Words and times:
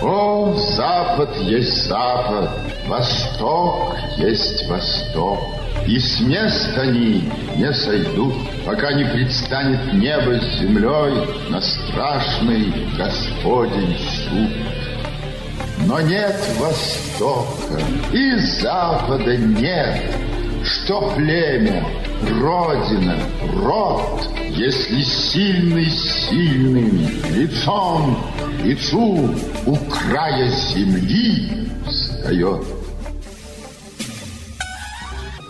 О, 0.00 0.54
Запад 0.76 1.36
есть 1.38 1.86
Запад, 1.86 2.50
Восток 2.86 3.96
есть 4.16 4.66
Восток. 4.68 5.38
И 5.86 5.98
с 5.98 6.20
места 6.20 6.82
они 6.82 7.30
не 7.56 7.72
сойдут, 7.72 8.34
пока 8.64 8.92
не 8.92 9.04
предстанет 9.04 9.92
небо 9.92 10.40
с 10.40 10.60
землей 10.60 11.50
на 11.50 11.60
страшный 11.60 12.72
Господень 12.96 13.98
суд. 13.98 15.86
Но 15.86 16.00
нет 16.00 16.36
Востока 16.58 17.82
и 18.12 18.36
Запада 18.36 19.36
нет, 19.36 20.16
что 20.64 21.12
племя, 21.14 21.84
родина, 22.22 23.16
род, 23.62 24.28
если 24.50 25.02
сильный 25.02 25.86
сильным 25.86 27.08
лицом 27.34 28.16
лицу 28.62 29.34
у 29.66 29.76
края 29.76 30.50
земли 30.50 31.68
встает. 31.86 32.64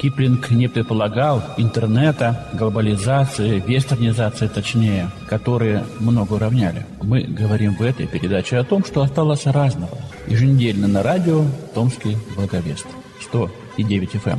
Киплинг 0.01 0.51
не 0.51 0.69
предполагал 0.69 1.43
интернета, 1.57 2.46
глобализации, 2.52 3.60
вестернизации 3.66 4.46
точнее, 4.46 5.10
которые 5.29 5.85
много 5.98 6.35
уравняли. 6.35 6.87
Мы 7.02 7.23
говорим 7.23 7.74
в 7.74 7.82
этой 7.82 8.07
передаче 8.07 8.59
о 8.59 8.65
том, 8.65 8.85
что 8.85 9.02
осталось 9.02 9.46
разного. 9.46 9.98
Еженедельно 10.29 10.87
на 10.87 11.02
радио 11.02 11.45
«Томский 11.74 12.16
благовест» 12.37 12.87
109 13.23 14.15
FM. 14.15 14.38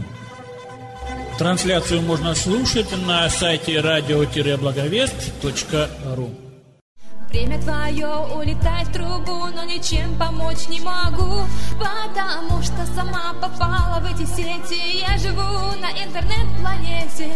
Трансляцию 1.39 2.01
можно 2.01 2.35
слушать 2.35 2.91
на 3.07 3.29
сайте 3.29 3.79
радио-благовест.ру 3.79 6.31
Время 7.29 7.61
твое 7.61 8.07
улетает 8.35 8.89
в 8.89 8.91
трубу, 8.91 9.47
но 9.55 9.63
ничем 9.63 10.19
помочь 10.19 10.67
не 10.67 10.81
могу, 10.81 11.45
потому 11.79 12.61
что 12.61 12.85
сама 12.93 13.33
попала 13.41 14.01
в 14.01 14.05
эти 14.13 14.25
сети. 14.25 14.99
Я 14.99 15.17
живу 15.17 15.77
на 15.79 15.89
интернет-планете. 16.03 17.31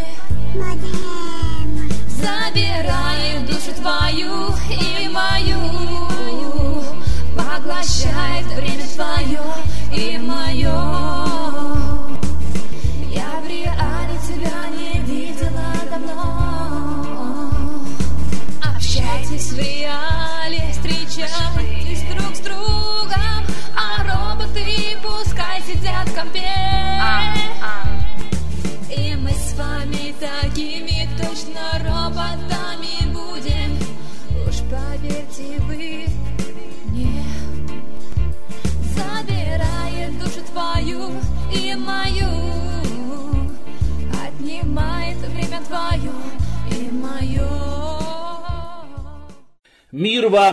Забирает 2.09 3.45
душу 3.45 3.71
твою 3.77 4.53
и 4.69 5.07
мою, 5.07 6.83
поглощает 7.37 8.47
время 8.47 8.85
твое 8.97 9.39
и 9.95 10.17
мое. 10.17 11.42
Реале 14.43 14.82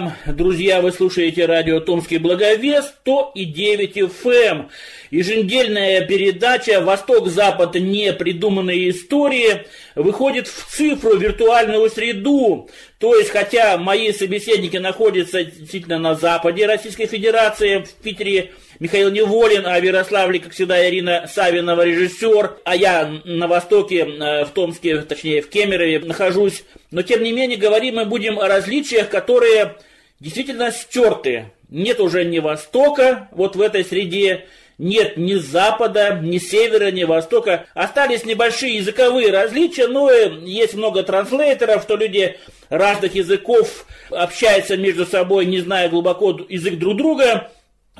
вам, 0.00 0.12
друзья, 0.26 0.80
вы 0.80 0.92
слушаете 0.92 1.46
радио 1.46 1.80
Томский 1.80 2.18
Благовест 2.18 2.94
109 3.02 3.96
FM. 3.96 4.68
Еженедельная 5.10 6.06
передача 6.06 6.80
«Восток-Запад. 6.80 7.74
Непридуманные 7.74 8.90
истории» 8.90 9.66
выходит 9.94 10.48
в 10.48 10.74
цифру, 10.74 11.16
виртуальную 11.16 11.90
среду. 11.90 12.68
То 12.98 13.14
есть, 13.16 13.30
хотя 13.30 13.76
мои 13.76 14.12
собеседники 14.12 14.76
находятся 14.76 15.44
действительно 15.44 15.98
на 15.98 16.14
западе 16.14 16.66
Российской 16.66 17.06
Федерации, 17.06 17.78
в 17.78 18.02
Питере 18.02 18.52
Михаил 18.78 19.10
Неволин, 19.10 19.66
а 19.66 19.78
в 19.78 19.82
Ярославле, 19.82 20.38
как 20.38 20.52
всегда, 20.52 20.88
Ирина 20.88 21.26
Савинова, 21.30 21.84
режиссер, 21.84 22.58
а 22.64 22.76
я 22.76 23.20
на 23.24 23.46
востоке, 23.46 24.06
э, 24.06 24.44
в 24.44 24.50
Томске, 24.50 25.02
точнее, 25.02 25.42
в 25.42 25.50
Кемерове 25.50 25.98
нахожусь. 25.98 26.64
Но, 26.90 27.02
тем 27.02 27.22
не 27.22 27.32
менее, 27.32 27.58
говорим 27.58 27.96
мы 27.96 28.06
будем 28.06 28.38
о 28.38 28.48
различиях, 28.48 29.10
которые 29.10 29.76
действительно 30.20 30.70
стерты. 30.70 31.52
Нет 31.68 32.00
уже 32.00 32.24
ни 32.24 32.38
Востока 32.38 33.28
вот 33.32 33.56
в 33.56 33.60
этой 33.60 33.84
среде, 33.84 34.46
нет 34.78 35.16
ни 35.16 35.34
Запада, 35.34 36.18
ни 36.22 36.38
Севера, 36.38 36.90
ни 36.90 37.04
Востока. 37.04 37.66
Остались 37.74 38.24
небольшие 38.24 38.76
языковые 38.76 39.30
различия, 39.30 39.86
но 39.86 40.10
есть 40.10 40.74
много 40.74 41.02
транслейтеров, 41.02 41.82
что 41.82 41.96
люди 41.96 42.38
разных 42.70 43.14
языков 43.14 43.86
общаются 44.10 44.76
между 44.76 45.06
собой, 45.06 45.46
не 45.46 45.60
зная 45.60 45.88
глубоко 45.88 46.38
язык 46.48 46.78
друг 46.78 46.96
друга. 46.96 47.50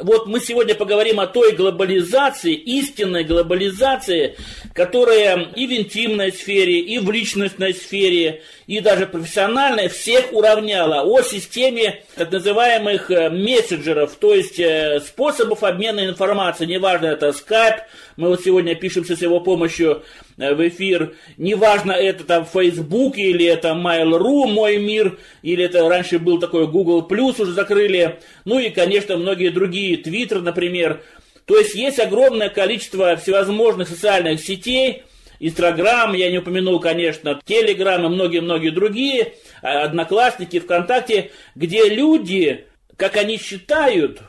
Вот 0.03 0.27
мы 0.27 0.41
сегодня 0.41 0.75
поговорим 0.75 1.21
о 1.21 1.27
той 1.27 1.53
глобализации, 1.53 2.55
истинной 2.55 3.25
глобализации, 3.25 4.37
которая 4.75 5.51
и 5.55 5.67
в 5.67 5.73
интимной 5.73 6.33
сфере, 6.33 6.81
и 6.81 6.99
в 6.99 7.11
личностной 7.11 7.75
сфере, 7.75 8.43
и 8.67 8.81
даже 8.81 9.07
профессиональной 9.07 9.89
всех 9.89 10.33
уравняла, 10.33 11.03
о 11.03 11.21
системе 11.23 12.03
так 12.15 12.33
называемых 12.33 13.11
э, 13.11 13.29
мессенджеров, 13.29 14.15
то 14.15 14.35
есть 14.35 14.59
э, 14.59 15.01
способов 15.01 15.65
обмена 15.65 16.07
информацией, 16.07 16.71
неважно 16.71 17.07
это 17.07 17.29
Skype, 17.29 17.81
мы 18.17 18.29
вот 18.29 18.43
сегодня 18.43 18.75
пишемся 18.75 19.17
с 19.17 19.23
его 19.23 19.41
помощью 19.41 20.03
в 20.41 20.69
эфир, 20.69 21.15
неважно 21.37 21.93
это 21.93 22.25
там 22.25 22.47
Facebook 22.47 23.19
или 23.19 23.45
это 23.45 23.69
Mail.ru, 23.69 24.47
Мой 24.47 24.79
мир, 24.79 25.19
или 25.43 25.65
это 25.65 25.89
раньше 25.89 26.19
был 26.19 26.41
такой 26.41 26.67
Google 26.67 27.07
Plus 27.09 27.43
уже 27.43 27.53
закрыли, 27.53 28.19
ну 28.45 28.59
и, 28.59 28.71
конечно, 28.71 29.17
многие 29.17 29.51
другие, 29.51 30.01
Twitter, 30.01 30.41
например. 30.41 31.03
То 31.45 31.59
есть 31.59 31.75
есть 31.75 32.01
огромное 32.01 32.49
количество 32.49 33.17
всевозможных 33.17 33.89
социальных 33.89 34.41
сетей, 34.41 35.03
Инстаграм, 35.41 36.13
я 36.13 36.31
не 36.31 36.39
упомянул, 36.39 36.79
конечно, 36.81 37.41
Телеграм 37.45 38.05
и 38.05 38.09
многие-многие 38.09 38.71
другие, 38.71 39.35
а, 39.63 39.85
Одноклассники, 39.85 40.61
ВКонтакте, 40.61 41.31
где 41.55 41.89
люди, 41.89 42.67
как 42.97 43.17
они 43.17 43.39
считают, 43.39 44.21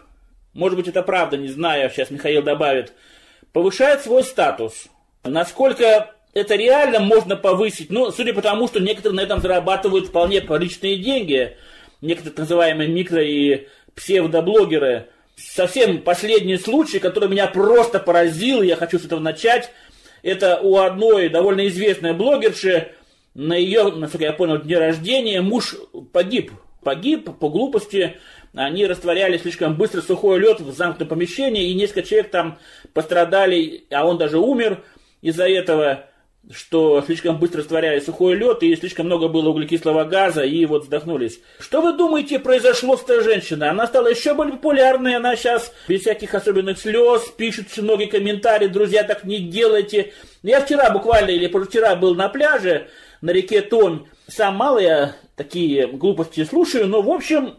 может 0.54 0.78
быть 0.78 0.88
это 0.88 1.04
правда, 1.04 1.38
не 1.38 1.50
знаю, 1.50 1.90
сейчас 1.90 2.12
Михаил 2.12 2.42
добавит, 2.42 2.94
повышают 3.52 4.02
свой 4.02 4.24
статус. 4.24 4.88
Насколько 5.24 6.16
это 6.34 6.56
реально 6.56 7.00
можно 7.00 7.36
повысить? 7.36 7.92
Ну, 7.92 8.12
судя 8.12 8.34
по 8.34 8.42
тому, 8.42 8.68
что 8.68 8.80
некоторые 8.80 9.18
на 9.18 9.22
этом 9.22 9.42
зарабатывают 9.42 10.08
вполне 10.08 10.42
приличные 10.42 10.98
деньги, 10.98 11.58
некоторые 12.02 12.32
так 12.32 12.40
называемые 12.40 12.90
микро- 12.90 13.24
и 13.24 13.68
псевдоблогеры. 13.96 15.08
Совсем 15.36 16.02
последний 16.02 16.58
случай, 16.58 17.00
который 17.00 17.30
меня 17.30 17.48
просто 17.48 18.00
поразил, 18.00 18.62
я 18.62 18.76
хочу 18.76 19.00
с 19.00 19.06
этого 19.06 19.20
начать, 19.20 19.72
это 20.24 20.60
у 20.62 20.78
одной 20.78 21.30
довольно 21.30 21.68
известной 21.68 22.14
блогерши, 22.14 22.94
на 23.34 23.54
ее, 23.54 23.92
насколько 23.92 24.26
я 24.26 24.34
понял, 24.34 24.58
дне 24.60 24.78
рождения 24.78 25.42
муж 25.42 25.76
погиб. 26.12 26.52
Погиб 26.84 27.38
по 27.38 27.50
глупости, 27.50 28.18
они 28.54 28.86
растворяли 28.86 29.38
слишком 29.38 29.76
быстро 29.76 30.02
сухой 30.02 30.40
лед 30.40 30.60
в 30.60 30.72
замкнутом 30.74 31.08
помещении, 31.08 31.70
и 31.70 31.76
несколько 31.76 32.04
человек 32.04 32.32
там 32.32 32.60
пострадали, 32.94 33.86
а 33.92 34.06
он 34.06 34.18
даже 34.18 34.40
умер 34.40 34.84
из-за 35.22 35.48
этого, 35.48 36.06
что 36.52 37.02
слишком 37.04 37.38
быстро 37.38 37.60
растворяли 37.60 38.00
сухой 38.00 38.36
лед, 38.36 38.64
и 38.64 38.76
слишком 38.76 39.06
много 39.06 39.28
было 39.28 39.50
углекислого 39.50 40.04
газа, 40.06 40.44
и 40.44 40.66
вот 40.66 40.84
вздохнулись. 40.84 41.40
Что 41.60 41.82
вы 41.82 41.94
думаете 41.94 42.40
произошло 42.40 42.98
с 42.98 43.04
этой 43.04 43.22
женщиной? 43.22 43.70
Она 43.70 43.86
стала 43.88 44.08
еще 44.08 44.34
более 44.34 44.54
популярной, 44.54 45.16
она 45.16 45.36
сейчас 45.36 45.72
без 45.88 46.02
всяких 46.02 46.34
особенных 46.34 46.80
слез, 46.80 47.28
пишет 47.38 47.68
многие 47.78 48.08
комментарии, 48.08 48.68
друзья, 48.68 49.04
так 49.04 49.24
не 49.24 49.40
делайте. 49.40 50.14
Я 50.42 50.62
вчера 50.62 50.90
буквально, 50.90 51.30
или 51.30 51.48
позавчера 51.48 51.96
был 51.96 52.16
на 52.16 52.28
пляже, 52.30 52.88
на 53.22 53.32
реке 53.32 53.62
Томь, 53.62 54.06
сам 54.28 54.56
мало 54.56 54.80
я 54.80 55.16
такие 55.36 55.88
глупости 55.88 56.44
слушаю, 56.44 56.88
но, 56.88 57.02
в 57.02 57.10
общем, 57.10 57.58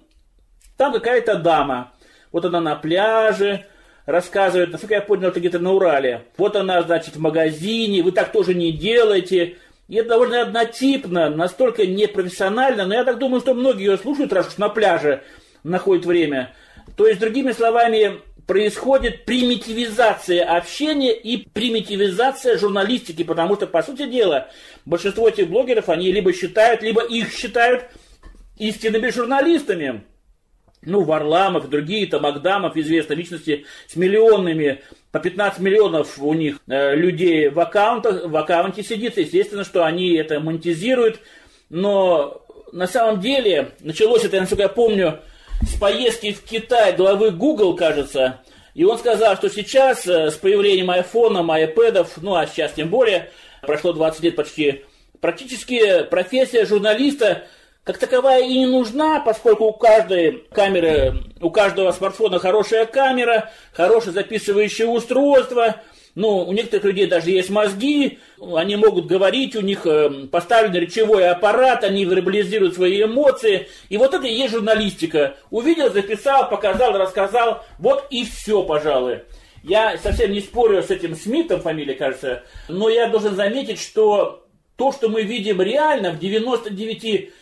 там 0.77 0.93
какая-то 0.93 1.37
дама. 1.37 1.93
Вот 2.33 2.45
она 2.45 2.61
на 2.61 2.75
пляже, 2.75 3.67
рассказывает, 4.07 4.73
насколько 4.73 4.95
я 4.95 5.01
понял, 5.01 5.29
это 5.29 5.41
где-то 5.41 5.59
на 5.59 5.73
Урале. 5.73 6.25
Вот 6.37 6.57
она, 6.57 6.83
значит, 6.83 7.17
в 7.17 7.21
магазине, 7.21 8.03
вы 8.03 8.13
так 8.13 8.33
тоже 8.33 8.55
не 8.55 8.73
делаете. 8.73 9.57
И 9.89 9.97
это 9.97 10.11
довольно 10.11 10.43
однотипно, 10.43 11.29
настолько 11.29 11.87
непрофессионально, 11.87 12.87
но 12.87 12.95
я 12.95 13.05
так 13.05 13.19
думаю, 13.19 13.41
что 13.41 13.55
многие 13.55 13.93
ее 13.93 13.99
слушают, 13.99 14.33
раз 14.33 14.49
уж 14.49 14.57
на 14.57 14.69
пляже 14.69 15.23
находят 15.65 16.07
время. 16.07 16.55
То 16.97 17.07
есть, 17.07 17.21
другими 17.21 17.53
словами, 17.53 18.21
происходит 18.47 19.25
примитивизация 19.25 20.45
общения 20.45 21.13
и 21.13 21.37
примитивизация 21.37 22.59
журналистики, 22.59 23.23
потому 23.23 23.57
что, 23.57 23.67
по 23.67 23.83
сути 23.83 24.07
дела, 24.07 24.49
большинство 24.85 25.29
этих 25.29 25.49
блогеров, 25.49 25.89
они 25.89 26.11
либо 26.11 26.33
считают, 26.33 26.83
либо 26.83 27.03
их 27.03 27.33
считают 27.33 27.85
истинными 28.59 29.11
журналистами. 29.11 30.05
Ну, 30.85 31.03
Варламов 31.03 31.69
другие, 31.69 32.07
там, 32.07 32.27
Агдамов, 32.27 32.77
известные 32.77 33.17
личности 33.17 33.67
с 33.87 33.95
миллионными, 33.95 34.83
по 35.13 35.21
15 35.21 35.61
миллионов 35.61 36.19
у 36.19 36.33
них 36.35 36.59
э, 36.67 36.97
людей 36.97 37.49
в, 37.49 37.61
аккаунтах, 37.61 38.27
в 38.27 38.37
аккаунте 38.37 38.83
сидит. 38.83 39.17
Естественно, 39.17 39.65
что 39.65 39.85
они 39.85 40.15
это 40.15 40.41
монетизируют. 40.41 41.21
Но 41.71 42.43
на 42.73 42.87
самом 42.87 43.21
деле, 43.21 43.73
началось 43.81 44.25
это, 44.25 44.41
насколько 44.41 44.63
я 44.63 44.69
помню, 44.69 45.21
с 45.61 45.79
поездки 45.79 46.33
в 46.33 46.43
Китай 46.43 46.97
главы 46.97 47.31
Google, 47.31 47.77
кажется, 47.77 48.41
и 48.75 48.85
он 48.85 48.99
сказал, 48.99 49.37
что 49.37 49.51
сейчас 49.51 50.07
э, 50.07 50.31
с 50.31 50.35
появлением 50.35 50.91
айфона, 50.91 51.41
айпэдов, 51.55 52.23
ну 52.23 52.35
а 52.35 52.47
сейчас 52.47 52.73
тем 52.73 52.89
более, 52.89 53.31
прошло 53.61 53.93
20 53.93 54.23
лет 54.23 54.37
почти, 54.37 54.85
практически 55.21 56.05
профессия 56.05 56.65
журналиста 56.65 57.47
как 57.85 57.99
таковая 57.99 58.43
и 58.43 58.59
не 58.59 58.67
нужна, 58.67 59.21
поскольку 59.21 59.65
у 59.65 59.73
каждой 59.73 60.45
камеры, 60.53 61.25
у 61.41 61.51
каждого 61.51 61.91
смартфона 61.91 62.39
хорошая 62.39 62.87
камера, 62.87 63.51
хорошее 63.73 64.13
записывающее 64.13 64.87
устройство, 64.87 65.83
ну, 66.15 66.47
у 66.47 66.53
некоторых 66.53 66.85
людей 66.85 67.07
даже 67.07 67.31
есть 67.31 67.51
мозги, 67.51 68.19
они 68.39 68.77
могут 68.77 69.07
говорить, 69.07 69.57
у 69.57 69.63
них 69.63 69.87
э, 69.87 70.27
поставлен 70.31 70.75
речевой 70.75 71.29
аппарат, 71.29 71.85
они 71.85 72.05
вербализируют 72.05 72.75
свои 72.75 73.03
эмоции. 73.03 73.69
И 73.89 73.97
вот 73.97 74.13
это 74.13 74.27
и 74.27 74.35
есть 74.35 74.53
журналистика. 74.53 75.37
Увидел, 75.51 75.91
записал, 75.91 76.51
показал, 76.51 76.93
рассказал, 76.99 77.65
вот 77.79 78.07
и 78.11 78.25
все, 78.27 78.63
пожалуй. 78.63 79.21
Я 79.63 79.97
совсем 79.97 80.33
не 80.33 80.41
спорю 80.41 80.83
с 80.83 80.91
этим 80.91 81.17
Смитом, 81.17 81.63
фамилия, 81.63 81.95
кажется, 81.95 82.43
но 82.69 82.91
я 82.91 83.09
должен 83.09 83.35
заметить, 83.35 83.81
что 83.81 84.45
то, 84.77 84.93
что 84.93 85.09
мы 85.09 85.23
видим 85.23 85.63
реально 85.63 86.11
в 86.11 86.19
99 86.19 87.33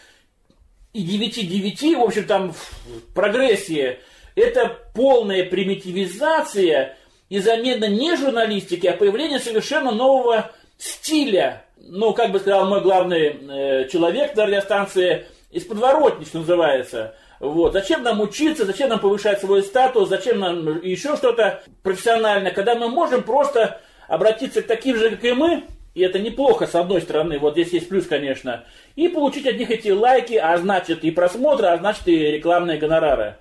и 0.93 1.05
9,9, 1.05 1.97
в 1.97 2.03
общем, 2.03 2.25
там 2.27 2.53
в 2.53 3.15
прогрессии, 3.15 3.99
это 4.35 4.79
полная 4.95 5.45
примитивизация 5.45 6.97
и 7.29 7.39
замена 7.39 7.87
не 7.87 8.17
журналистики, 8.17 8.87
а 8.87 8.97
появление 8.97 9.39
совершенно 9.39 9.93
нового 9.93 10.51
стиля. 10.79 11.65
Ну, 11.77 12.13
как 12.13 12.33
бы 12.33 12.41
сказал 12.41 12.69
мой 12.69 12.81
главный 12.81 13.29
э, 13.29 13.89
человек 13.89 14.35
на 14.37 14.47
радиостанции, 14.47 15.27
из 15.51 15.65
подворотни, 15.65 16.25
что 16.25 16.39
называется. 16.39 17.15
Вот. 17.41 17.73
Зачем 17.73 18.03
нам 18.03 18.21
учиться, 18.21 18.65
зачем 18.65 18.89
нам 18.89 19.01
повышать 19.01 19.41
свой 19.41 19.63
статус, 19.63 20.09
зачем 20.09 20.39
нам 20.39 20.83
еще 20.83 21.17
что-то 21.17 21.63
профессиональное, 21.83 22.53
когда 22.53 22.75
мы 22.75 22.89
можем 22.89 23.23
просто 23.23 23.81
обратиться 24.09 24.63
к 24.63 24.67
таким 24.67 24.97
же, 24.97 25.11
как 25.11 25.25
и 25.25 25.33
мы, 25.33 25.65
и 25.95 26.03
это 26.03 26.19
неплохо, 26.19 26.67
с 26.67 26.75
одной 26.75 27.01
стороны, 27.01 27.39
вот 27.39 27.55
здесь 27.55 27.73
есть 27.73 27.89
плюс, 27.89 28.07
конечно, 28.07 28.65
и 28.95 29.09
получить 29.09 29.47
от 29.47 29.57
них 29.59 29.71
эти 29.71 29.89
лайки, 29.89 30.35
а 30.35 30.57
значит 30.57 31.05
и 31.05 31.11
просмотры, 31.11 31.67
а 31.67 31.79
значит 31.79 32.07
и 32.07 32.17
рекламные 32.17 32.79
гонорары. 32.79 33.37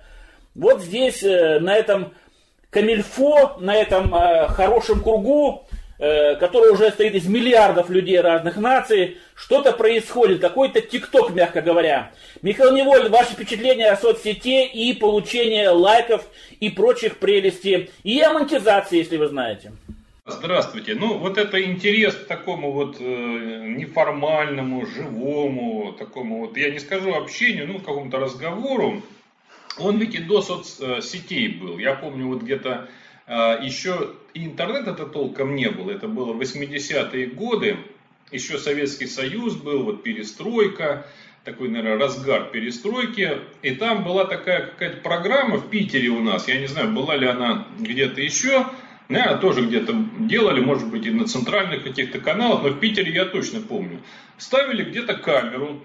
Вот 0.54 0.82
здесь, 0.82 1.22
э, 1.22 1.60
на 1.60 1.76
этом 1.76 2.12
камильфо 2.70 3.56
на 3.60 3.74
этом 3.74 4.12
э, 4.14 4.48
хорошем 4.48 5.00
кругу, 5.00 5.64
э, 6.00 6.34
который 6.36 6.72
уже 6.72 6.90
стоит 6.90 7.14
из 7.14 7.26
миллиардов 7.26 7.88
людей 7.88 8.20
разных 8.20 8.56
наций, 8.56 9.18
что-то 9.36 9.72
происходит, 9.72 10.40
какой-то 10.40 10.80
тикток, 10.80 11.30
мягко 11.30 11.62
говоря. 11.62 12.10
Михаил 12.42 12.74
Неволь, 12.74 13.08
ваши 13.10 13.32
впечатления 13.32 13.90
о 13.90 13.96
соцсети 13.96 14.66
и 14.66 14.92
получение 14.92 15.70
лайков 15.70 16.26
и 16.58 16.68
прочих 16.68 17.18
прелестей, 17.18 17.90
и 18.02 18.20
о 18.20 18.32
монетизации, 18.32 18.98
если 18.98 19.18
вы 19.18 19.28
знаете. 19.28 19.72
Здравствуйте. 20.26 20.94
Ну, 20.94 21.18
вот 21.18 21.38
это 21.38 21.62
интерес 21.62 22.14
к 22.14 22.26
такому 22.26 22.72
вот 22.72 22.96
э, 23.00 23.74
неформальному, 23.78 24.84
живому, 24.86 25.92
такому 25.98 26.40
вот, 26.40 26.56
я 26.56 26.70
не 26.70 26.78
скажу 26.78 27.14
общению, 27.14 27.66
ну, 27.66 27.78
какому-то 27.78 28.18
разговору, 28.18 29.02
он 29.78 29.98
ведь 29.98 30.14
и 30.14 30.18
до 30.18 30.42
соцсетей 30.42 31.48
был. 31.48 31.78
Я 31.78 31.94
помню, 31.94 32.26
вот 32.26 32.42
где-то 32.42 32.88
а, 33.26 33.62
еще 33.62 34.10
интернета-то 34.34 35.06
толком 35.06 35.54
не 35.54 35.70
было. 35.70 35.92
Это 35.92 36.08
было 36.08 36.34
80-е 36.34 37.26
годы. 37.28 37.76
Еще 38.32 38.58
Советский 38.58 39.06
Союз 39.06 39.54
был, 39.54 39.84
вот 39.84 40.02
перестройка, 40.02 41.06
такой, 41.44 41.68
наверное, 41.68 41.98
разгар 41.98 42.50
перестройки. 42.50 43.38
И 43.62 43.70
там 43.76 44.04
была 44.04 44.26
такая 44.26 44.66
какая-то 44.66 44.98
программа 44.98 45.56
в 45.56 45.70
Питере 45.70 46.08
у 46.08 46.20
нас. 46.20 46.48
Я 46.48 46.60
не 46.60 46.66
знаю, 46.66 46.92
была 46.92 47.16
ли 47.16 47.26
она 47.26 47.68
где-то 47.78 48.20
еще. 48.20 48.66
Наверное, 49.10 49.38
тоже 49.38 49.66
где-то 49.66 49.92
делали, 50.20 50.60
может 50.60 50.88
быть, 50.88 51.04
и 51.04 51.10
на 51.10 51.26
центральных 51.26 51.82
каких-то 51.82 52.20
каналах, 52.20 52.62
но 52.62 52.68
в 52.68 52.78
Питере 52.78 53.12
я 53.12 53.24
точно 53.24 53.60
помню. 53.60 54.00
Ставили 54.38 54.84
где-то 54.84 55.14
камеру, 55.14 55.82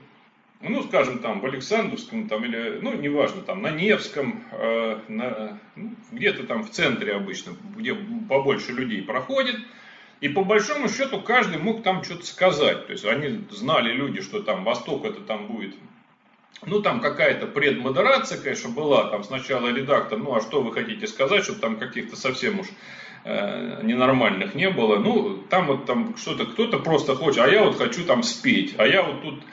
ну, 0.61 0.83
скажем, 0.83 1.17
там, 1.17 1.41
в 1.41 1.45
Александровском, 1.45 2.29
там, 2.29 2.45
или, 2.45 2.77
ну, 2.83 2.93
неважно, 2.93 3.41
там, 3.41 3.63
на 3.63 3.71
Невском, 3.71 4.43
э, 4.51 4.99
на, 5.07 5.59
ну, 5.75 5.95
где-то 6.11 6.43
там 6.43 6.63
в 6.63 6.69
центре 6.69 7.15
обычно, 7.15 7.53
где 7.75 7.95
побольше 7.95 8.73
людей 8.73 9.01
проходит, 9.01 9.55
и 10.21 10.29
по 10.29 10.43
большому 10.43 10.87
счету 10.87 11.19
каждый 11.19 11.57
мог 11.57 11.81
там 11.81 12.03
что-то 12.03 12.27
сказать. 12.27 12.85
То 12.85 12.91
есть 12.91 13.05
они 13.05 13.43
знали 13.49 13.91
люди, 13.91 14.21
что 14.21 14.43
там 14.43 14.63
Восток 14.63 15.03
это 15.03 15.21
там 15.21 15.47
будет 15.47 15.73
ну, 16.65 16.81
там 16.81 17.01
какая-то 17.01 17.47
предмодерация, 17.47 18.41
конечно, 18.41 18.69
была. 18.69 19.09
Там 19.09 19.23
сначала 19.23 19.67
редактор, 19.67 20.17
ну, 20.17 20.35
а 20.35 20.41
что 20.41 20.61
вы 20.61 20.73
хотите 20.73 21.07
сказать, 21.07 21.43
чтобы 21.43 21.59
там 21.59 21.77
каких-то 21.77 22.15
совсем 22.15 22.59
уж 22.59 22.67
э, 23.25 23.81
ненормальных 23.83 24.55
не 24.55 24.69
было. 24.69 24.97
Ну, 24.99 25.39
там 25.49 25.67
вот 25.67 25.85
там 25.85 26.15
что-то, 26.15 26.45
кто-то 26.45 26.79
просто 26.79 27.15
хочет, 27.15 27.43
а 27.43 27.47
я 27.49 27.63
вот 27.63 27.77
хочу 27.77 28.05
там 28.05 28.23
спеть, 28.23 28.75
а 28.77 28.87
я 28.87 29.03
вот 29.03 29.21
тут 29.21 29.43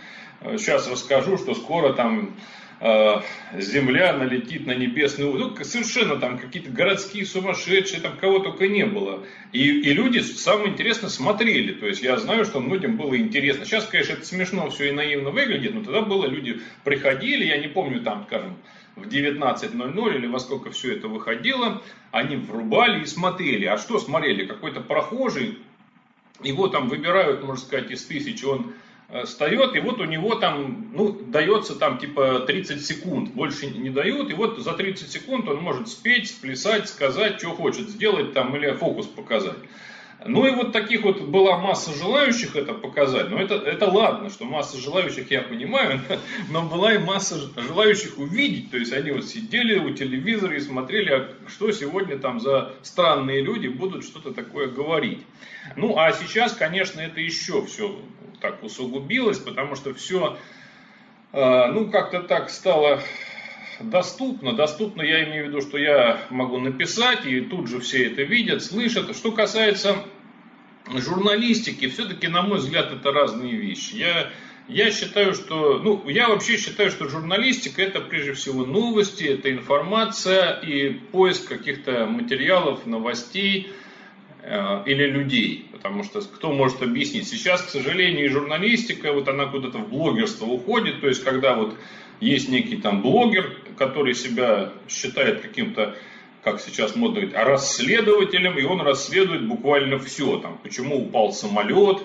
Сейчас 0.42 0.88
расскажу, 0.90 1.38
что 1.38 1.54
скоро 1.54 1.92
там 1.92 2.36
э, 2.80 3.20
Земля 3.58 4.12
налетит 4.12 4.66
на 4.66 4.74
небесный. 4.74 5.24
Ну, 5.24 5.56
совершенно 5.62 6.16
там 6.16 6.38
какие-то 6.38 6.70
городские 6.70 7.24
сумасшедшие, 7.24 8.00
там 8.00 8.16
кого 8.16 8.40
только 8.40 8.66
не 8.66 8.84
было. 8.84 9.24
И, 9.52 9.80
и 9.80 9.92
люди, 9.92 10.18
самое 10.18 10.70
интересное, 10.70 11.10
смотрели. 11.10 11.72
То 11.74 11.86
есть 11.86 12.02
я 12.02 12.16
знаю, 12.16 12.44
что 12.44 12.60
многим 12.60 12.96
было 12.96 13.16
интересно. 13.16 13.64
Сейчас, 13.64 13.86
конечно, 13.86 14.14
это 14.14 14.26
смешно 14.26 14.68
все 14.70 14.88
и 14.88 14.92
наивно 14.92 15.30
выглядит, 15.30 15.74
но 15.74 15.84
тогда 15.84 16.02
было, 16.02 16.26
люди 16.26 16.60
приходили, 16.84 17.44
я 17.44 17.58
не 17.58 17.68
помню, 17.68 18.02
там, 18.02 18.24
скажем, 18.26 18.56
в 18.96 19.06
19.00 19.06 20.14
или 20.14 20.26
во 20.26 20.38
сколько 20.38 20.70
все 20.70 20.96
это 20.96 21.08
выходило, 21.08 21.82
они 22.10 22.36
врубали 22.36 23.02
и 23.02 23.06
смотрели. 23.06 23.66
А 23.66 23.78
что 23.78 23.98
смотрели? 23.98 24.46
Какой-то 24.46 24.80
прохожий, 24.80 25.58
его 26.42 26.68
там 26.68 26.88
выбирают, 26.88 27.42
можно 27.42 27.64
сказать, 27.64 27.90
из 27.90 28.04
тысячи, 28.04 28.44
он 28.44 28.74
Э, 29.12 29.26
встает, 29.26 29.76
и 29.76 29.80
вот 29.80 30.00
у 30.00 30.04
него 30.04 30.36
там, 30.36 30.90
ну, 30.94 31.12
дается 31.12 31.74
там 31.74 31.98
типа 31.98 32.44
30 32.46 32.82
секунд, 32.82 33.34
больше 33.34 33.66
не 33.66 33.90
дают, 33.90 34.30
и 34.30 34.32
вот 34.32 34.58
за 34.58 34.72
30 34.72 35.12
секунд 35.12 35.46
он 35.48 35.58
может 35.58 35.88
спеть, 35.88 36.30
сплясать, 36.30 36.88
сказать, 36.88 37.38
что 37.38 37.50
хочет 37.50 37.90
сделать 37.90 38.32
там, 38.32 38.56
или 38.56 38.70
фокус 38.72 39.06
показать. 39.06 39.58
Ну 40.26 40.46
и 40.46 40.50
вот 40.50 40.72
таких 40.72 41.02
вот 41.02 41.20
была 41.20 41.58
масса 41.58 41.92
желающих 41.92 42.56
это 42.56 42.74
показать, 42.74 43.30
но 43.30 43.40
это, 43.40 43.54
это 43.54 43.86
ладно, 43.86 44.30
что 44.30 44.44
масса 44.44 44.78
желающих 44.78 45.30
я 45.30 45.42
понимаю, 45.42 46.00
но 46.50 46.62
была 46.62 46.94
и 46.94 46.98
масса 46.98 47.38
желающих 47.56 48.18
увидеть, 48.18 48.70
то 48.70 48.76
есть 48.76 48.92
они 48.92 49.10
вот 49.10 49.24
сидели 49.24 49.78
у 49.78 49.94
телевизора 49.94 50.56
и 50.56 50.60
смотрели, 50.60 51.12
а 51.12 51.28
что 51.48 51.72
сегодня 51.72 52.18
там 52.18 52.40
за 52.40 52.72
странные 52.82 53.42
люди 53.42 53.68
будут 53.68 54.04
что-то 54.04 54.32
такое 54.32 54.68
говорить. 54.68 55.20
Ну 55.76 55.96
а 55.98 56.12
сейчас, 56.12 56.52
конечно, 56.52 57.00
это 57.00 57.20
еще 57.20 57.64
все 57.66 57.98
так 58.40 58.62
усугубилось, 58.62 59.38
потому 59.38 59.76
что 59.76 59.94
все, 59.94 60.36
э, 61.32 61.66
ну, 61.72 61.90
как-то 61.90 62.20
так 62.22 62.50
стало 62.50 63.00
доступно. 63.80 64.52
Доступно 64.52 65.02
я 65.02 65.24
имею 65.24 65.46
в 65.46 65.48
виду, 65.48 65.60
что 65.60 65.78
я 65.78 66.20
могу 66.30 66.58
написать, 66.58 67.24
и 67.24 67.40
тут 67.40 67.68
же 67.68 67.80
все 67.80 68.06
это 68.06 68.22
видят, 68.22 68.62
слышат. 68.62 69.16
Что 69.16 69.32
касается 69.32 70.04
журналистики, 70.94 71.88
все-таки, 71.88 72.28
на 72.28 72.42
мой 72.42 72.58
взгляд, 72.58 72.92
это 72.92 73.12
разные 73.12 73.56
вещи. 73.56 73.94
Я, 73.94 74.30
я 74.68 74.90
считаю, 74.90 75.34
что, 75.34 75.78
ну, 75.78 76.08
я 76.08 76.28
вообще 76.28 76.56
считаю, 76.56 76.90
что 76.90 77.08
журналистика 77.08 77.82
это 77.82 78.00
прежде 78.00 78.32
всего 78.32 78.64
новости, 78.64 79.24
это 79.24 79.50
информация 79.50 80.60
и 80.60 80.90
поиск 80.90 81.48
каких-то 81.48 82.06
материалов, 82.06 82.86
новостей, 82.86 83.72
Э, 84.44 84.82
или 84.86 85.06
людей. 85.06 85.68
Потому 85.70 86.02
что 86.02 86.20
кто 86.20 86.52
может 86.52 86.82
объяснить? 86.82 87.28
Сейчас, 87.28 87.62
к 87.62 87.68
сожалению, 87.68 88.28
журналистика, 88.28 89.12
вот 89.12 89.28
она 89.28 89.46
куда-то 89.46 89.78
в 89.78 89.88
блогерство 89.88 90.46
уходит. 90.46 91.00
То 91.00 91.06
есть, 91.06 91.22
когда 91.22 91.54
вот 91.54 91.76
есть 92.18 92.48
некий 92.48 92.76
там 92.76 93.02
блогер, 93.02 93.56
который 93.78 94.14
себя 94.14 94.72
считает 94.88 95.42
каким-то, 95.42 95.96
как 96.42 96.60
сейчас 96.60 96.96
модно 96.96 97.20
говорить, 97.20 97.34
расследователем, 97.36 98.58
и 98.58 98.64
он 98.64 98.80
расследует 98.80 99.46
буквально 99.46 99.98
все. 99.98 100.38
Там, 100.38 100.58
почему 100.58 101.06
упал 101.06 101.32
самолет, 101.32 102.02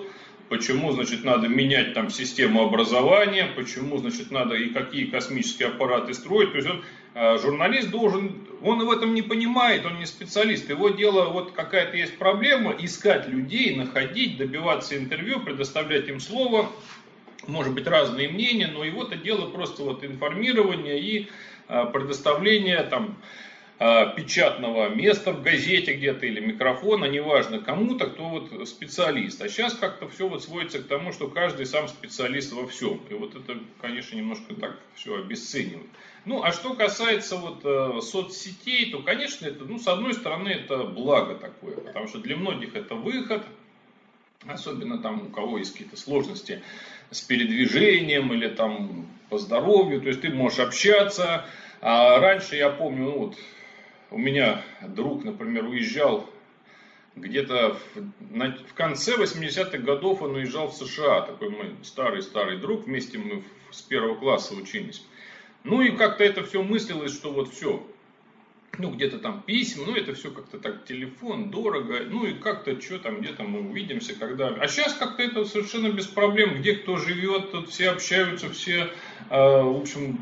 почему, 0.50 0.92
значит, 0.92 1.24
надо 1.24 1.48
менять 1.48 1.94
там 1.94 2.10
систему 2.10 2.64
образования, 2.64 3.50
почему, 3.56 3.98
значит, 3.98 4.30
надо 4.30 4.56
и 4.56 4.70
какие 4.70 5.06
космические 5.06 5.70
аппараты 5.70 6.14
строить. 6.14 6.52
То 6.52 6.58
есть 6.58 6.70
он, 6.70 6.84
э, 7.16 7.38
журналист 7.40 7.90
должен, 7.90 8.48
он 8.62 8.86
в 8.86 8.92
этом 8.92 9.16
не 9.16 9.24
понимает, 9.24 9.86
он 9.86 9.98
не 9.98 10.06
специалист. 10.06 10.70
Его 10.70 10.90
дело, 10.90 11.30
вот 11.30 11.54
какая-то 11.54 11.98
есть 11.98 12.18
проблема, 12.18 12.76
искать 12.78 13.28
людей, 13.28 13.76
находить, 13.76 14.38
добиваться 14.38 14.96
интервью, 14.98 15.40
предоставлять 15.40 16.08
им 16.10 16.20
слово 16.20 16.70
может 17.48 17.74
быть 17.74 17.88
разные 17.88 18.30
мнения, 18.30 18.68
но 18.68 18.84
его-то 18.84 19.16
дело 19.16 19.50
просто 19.50 19.84
вот 19.84 20.04
информирование 20.04 21.00
и 21.00 21.30
а, 21.68 21.86
предоставление 21.86 22.84
там 22.84 23.16
а, 23.16 23.47
печатного 23.78 24.90
места 24.90 25.32
в 25.32 25.44
газете 25.44 25.94
где-то 25.94 26.26
или 26.26 26.40
микрофона, 26.40 27.06
неважно 27.06 27.60
кому-то, 27.60 28.08
кто 28.08 28.30
вот 28.30 28.68
специалист. 28.68 29.40
А 29.42 29.50
сейчас 29.50 29.76
как-то 29.76 30.08
все 30.10 30.28
вот 30.28 30.44
сводится 30.44 30.80
к 30.80 30.88
тому, 30.88 31.14
что 31.14 31.28
каждый 31.28 31.68
сам 31.68 31.88
специалист 31.88 32.52
во 32.54 32.68
всем. 32.68 33.00
И 33.10 33.14
вот 33.14 33.36
это, 33.36 33.60
конечно, 33.80 34.16
немножко 34.16 34.56
так 34.56 34.80
все 34.96 35.20
обесценивает. 35.20 35.88
Ну, 36.26 36.44
а 36.44 36.52
что 36.52 36.74
касается 36.74 37.38
вот 37.38 37.62
э, 37.64 38.02
соцсетей, 38.02 38.92
то, 38.92 39.02
конечно, 39.02 39.46
это, 39.46 39.64
ну, 39.64 39.80
с 39.80 39.88
одной 39.88 40.14
стороны, 40.14 40.50
это 40.50 40.84
благо 40.84 41.36
такое, 41.36 41.76
потому 41.78 42.08
что 42.08 42.20
для 42.20 42.36
многих 42.36 42.76
это 42.76 42.96
выход, 42.96 43.44
особенно 44.46 44.98
там 44.98 45.28
у 45.28 45.30
кого 45.30 45.60
есть 45.60 45.72
какие-то 45.72 45.96
сложности 45.98 46.64
с 47.12 47.22
передвижением 47.22 48.34
или 48.34 48.48
там 48.48 49.08
по 49.30 49.38
здоровью, 49.38 50.02
то 50.02 50.08
есть 50.08 50.22
ты 50.22 50.30
можешь 50.30 50.60
общаться. 50.60 51.46
А 51.80 52.20
раньше 52.20 52.56
я 52.56 52.72
помню, 52.72 53.06
ну 53.06 53.20
вот 53.20 53.36
у 54.12 54.18
меня 54.18 54.64
друг, 54.82 55.24
например, 55.24 55.66
уезжал 55.66 56.30
где-то 57.16 57.78
в, 57.96 58.70
в 58.70 58.74
конце 58.74 59.16
80-х 59.16 59.78
годов 59.80 60.22
он 60.22 60.36
уезжал 60.36 60.70
в 60.70 60.76
США, 60.76 61.22
такой 61.22 61.50
мой 61.50 61.76
старый-старый 61.84 62.58
друг, 62.58 62.86
вместе 62.86 63.18
мы 63.18 63.44
с 63.72 63.82
первого 63.82 64.16
класса 64.16 64.54
учились. 64.56 65.04
Ну 65.64 65.82
и 65.82 65.92
как-то 65.92 66.24
это 66.24 66.44
все 66.44 66.62
мыслилось, 66.62 67.14
что 67.14 67.32
вот 67.32 67.52
все, 67.52 67.86
ну, 68.78 68.92
где-то 68.92 69.20
там 69.20 69.42
письма, 69.42 69.86
ну, 69.88 69.96
это 69.96 70.14
все 70.14 70.32
как-то 70.32 70.60
так, 70.60 70.86
телефон, 70.86 71.50
дорого, 71.50 72.02
ну, 72.08 72.26
и 72.26 72.34
как-то, 72.34 72.80
что 72.80 73.00
там, 73.00 73.22
где-то 73.22 73.44
мы 73.44 73.68
увидимся, 73.68 74.16
когда... 74.16 74.50
А 74.50 74.68
сейчас 74.68 74.94
как-то 74.94 75.24
это 75.24 75.44
совершенно 75.46 75.90
без 75.90 76.08
проблем, 76.08 76.56
где 76.56 76.76
кто 76.76 76.98
живет, 76.98 77.52
тут 77.52 77.70
все 77.70 77.90
общаются, 77.90 78.50
все, 78.50 78.90
э, 79.30 79.62
в 79.62 79.82
общем, 79.82 80.20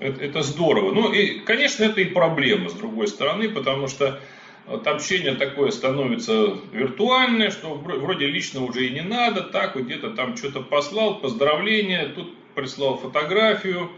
это, 0.00 0.24
это 0.24 0.42
здорово. 0.42 0.92
Ну, 0.92 1.12
и, 1.12 1.40
конечно, 1.40 1.84
это 1.84 2.00
и 2.00 2.06
проблема, 2.06 2.68
с 2.68 2.74
другой 2.74 3.08
стороны, 3.08 3.48
потому 3.48 3.88
что 3.88 4.20
вот 4.66 4.86
общение 4.86 5.34
такое 5.34 5.70
становится 5.70 6.56
виртуальное, 6.72 7.50
что 7.50 7.74
вроде 7.74 8.26
лично 8.26 8.64
уже 8.64 8.86
и 8.86 8.90
не 8.90 9.02
надо, 9.02 9.42
так 9.42 9.74
вот 9.74 9.84
где-то 9.84 10.10
там 10.10 10.36
что-то 10.36 10.60
послал, 10.60 11.18
поздравления, 11.18 12.08
тут 12.08 12.34
прислал 12.54 12.96
фотографию, 12.96 13.90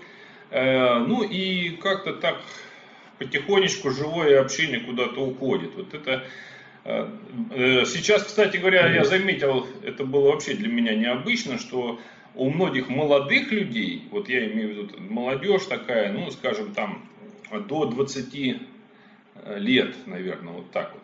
э, 0.51 0.99
ну 0.99 1.23
и 1.23 1.71
как-то 1.77 2.15
так 2.15 2.41
потихонечку 3.19 3.91
живое 3.91 4.41
общение 4.41 4.81
куда-то 4.81 5.21
уходит. 5.21 5.75
Вот 5.77 5.93
это 5.93 6.25
э, 6.85 7.09
э, 7.51 7.85
Сейчас, 7.85 8.23
кстати 8.23 8.57
говоря, 8.57 8.93
я 8.93 9.05
заметил, 9.05 9.67
это 9.83 10.05
было 10.05 10.31
вообще 10.31 10.55
для 10.55 10.69
меня 10.69 10.95
необычно, 10.95 11.59
что 11.59 12.01
у 12.35 12.51
многих 12.51 12.89
молодых 12.89 13.53
людей, 13.53 14.05
вот 14.11 14.29
я 14.29 14.47
имею 14.51 14.69
в 14.69 14.71
виду 14.73 15.01
молодежь 15.01 15.65
такая, 15.65 16.13
ну, 16.13 16.31
скажем, 16.31 16.75
там, 16.75 17.09
до 17.69 17.87
20 17.87 18.35
э, 18.35 19.59
лет, 19.59 19.95
наверное, 20.07 20.55
вот 20.55 20.71
так 20.71 20.93
вот, 20.93 21.03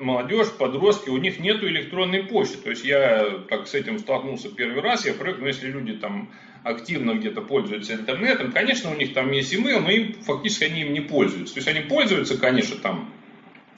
молодежь, 0.00 0.50
подростки, 0.58 1.10
у 1.10 1.16
них 1.16 1.38
нет 1.38 1.62
электронной 1.62 2.24
почты. 2.24 2.58
То 2.58 2.70
есть 2.70 2.84
я 2.84 3.44
так 3.48 3.68
с 3.68 3.74
этим 3.74 3.98
столкнулся 3.98 4.50
первый 4.50 4.82
раз, 4.82 5.06
я 5.06 5.14
привык, 5.14 5.38
ну, 5.38 5.46
если 5.46 5.68
люди 5.68 5.92
там 5.94 6.28
активно 6.64 7.12
где-то 7.14 7.40
пользуются 7.40 7.94
интернетом, 7.94 8.52
конечно, 8.52 8.90
у 8.90 8.96
них 8.96 9.14
там 9.14 9.30
есть 9.30 9.54
email, 9.54 9.80
но 9.80 9.90
им 9.90 10.14
фактически 10.22 10.64
они 10.64 10.82
им 10.82 10.92
не 10.92 11.00
пользуются. 11.00 11.54
То 11.54 11.58
есть 11.58 11.68
они 11.68 11.80
пользуются, 11.80 12.36
конечно, 12.36 12.76
там 12.76 13.12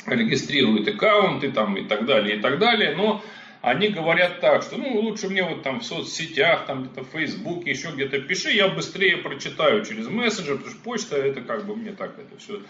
регистрируют 0.07 0.89
аккаунты 0.89 1.53
там 1.53 1.77
и 1.77 1.85
так 1.85 2.07
далее, 2.07 2.39
и 2.39 2.41
так 2.41 2.59
далее, 2.59 2.95
но 2.97 3.23
они 3.63 3.89
говорят 3.89 4.41
так, 4.41 4.63
что 4.63 4.77
ну 4.77 5.01
лучше 5.01 5.29
мне 5.29 5.43
вот 5.43 5.63
там 5.63 5.81
в 5.81 5.85
соцсетях, 5.85 6.67
там 6.67 6.85
где-то 6.85 7.05
в 7.05 7.11
Фейсбуке, 7.11 7.71
еще 7.71 7.91
где-то 7.91 8.21
пиши, 8.21 8.51
я 8.51 8.69
быстрее 8.69 9.19
прочитаю 9.19 9.85
через 9.85 10.09
мессенджер, 10.09 10.57
потому 10.57 10.75
что 10.75 10.83
почта 10.83 11.17
это 11.17 11.43
как 11.43 11.67
бы 11.67 11.77
мне 11.77 11.93
так 11.93 12.19
это 12.19 12.39
все 12.39 12.61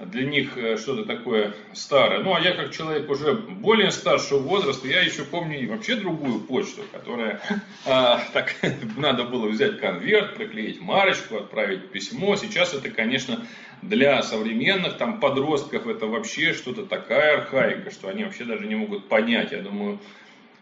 для 0.00 0.24
них 0.24 0.56
э, 0.56 0.76
что-то 0.76 1.04
такое 1.04 1.54
старое. 1.72 2.20
Ну, 2.20 2.34
а 2.34 2.40
я 2.40 2.52
как 2.52 2.72
человек 2.72 3.10
уже 3.10 3.34
более 3.34 3.90
старшего 3.90 4.38
возраста, 4.38 4.86
я 4.86 5.00
еще 5.00 5.24
помню 5.24 5.68
вообще 5.68 5.96
другую 5.96 6.40
почту, 6.40 6.82
которая 6.92 7.40
а, 7.86 8.22
так 8.32 8.54
надо 8.96 9.24
было 9.24 9.48
взять 9.48 9.80
конверт, 9.80 10.36
приклеить 10.36 10.80
марочку, 10.80 11.38
отправить 11.38 11.90
письмо. 11.90 12.36
Сейчас 12.36 12.74
это, 12.74 12.90
конечно, 12.90 13.44
для 13.82 14.22
современных 14.22 14.98
там 14.98 15.20
подростков 15.20 15.86
это 15.86 16.06
вообще 16.06 16.52
что-то 16.52 16.86
такая 16.86 17.38
архаика, 17.38 17.90
что 17.90 18.08
они 18.08 18.24
вообще 18.24 18.44
даже 18.44 18.66
не 18.66 18.76
могут 18.76 19.08
понять. 19.08 19.52
Я 19.52 19.62
думаю, 19.62 19.98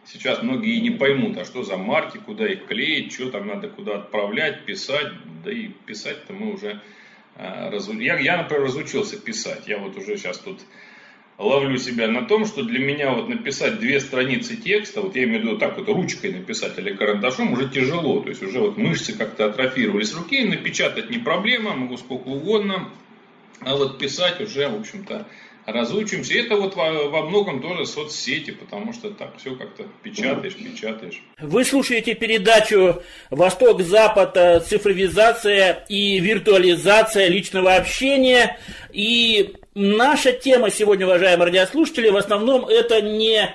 сейчас 0.07 0.43
многие 0.43 0.77
и 0.77 0.81
не 0.81 0.91
поймут, 0.91 1.37
а 1.39 1.45
что 1.45 1.63
за 1.63 1.77
марки, 1.77 2.19
куда 2.19 2.47
их 2.47 2.67
клеить, 2.67 3.13
что 3.13 3.31
там 3.31 3.47
надо 3.47 3.69
куда 3.69 3.97
отправлять, 3.97 4.65
писать. 4.65 5.13
Да 5.45 5.53
и 5.53 5.69
писать-то 5.69 6.33
мы 6.33 6.55
уже 6.55 6.81
а, 7.37 7.71
я, 7.99 8.19
я, 8.19 8.37
например, 8.39 8.65
разучился 8.65 9.19
писать. 9.19 9.67
Я 9.67 9.79
вот 9.79 9.97
уже 9.97 10.17
сейчас 10.17 10.39
тут 10.39 10.61
ловлю 11.39 11.77
себя 11.77 12.09
на 12.09 12.23
том, 12.23 12.47
что 12.47 12.63
для 12.63 12.79
меня 12.79 13.13
вот 13.13 13.29
написать 13.29 13.79
две 13.79 14.01
страницы 14.01 14.57
текста, 14.57 15.03
вот 15.03 15.17
я 15.17 15.25
имею 15.25 15.41
в 15.41 15.45
виду 15.45 15.59
так 15.59 15.77
вот 15.77 15.89
ручкой 15.89 16.33
написать 16.33 16.79
или 16.79 16.95
карандашом, 16.95 17.53
уже 17.53 17.69
тяжело. 17.69 18.21
То 18.21 18.31
есть 18.31 18.43
уже 18.43 18.61
вот 18.61 18.79
мышцы 18.79 19.17
как-то 19.17 19.47
атрофировались 19.47 20.15
руки, 20.15 20.45
напечатать 20.45 21.11
не 21.11 21.19
проблема, 21.19 21.77
могу 21.77 21.99
сколько 21.99 22.29
угодно. 22.29 22.91
А 23.61 23.77
вот 23.77 23.99
писать 23.99 24.41
уже, 24.41 24.69
в 24.69 24.81
общем-то, 24.81 25.27
разучимся. 25.67 26.35
Это 26.35 26.57
вот 26.57 26.77
во, 26.77 27.09
во 27.09 27.23
многом 27.23 27.61
тоже 27.61 27.87
соцсети, 27.87 28.53
потому 28.53 28.93
что 28.93 29.11
так 29.11 29.37
все 29.39 29.55
как-то 29.55 29.85
печатаешь, 30.03 30.55
печатаешь. 30.55 31.21
Вы 31.41 31.65
слушаете 31.65 32.15
передачу 32.15 33.03
«Восток-Запад. 33.31 34.65
Цифровизация 34.67 35.85
и 35.89 36.19
виртуализация 36.21 37.29
личного 37.29 37.75
общения». 37.75 38.59
И 38.93 39.57
наша 39.75 40.33
тема 40.33 40.71
сегодня, 40.71 41.07
уважаемые 41.07 41.47
радиослушатели, 41.47 42.09
в 42.09 42.17
основном 42.17 42.67
это 42.67 43.03
не 43.03 43.55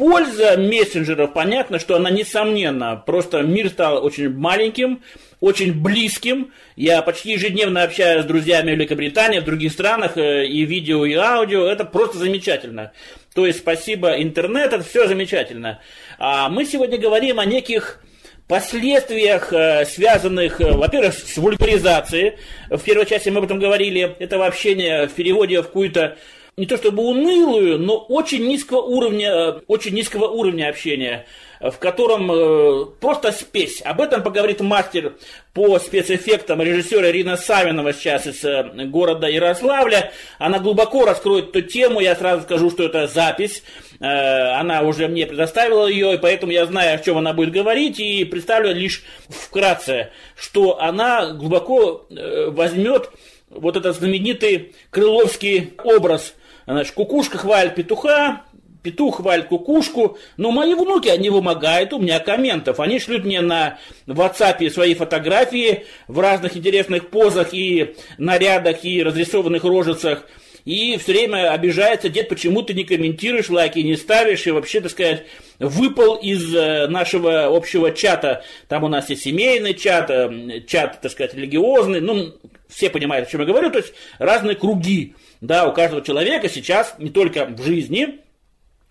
польза 0.00 0.56
мессенджеров, 0.56 1.34
понятно, 1.34 1.78
что 1.78 1.94
она 1.94 2.08
несомненна. 2.08 2.96
Просто 2.96 3.42
мир 3.42 3.68
стал 3.68 4.02
очень 4.02 4.30
маленьким, 4.30 5.02
очень 5.40 5.74
близким. 5.74 6.52
Я 6.74 7.02
почти 7.02 7.32
ежедневно 7.32 7.82
общаюсь 7.82 8.22
с 8.24 8.26
друзьями 8.26 8.70
в 8.70 8.76
Великобритании, 8.76 9.40
в 9.40 9.44
других 9.44 9.72
странах, 9.72 10.16
э, 10.16 10.46
и 10.46 10.64
видео, 10.64 11.04
и 11.04 11.12
аудио. 11.12 11.66
Это 11.66 11.84
просто 11.84 12.16
замечательно. 12.16 12.92
То 13.34 13.44
есть 13.44 13.58
спасибо 13.58 14.12
интернет, 14.22 14.72
это 14.72 14.82
все 14.82 15.06
замечательно. 15.06 15.80
А 16.18 16.48
мы 16.48 16.64
сегодня 16.64 16.96
говорим 16.96 17.38
о 17.38 17.44
неких 17.44 18.00
последствиях, 18.48 19.52
э, 19.52 19.84
связанных, 19.84 20.62
э, 20.62 20.72
во-первых, 20.72 21.12
с 21.12 21.36
вульгаризацией. 21.36 22.38
В 22.70 22.80
первой 22.80 23.04
части 23.04 23.28
мы 23.28 23.40
об 23.40 23.44
этом 23.44 23.58
говорили. 23.58 24.16
Это 24.18 24.42
общение 24.46 25.08
в 25.08 25.12
переводе 25.12 25.60
в 25.60 25.66
какую-то 25.66 26.16
не 26.56 26.66
то 26.66 26.76
чтобы 26.76 27.02
унылую, 27.02 27.78
но 27.78 27.98
очень 27.98 28.46
низкого 28.46 28.80
уровня, 28.80 29.60
очень 29.66 29.94
низкого 29.94 30.28
уровня 30.28 30.68
общения 30.68 31.26
в 31.60 31.78
котором 31.78 32.32
э, 32.32 32.86
просто 33.00 33.32
спесь. 33.32 33.82
Об 33.82 34.00
этом 34.00 34.22
поговорит 34.22 34.60
мастер 34.60 35.16
по 35.52 35.78
спецэффектам 35.78 36.62
режиссера 36.62 37.10
Ирина 37.10 37.36
Савинова 37.36 37.92
сейчас 37.92 38.26
из 38.26 38.42
э, 38.44 38.62
города 38.86 39.28
Ярославля. 39.28 40.10
Она 40.38 40.58
глубоко 40.58 41.04
раскроет 41.04 41.50
эту 41.50 41.60
тему, 41.60 42.00
я 42.00 42.16
сразу 42.16 42.44
скажу, 42.44 42.70
что 42.70 42.84
это 42.84 43.06
запись. 43.08 43.62
Э, 44.00 44.52
она 44.58 44.80
уже 44.82 45.06
мне 45.06 45.26
предоставила 45.26 45.86
ее, 45.86 46.14
и 46.14 46.18
поэтому 46.18 46.50
я 46.50 46.64
знаю, 46.64 46.94
о 46.94 46.98
чем 46.98 47.18
она 47.18 47.34
будет 47.34 47.52
говорить, 47.52 48.00
и 48.00 48.24
представлю 48.24 48.72
лишь 48.72 49.04
вкратце, 49.28 50.12
что 50.36 50.80
она 50.80 51.32
глубоко 51.32 52.06
э, 52.08 52.46
возьмет 52.48 53.10
вот 53.50 53.76
этот 53.76 53.96
знаменитый 53.96 54.74
крыловский 54.90 55.74
образ. 55.84 56.34
Значит, 56.70 56.94
кукушка 56.94 57.36
хвалит 57.36 57.74
петуха, 57.74 58.42
петух 58.84 59.16
хвалит 59.16 59.46
кукушку, 59.46 60.18
но 60.36 60.52
мои 60.52 60.74
внуки, 60.74 61.08
они 61.08 61.28
вымогают 61.28 61.92
у 61.92 61.98
меня 61.98 62.20
комментов. 62.20 62.78
Они 62.78 63.00
шлют 63.00 63.24
мне 63.24 63.40
на 63.40 63.78
WhatsApp 64.06 64.70
свои 64.70 64.94
фотографии 64.94 65.86
в 66.06 66.20
разных 66.20 66.56
интересных 66.56 67.10
позах 67.10 67.52
и 67.52 67.96
нарядах 68.18 68.84
и 68.84 69.02
разрисованных 69.02 69.64
рожицах. 69.64 70.28
И 70.64 70.96
все 70.98 71.12
время 71.12 71.52
обижается, 71.52 72.08
дед, 72.08 72.28
почему 72.28 72.62
ты 72.62 72.74
не 72.74 72.84
комментируешь, 72.84 73.48
лайки 73.48 73.80
не 73.80 73.96
ставишь, 73.96 74.46
и 74.46 74.52
вообще, 74.52 74.80
так 74.80 74.92
сказать, 74.92 75.24
выпал 75.58 76.16
из 76.16 76.54
э, 76.54 76.86
нашего 76.86 77.46
общего 77.46 77.90
чата. 77.90 78.44
Там 78.68 78.84
у 78.84 78.88
нас 78.88 79.08
есть 79.08 79.22
семейный 79.22 79.74
чат, 79.74 80.10
э, 80.10 80.60
чат, 80.68 81.00
так 81.00 81.10
сказать, 81.10 81.34
религиозный, 81.34 82.00
ну, 82.00 82.34
все 82.68 82.90
понимают, 82.90 83.26
о 83.26 83.30
чем 83.30 83.40
я 83.40 83.46
говорю, 83.46 83.70
то 83.70 83.78
есть 83.78 83.94
разные 84.18 84.54
круги, 84.54 85.14
да, 85.40 85.66
у 85.66 85.72
каждого 85.72 86.02
человека 86.02 86.48
сейчас, 86.48 86.94
не 86.98 87.10
только 87.10 87.46
в 87.46 87.62
жизни, 87.62 88.20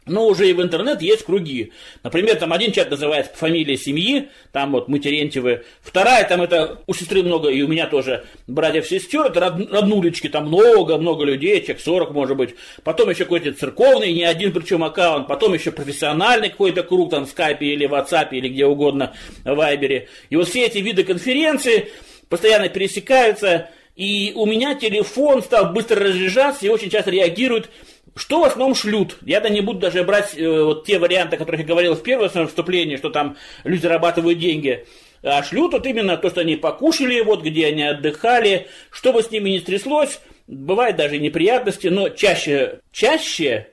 но 0.09 0.27
уже 0.27 0.49
и 0.49 0.53
в 0.53 0.61
интернет 0.61 1.01
есть 1.01 1.23
круги. 1.23 1.71
Например, 2.03 2.35
там 2.35 2.51
один 2.51 2.71
чат 2.71 2.89
называется 2.89 3.31
«Фамилия 3.35 3.77
семьи», 3.77 4.29
там 4.51 4.71
вот 4.71 4.87
мы 4.87 4.99
Терентьевы. 4.99 5.63
Вторая, 5.81 6.27
там 6.27 6.41
это 6.41 6.81
у 6.87 6.93
сестры 6.93 7.23
много, 7.23 7.49
и 7.49 7.61
у 7.61 7.67
меня 7.67 7.87
тоже 7.87 8.25
братьев-сестер, 8.47 9.27
это 9.27 9.39
род, 9.39 9.71
роднулечки, 9.71 10.27
там 10.27 10.47
много-много 10.47 11.23
людей, 11.23 11.61
человек 11.61 11.81
40 11.81 12.11
может 12.11 12.37
быть. 12.37 12.55
Потом 12.83 13.09
еще 13.09 13.25
какой-то 13.25 13.53
церковный, 13.53 14.11
не 14.11 14.23
один 14.23 14.51
причем 14.51 14.83
аккаунт, 14.83 15.27
потом 15.27 15.53
еще 15.53 15.71
профессиональный 15.71 16.49
какой-то 16.49 16.83
круг, 16.83 17.11
там 17.11 17.25
в 17.25 17.29
скайпе 17.29 17.67
или 17.67 17.85
в 17.85 17.93
WhatsApp 17.93 18.29
или 18.31 18.49
где 18.49 18.65
угодно, 18.65 19.13
в 19.43 19.53
вайбере. 19.53 20.07
И 20.29 20.35
вот 20.35 20.47
все 20.47 20.65
эти 20.65 20.79
виды 20.79 21.03
конференции 21.03 21.89
постоянно 22.29 22.69
пересекаются, 22.69 23.69
и 23.99 24.31
у 24.33 24.45
меня 24.45 24.75
телефон 24.75 25.43
стал 25.43 25.73
быстро 25.73 25.99
разряжаться 25.99 26.65
и 26.65 26.69
очень 26.69 26.89
часто 26.89 27.11
реагирует 27.11 27.69
что 28.15 28.39
в 28.39 28.43
основном 28.45 28.73
шлют? 28.73 29.17
Я 29.21 29.41
да 29.41 29.49
не 29.49 29.59
буду 29.61 29.79
даже 29.79 30.03
брать 30.03 30.37
э, 30.37 30.63
вот 30.63 30.85
те 30.85 30.99
варианты, 30.99 31.35
о 31.35 31.39
которых 31.39 31.61
я 31.61 31.65
говорил 31.65 31.95
в 31.95 32.01
первом 32.01 32.29
своем 32.29 32.47
вступлении, 32.47 32.95
что 32.95 33.09
там 33.09 33.37
люди 33.65 33.81
зарабатывают 33.81 34.39
деньги. 34.39 34.85
А 35.21 35.43
шлют 35.43 35.73
вот 35.73 35.85
именно 35.85 36.17
то, 36.17 36.29
что 36.29 36.41
они 36.41 36.55
покушали, 36.55 37.21
вот 37.21 37.43
где 37.43 37.67
они 37.67 37.83
отдыхали, 37.83 38.67
что 38.89 39.11
бы 39.13 39.21
с 39.21 39.31
ними 39.31 39.49
ни 39.51 39.59
стряслось, 39.59 40.21
бывают 40.47 40.97
даже 40.97 41.17
неприятности, 41.17 41.87
но 41.87 42.09
чаще, 42.09 42.79
чаще 42.91 43.67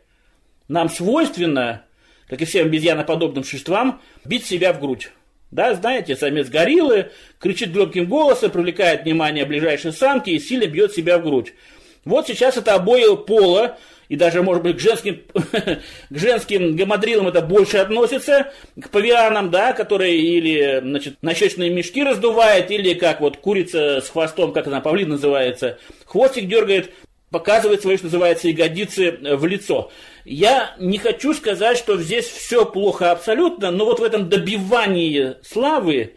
нам 0.68 0.90
свойственно, 0.90 1.84
как 2.28 2.42
и 2.42 2.44
всем 2.44 2.66
обезьяноподобным 2.66 3.44
существам, 3.44 4.00
бить 4.24 4.44
себя 4.44 4.72
в 4.72 4.80
грудь. 4.80 5.10
Да, 5.50 5.74
знаете, 5.74 6.16
самец 6.16 6.48
гориллы 6.48 7.10
кричит 7.38 7.72
громким 7.72 8.06
голосом, 8.06 8.50
привлекает 8.50 9.04
внимание 9.04 9.44
ближайшей 9.44 9.92
самки 9.92 10.30
и 10.30 10.38
сильно 10.38 10.66
бьет 10.66 10.92
себя 10.92 11.18
в 11.18 11.22
грудь. 11.22 11.54
Вот 12.04 12.26
сейчас 12.26 12.56
это 12.56 12.74
обои 12.74 13.16
пола 13.16 13.78
и 14.08 14.16
даже, 14.16 14.42
может 14.42 14.62
быть, 14.62 14.76
к 14.76 14.80
женским, 14.80 15.22
к 15.32 16.16
женским 16.16 16.76
гемодрилам 16.76 17.28
это 17.28 17.40
больше 17.42 17.78
относится, 17.78 18.52
к 18.80 18.90
павианам, 18.90 19.50
да, 19.50 19.72
которые 19.72 20.16
или, 20.16 20.80
значит, 20.82 21.16
нащечные 21.22 21.70
мешки 21.70 22.02
раздувает, 22.02 22.70
или 22.70 22.94
как 22.94 23.20
вот 23.20 23.38
курица 23.38 24.00
с 24.00 24.08
хвостом, 24.08 24.52
как 24.52 24.66
она, 24.66 24.80
павлин 24.80 25.08
называется, 25.08 25.78
хвостик 26.04 26.46
дергает, 26.48 26.92
показывает 27.36 27.82
свои, 27.82 27.98
что 27.98 28.06
называется, 28.06 28.48
ягодицы 28.48 29.18
в 29.20 29.44
лицо. 29.44 29.92
Я 30.24 30.74
не 30.78 30.96
хочу 30.96 31.34
сказать, 31.34 31.76
что 31.76 32.00
здесь 32.00 32.24
все 32.24 32.64
плохо 32.64 33.10
абсолютно, 33.10 33.70
но 33.70 33.84
вот 33.84 34.00
в 34.00 34.02
этом 34.02 34.30
добивании 34.30 35.34
славы, 35.42 36.14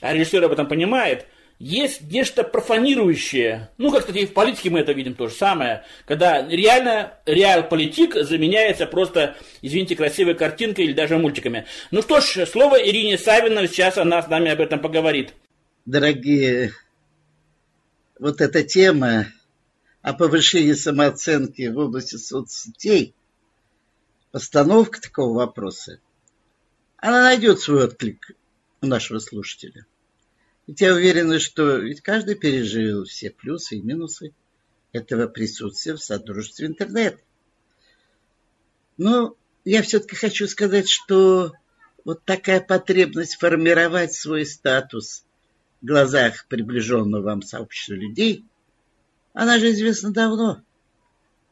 а 0.00 0.12
режиссер 0.12 0.42
об 0.42 0.50
этом 0.50 0.66
понимает, 0.66 1.26
есть 1.60 2.00
нечто 2.10 2.42
профанирующее. 2.42 3.70
Ну, 3.78 3.92
как, 3.92 4.00
кстати, 4.00 4.18
и 4.18 4.26
в 4.26 4.32
политике 4.32 4.70
мы 4.70 4.80
это 4.80 4.90
видим 4.90 5.14
то 5.14 5.28
же 5.28 5.34
самое. 5.34 5.84
Когда 6.06 6.44
реально 6.44 7.12
реал-политик 7.24 8.16
заменяется 8.16 8.86
просто, 8.86 9.36
извините, 9.60 9.94
красивой 9.94 10.34
картинкой 10.34 10.86
или 10.86 10.92
даже 10.92 11.18
мультиками. 11.18 11.66
Ну 11.92 12.02
что 12.02 12.20
ж, 12.20 12.46
слово 12.46 12.82
Ирине 12.84 13.16
Савиновой, 13.16 13.68
сейчас 13.68 13.96
она 13.96 14.20
с 14.20 14.26
нами 14.26 14.50
об 14.50 14.60
этом 14.60 14.80
поговорит. 14.80 15.34
Дорогие, 15.86 16.72
вот 18.18 18.40
эта 18.40 18.64
тема 18.64 19.26
о 20.02 20.12
повышении 20.12 20.72
самооценки 20.72 21.68
в 21.68 21.78
области 21.78 22.16
соцсетей, 22.16 23.14
постановка 24.32 25.00
такого 25.00 25.38
вопроса, 25.38 26.00
она 26.96 27.22
найдет 27.22 27.60
свой 27.60 27.84
отклик 27.84 28.32
у 28.80 28.86
нашего 28.86 29.20
слушателя. 29.20 29.86
Ведь 30.66 30.80
я 30.80 30.94
уверена, 30.94 31.38
что 31.38 31.78
ведь 31.78 32.00
каждый 32.00 32.34
пережил 32.34 33.04
все 33.04 33.30
плюсы 33.30 33.76
и 33.76 33.82
минусы 33.82 34.32
этого 34.92 35.26
присутствия 35.26 35.94
в 35.94 36.02
Содружестве 36.02 36.66
интернет. 36.66 37.18
Но 38.96 39.36
я 39.64 39.82
все-таки 39.82 40.16
хочу 40.16 40.46
сказать, 40.46 40.88
что 40.88 41.52
вот 42.04 42.24
такая 42.24 42.60
потребность 42.60 43.36
формировать 43.36 44.12
свой 44.12 44.46
статус 44.46 45.24
в 45.80 45.86
глазах 45.86 46.46
приближенного 46.46 47.22
вам 47.22 47.42
сообщества 47.42 47.94
людей, 47.94 48.44
она 49.32 49.58
же 49.58 49.70
известна 49.72 50.12
давно. 50.12 50.62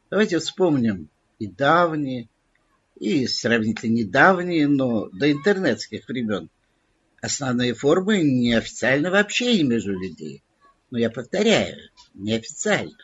Давайте 0.09 0.39
вспомним 0.39 1.09
и 1.39 1.47
давние, 1.47 2.29
и 2.99 3.25
сравнительно 3.27 3.93
недавние, 3.93 4.67
но 4.67 5.09
до 5.09 5.31
интернетских 5.31 6.07
времен– 6.07 6.49
основные 7.21 7.73
формы 7.73 8.21
неофициального 8.21 9.19
общения 9.19 9.63
между 9.63 9.93
людьми. 9.93 10.43
Но 10.89 10.97
я 10.97 11.09
повторяю, 11.09 11.77
неофициально. 12.13 12.97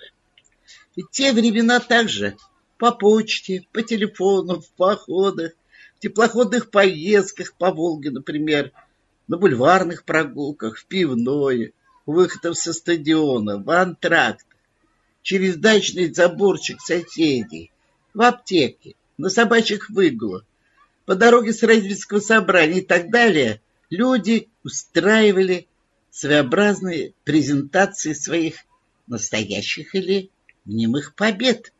Ведь 0.96 1.12
те 1.12 1.32
времена 1.32 1.80
также 1.80 2.36
по 2.78 2.92
почте, 2.92 3.66
по 3.72 3.82
телефону, 3.82 4.60
в 4.60 4.70
походах, 4.72 5.54
в 5.96 6.00
теплоходных 6.00 6.70
поездках 6.70 7.54
по 7.54 7.72
Волге, 7.72 8.12
например, 8.12 8.72
на 9.28 9.38
бульварных 9.38 10.04
прогулках, 10.04 10.78
в 10.78 10.86
пивной, 10.86 11.74
у 12.06 12.14
выходов 12.14 12.58
со 12.58 12.74
стадиона, 12.74 13.62
в 13.62 13.70
антракт, 13.70 14.46
через 15.28 15.58
дачный 15.58 16.14
заборчик 16.14 16.80
соседей, 16.80 17.70
в 18.14 18.22
аптеке, 18.22 18.96
на 19.18 19.30
собачьих 19.30 19.90
выгулах, 19.90 20.46
по 21.06 21.16
дороге 21.16 21.52
с 21.52 21.62
родительского 21.64 22.22
собрания 22.22 22.80
и 22.80 22.86
так 22.86 23.10
далее– 23.10 23.62
люди 23.90 24.48
устраивали 24.64 25.68
своеобразные 26.12 27.14
презентации 27.26 28.14
своих 28.14 28.56
настоящих 29.08 29.96
или 29.96 30.30
мнимых 30.64 31.14
побед, 31.14 31.74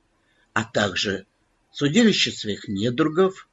а 0.52 0.66
также 0.66 1.26
судилище 1.72 2.32
своих 2.32 2.68
недругов, 2.68 3.48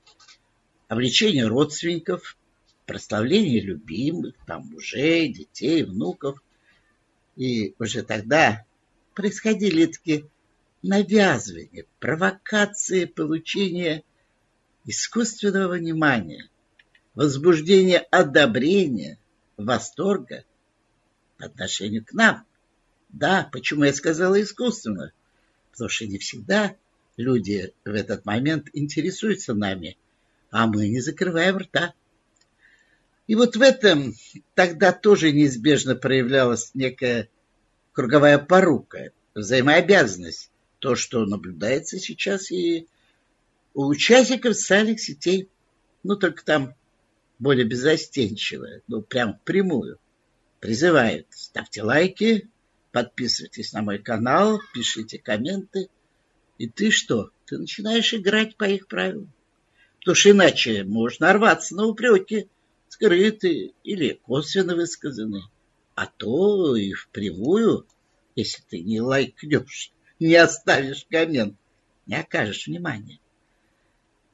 обличение 0.89 1.47
родственников, 1.47 2.37
прославление 2.85 3.61
любимых, 3.61 4.35
там, 4.45 4.67
мужей, 4.67 5.33
детей, 5.33 5.85
внуков. 5.85 6.43
И 7.37 7.75
уже 7.79 8.03
тогда 8.03 8.65
происходили 9.15 9.87
такие 9.87 10.29
навязывания, 10.83 11.87
провокации 11.99 13.07
получения 13.07 14.05
искусственного 14.85 15.75
внимания, 15.75 16.49
возбуждение 17.15 17.99
одобрения, 17.99 19.19
восторга 19.57 20.45
по 21.39 21.47
отношению 21.47 22.05
к 22.05 22.13
нам. 22.13 22.45
Да, 23.09 23.49
почему 23.51 23.85
я 23.85 23.95
сказала 23.95 24.41
искусственно? 24.43 25.13
Потому 25.71 25.89
что 25.89 26.07
не 26.07 26.19
всегда 26.19 26.77
люди 27.17 27.73
в 27.85 27.91
этот 27.95 28.25
момент 28.25 28.69
интересуются 28.73 29.55
нами, 29.55 29.97
а 30.51 30.67
мы 30.67 30.89
не 30.89 31.01
закрываем 31.01 31.59
рта. 31.59 31.95
И 33.27 33.37
вот 33.37 33.57
в 33.57 33.63
этом 33.63 34.15
тогда 34.55 34.93
тоже 34.93 35.33
неизбежно 35.33 35.95
проявлялась 35.95 36.73
некая 36.75 37.29
круговая 37.95 38.39
порука, 38.39 39.13
взаимообязанность. 39.35 40.51
То, 40.81 40.97
что 40.97 41.25
наблюдается 41.25 41.99
сейчас 41.99 42.51
и 42.51 42.87
у 43.73 43.87
участников 43.87 44.55
социальных 44.57 45.01
сетей. 45.01 45.49
Ну, 46.03 46.17
только 46.17 46.45
там 46.45 46.75
более 47.39 47.65
безостенчивая, 47.65 48.83
ну, 48.87 49.01
прям 49.01 49.39
прямую, 49.45 49.99
призывает, 50.61 51.27
ставьте 51.31 51.83
лайки, 51.83 52.51
подписывайтесь 52.93 53.73
на 53.73 53.81
мой 53.81 53.99
канал, 53.99 54.61
пишите 54.75 55.19
комменты. 55.19 55.89
И 56.59 56.69
ты 56.69 56.91
что? 56.91 57.31
Ты 57.47 57.59
начинаешь 57.59 58.13
играть 58.13 58.57
по 58.57 58.65
их 58.65 58.87
правилам. 58.87 59.33
Потому 60.01 60.15
что 60.15 60.31
иначе 60.33 60.85
можно 60.85 61.33
рваться 61.33 61.75
на 61.75 61.87
упреки, 61.87 62.49
скрытые 62.89 63.73
или 63.83 64.21
косвенно 64.25 64.77
высказанные. 64.77 65.45
А 65.95 66.07
то 66.07 66.77
и 66.77 66.93
впрямую, 66.93 67.87
если 68.35 68.63
ты 68.69 68.81
не 68.81 69.01
лайкнешь, 69.01 69.93
не 70.19 70.35
оставишь 70.35 71.07
коммент, 71.09 71.57
не 72.07 72.17
окажешь 72.17 72.67
внимания. 72.67 73.21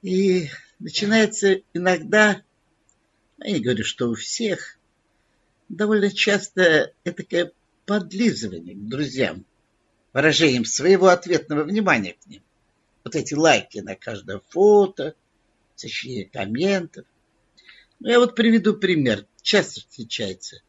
И 0.03 0.49
начинается 0.79 1.61
иногда 1.75 2.42
я 3.42 3.53
не 3.53 3.61
говорю, 3.61 3.85
что 3.85 4.11
у 4.11 4.14
всех, 4.14 4.79
довольно 5.68 6.11
часто 6.11 6.92
это 7.05 7.53
подлизывание 7.87 8.75
к 8.75 8.87
друзьям, 8.87 9.46
выражением 10.12 10.64
своего 10.64 11.09
ответного 11.09 11.64
внимания 11.64 12.14
к 12.23 12.27
ним. 12.27 12.42
Вот 13.03 13.16
эти 13.16 13.33
лайки 13.33 13.79
на 13.79 13.96
каждое 13.96 14.42
фото, 14.51 15.14
сочинение 15.75 16.27
комментов. 16.27 17.07
Ну, 17.99 18.11
я 18.11 18.18
вот 18.18 18.37
приведу 18.37 18.75
пример. 18.75 19.27
Часто 19.40 19.81
встречается. 19.81 20.61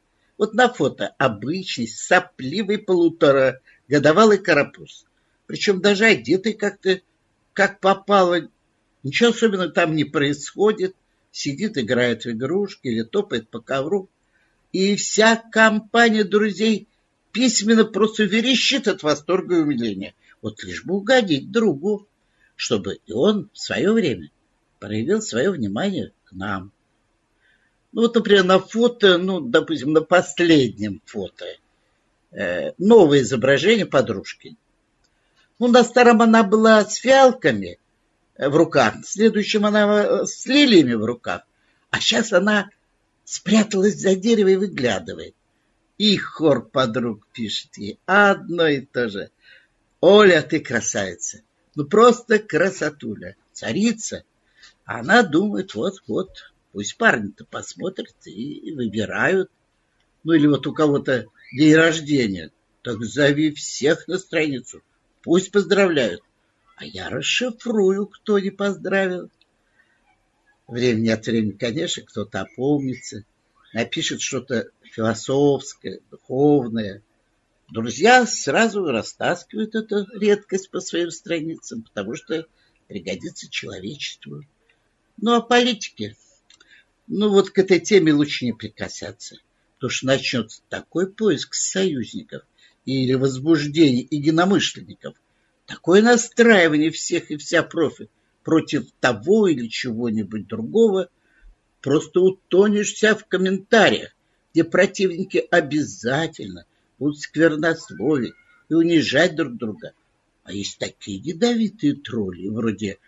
Вот 0.41 0.55
на 0.55 0.69
фото 0.73 1.13
обычный, 1.19 1.87
сопливый 1.87 2.79
полуторагодовалый 2.79 4.39
карапуз. 4.39 5.05
Причем 5.45 5.81
даже 5.81 6.05
одетый 6.05 6.53
как-то, 6.53 6.99
как 7.53 7.79
попало. 7.79 8.49
Ничего 9.03 9.29
особенного 9.29 9.69
там 9.69 9.95
не 9.95 10.03
происходит 10.03 10.95
сидит, 11.31 11.77
играет 11.77 12.25
в 12.25 12.31
игрушки 12.31 12.87
или 12.87 13.03
топает 13.03 13.49
по 13.49 13.59
ковру. 13.59 14.09
И 14.71 14.95
вся 14.95 15.35
компания 15.35 16.23
друзей 16.23 16.87
письменно 17.31 17.85
просто 17.85 18.23
верещит 18.23 18.87
от 18.87 19.03
восторга 19.03 19.57
и 19.57 19.61
умиления. 19.61 20.15
Вот 20.41 20.63
лишь 20.63 20.83
бы 20.83 20.95
угодить 20.95 21.51
другу, 21.51 22.07
чтобы 22.55 22.97
и 23.05 23.13
он 23.13 23.51
в 23.53 23.59
свое 23.59 23.91
время 23.91 24.31
проявил 24.79 25.21
свое 25.21 25.51
внимание 25.51 26.13
к 26.23 26.31
нам. 26.31 26.71
Ну, 27.91 28.03
вот, 28.03 28.15
например, 28.15 28.43
на 28.43 28.59
фото, 28.59 29.17
ну, 29.17 29.41
допустим, 29.41 29.91
на 29.91 30.01
последнем 30.01 31.01
фото, 31.05 31.45
э, 32.31 32.71
новое 32.77 33.21
изображение 33.21 33.85
подружки. 33.85 34.55
Ну, 35.59 35.67
на 35.67 35.83
старом 35.83 36.21
она 36.21 36.43
была 36.43 36.85
с 36.85 36.95
фиалками 36.95 37.79
в 38.37 38.55
руках, 38.55 38.95
в 39.01 39.05
следующем 39.05 39.65
она 39.65 40.03
э, 40.03 40.25
с 40.25 40.45
лилиями 40.45 40.93
в 40.93 41.05
руках, 41.05 41.43
а 41.89 41.99
сейчас 41.99 42.31
она 42.31 42.69
спряталась 43.25 43.95
за 43.95 44.15
дерево 44.15 44.49
и 44.49 44.55
выглядывает. 44.55 45.35
И 45.97 46.17
хор 46.17 46.65
подруг 46.65 47.27
пишет 47.31 47.77
ей 47.77 47.99
одно 48.05 48.67
и 48.67 48.81
то 48.81 49.07
же. 49.09 49.29
Оля, 49.99 50.41
ты 50.41 50.59
красавица. 50.59 51.41
Ну, 51.75 51.85
просто 51.85 52.39
красотуля. 52.39 53.35
Царица. 53.53 54.23
А 54.85 54.99
она 54.99 55.21
думает, 55.21 55.75
вот-вот, 55.75 56.50
пусть 56.71 56.97
парни-то 56.97 57.45
посмотрят 57.45 58.15
и 58.25 58.73
выбирают. 58.73 59.49
Ну, 60.23 60.33
или 60.33 60.47
вот 60.47 60.67
у 60.67 60.73
кого-то 60.73 61.25
день 61.53 61.75
рождения. 61.75 62.51
Так 62.83 63.03
зови 63.03 63.51
всех 63.51 64.07
на 64.07 64.17
страницу. 64.17 64.81
Пусть 65.21 65.51
поздравляют. 65.51 66.21
А 66.75 66.85
я 66.85 67.09
расшифрую, 67.09 68.07
кто 68.07 68.39
не 68.39 68.49
поздравил. 68.49 69.29
Время 70.67 71.15
от 71.15 71.25
времени, 71.25 71.51
конечно, 71.51 72.03
кто-то 72.03 72.41
опомнится, 72.41 73.25
напишет 73.73 74.21
что-то 74.21 74.71
философское, 74.83 75.99
духовное. 76.09 77.03
Друзья 77.69 78.25
сразу 78.25 78.83
растаскивают 78.85 79.75
эту 79.75 80.05
редкость 80.17 80.71
по 80.71 80.79
своим 80.79 81.11
страницам, 81.11 81.83
потому 81.83 82.15
что 82.15 82.45
пригодится 82.87 83.49
человечеству. 83.49 84.43
Ну, 85.17 85.35
а 85.35 85.41
политики? 85.41 86.15
Ну, 87.13 87.27
вот 87.27 87.49
к 87.49 87.57
этой 87.57 87.81
теме 87.81 88.13
лучше 88.13 88.45
не 88.45 88.53
прикасаться, 88.53 89.35
потому 89.73 89.89
что 89.89 90.05
начнется 90.05 90.61
такой 90.69 91.11
поиск 91.11 91.55
союзников 91.55 92.43
или 92.85 93.15
возбуждение 93.15 94.07
единомышленников, 94.09 95.15
такое 95.65 96.01
настраивание 96.01 96.89
всех 96.89 97.29
и 97.29 97.35
вся 97.35 97.63
профи 97.63 98.07
против 98.43 98.85
того 99.01 99.49
или 99.49 99.67
чего-нибудь 99.67 100.47
другого, 100.47 101.09
просто 101.81 102.21
утонешь 102.21 102.93
вся 102.93 103.13
в 103.13 103.25
комментариях, 103.25 104.15
где 104.53 104.63
противники 104.63 105.45
обязательно 105.51 106.63
будут 106.97 107.19
сквернословить 107.19 108.35
и 108.69 108.73
унижать 108.73 109.35
друг 109.35 109.57
друга. 109.57 109.91
А 110.45 110.53
есть 110.53 110.77
такие 110.77 111.17
ядовитые 111.17 111.95
тролли, 111.95 112.47
вроде 112.47 112.99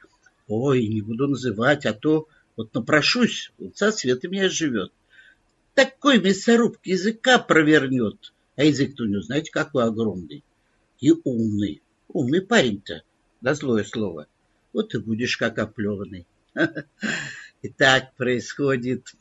«Ой, 0.50 0.88
не 0.88 1.02
буду 1.02 1.30
называть, 1.30 1.86
а 1.86 1.94
то 1.94 2.28
вот 2.56 2.74
напрошусь, 2.74 3.52
вот 3.58 3.78
со 3.78 3.92
света 3.92 4.28
меня 4.28 4.50
живет». 4.50 4.92
Такой 5.74 6.20
мясорубки 6.20 6.90
языка 6.90 7.40
провернет, 7.40 8.34
а 8.56 8.64
язык-то 8.64 9.04
у 9.04 9.08
него, 9.08 9.22
знаете, 9.22 9.52
какой 9.52 9.86
огромный 9.86 10.44
и 11.00 11.12
умный. 11.24 11.82
Умный 12.10 12.42
парень-то, 12.42 13.04
на 13.42 13.56
злое 13.56 13.84
слово. 13.84 14.28
Вот 14.72 14.94
и 14.94 15.00
будешь 15.00 15.38
как 15.38 15.58
оплеванный. 15.58 16.28
И 17.64 17.70
так 17.70 18.14
происходит 18.16 19.16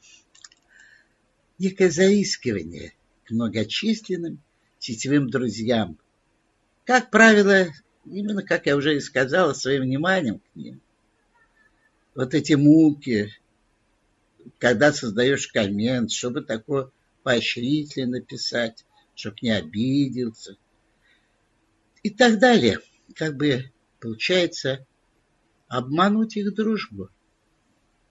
некое 1.59 1.91
заискивание 1.91 2.93
к 3.25 3.31
многочисленным 3.31 4.41
сетевым 4.79 5.31
друзьям. 5.31 5.97
Как 6.85 7.11
правило, 7.11 7.69
именно, 8.05 8.43
как 8.43 8.67
я 8.67 8.77
уже 8.77 8.97
и 8.97 9.01
сказал, 9.01 9.55
своим 9.55 9.83
вниманием 9.83 10.41
к 10.41 10.57
ним. 10.57 10.81
Вот 12.15 12.35
эти 12.35 12.53
муки, 12.53 13.31
когда 14.59 14.93
создаешь 14.93 15.49
коммент, 15.49 16.11
чтобы 16.11 16.43
такое 16.43 16.91
поощрительно 17.23 18.19
написать, 18.19 18.85
чтобы 19.15 19.37
не 19.43 19.51
обиделся. 19.51 20.57
И 22.03 22.11
так 22.11 22.39
далее. 22.39 22.81
Как 23.15 23.37
бы 23.37 23.71
получается 24.01 24.87
обмануть 25.69 26.37
их 26.37 26.55
дружбу. 26.55 27.09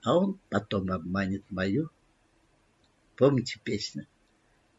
А 0.02 0.16
он 0.16 0.40
потом 0.50 0.90
обманет 0.90 1.44
мою. 1.50 1.90
Помните 3.16 3.60
песню? 3.62 4.06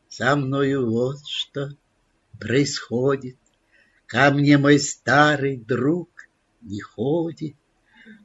Со 0.09 0.35
мною 0.35 0.89
вот 0.89 1.25
что 1.25 1.77
происходит. 2.39 3.37
Ко 4.05 4.31
мне 4.31 4.57
мой 4.57 4.79
старый 4.79 5.57
друг 5.57 6.09
не 6.61 6.81
ходит, 6.81 7.55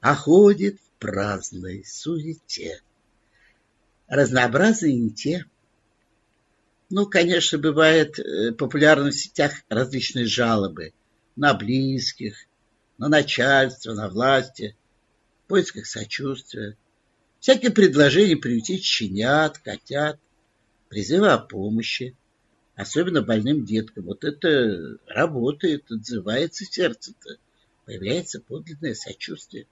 а 0.00 0.14
ходит 0.14 0.80
праздной 0.98 1.84
суете. 1.84 2.82
Разнообразные 4.08 4.94
не 4.94 5.10
те. 5.10 5.44
Ну, 6.90 7.06
конечно, 7.06 7.58
бывает 7.58 8.18
э, 8.18 8.52
популярны 8.52 9.10
в 9.10 9.14
сетях 9.14 9.52
различные 9.68 10.26
жалобы 10.26 10.92
на 11.36 11.54
близких, 11.54 12.46
на 12.96 13.08
начальство, 13.08 13.92
на 13.92 14.08
власти, 14.08 14.74
в 15.44 15.48
поисках 15.48 15.86
сочувствия, 15.86 16.76
всякие 17.40 17.70
предложения 17.70 18.36
приютить 18.36 18.84
щенят, 18.84 19.58
котят, 19.58 20.18
призывы 20.88 21.28
о 21.28 21.38
помощи, 21.38 22.16
особенно 22.74 23.22
больным 23.22 23.64
деткам. 23.64 24.04
Вот 24.04 24.24
это 24.24 24.98
работает, 25.06 25.90
отзывается 25.90 26.64
сердце-то, 26.64 27.36
появляется 27.84 28.40
подлинное 28.40 28.94
сочувствие. 28.94 29.66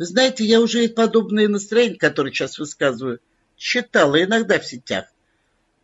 Вы 0.00 0.06
знаете, 0.06 0.46
я 0.46 0.62
уже 0.62 0.88
подобные 0.88 1.46
настроения, 1.46 1.98
которые 1.98 2.32
сейчас 2.32 2.58
высказываю, 2.58 3.20
читала 3.56 4.24
иногда 4.24 4.58
в 4.58 4.64
сетях. 4.64 5.12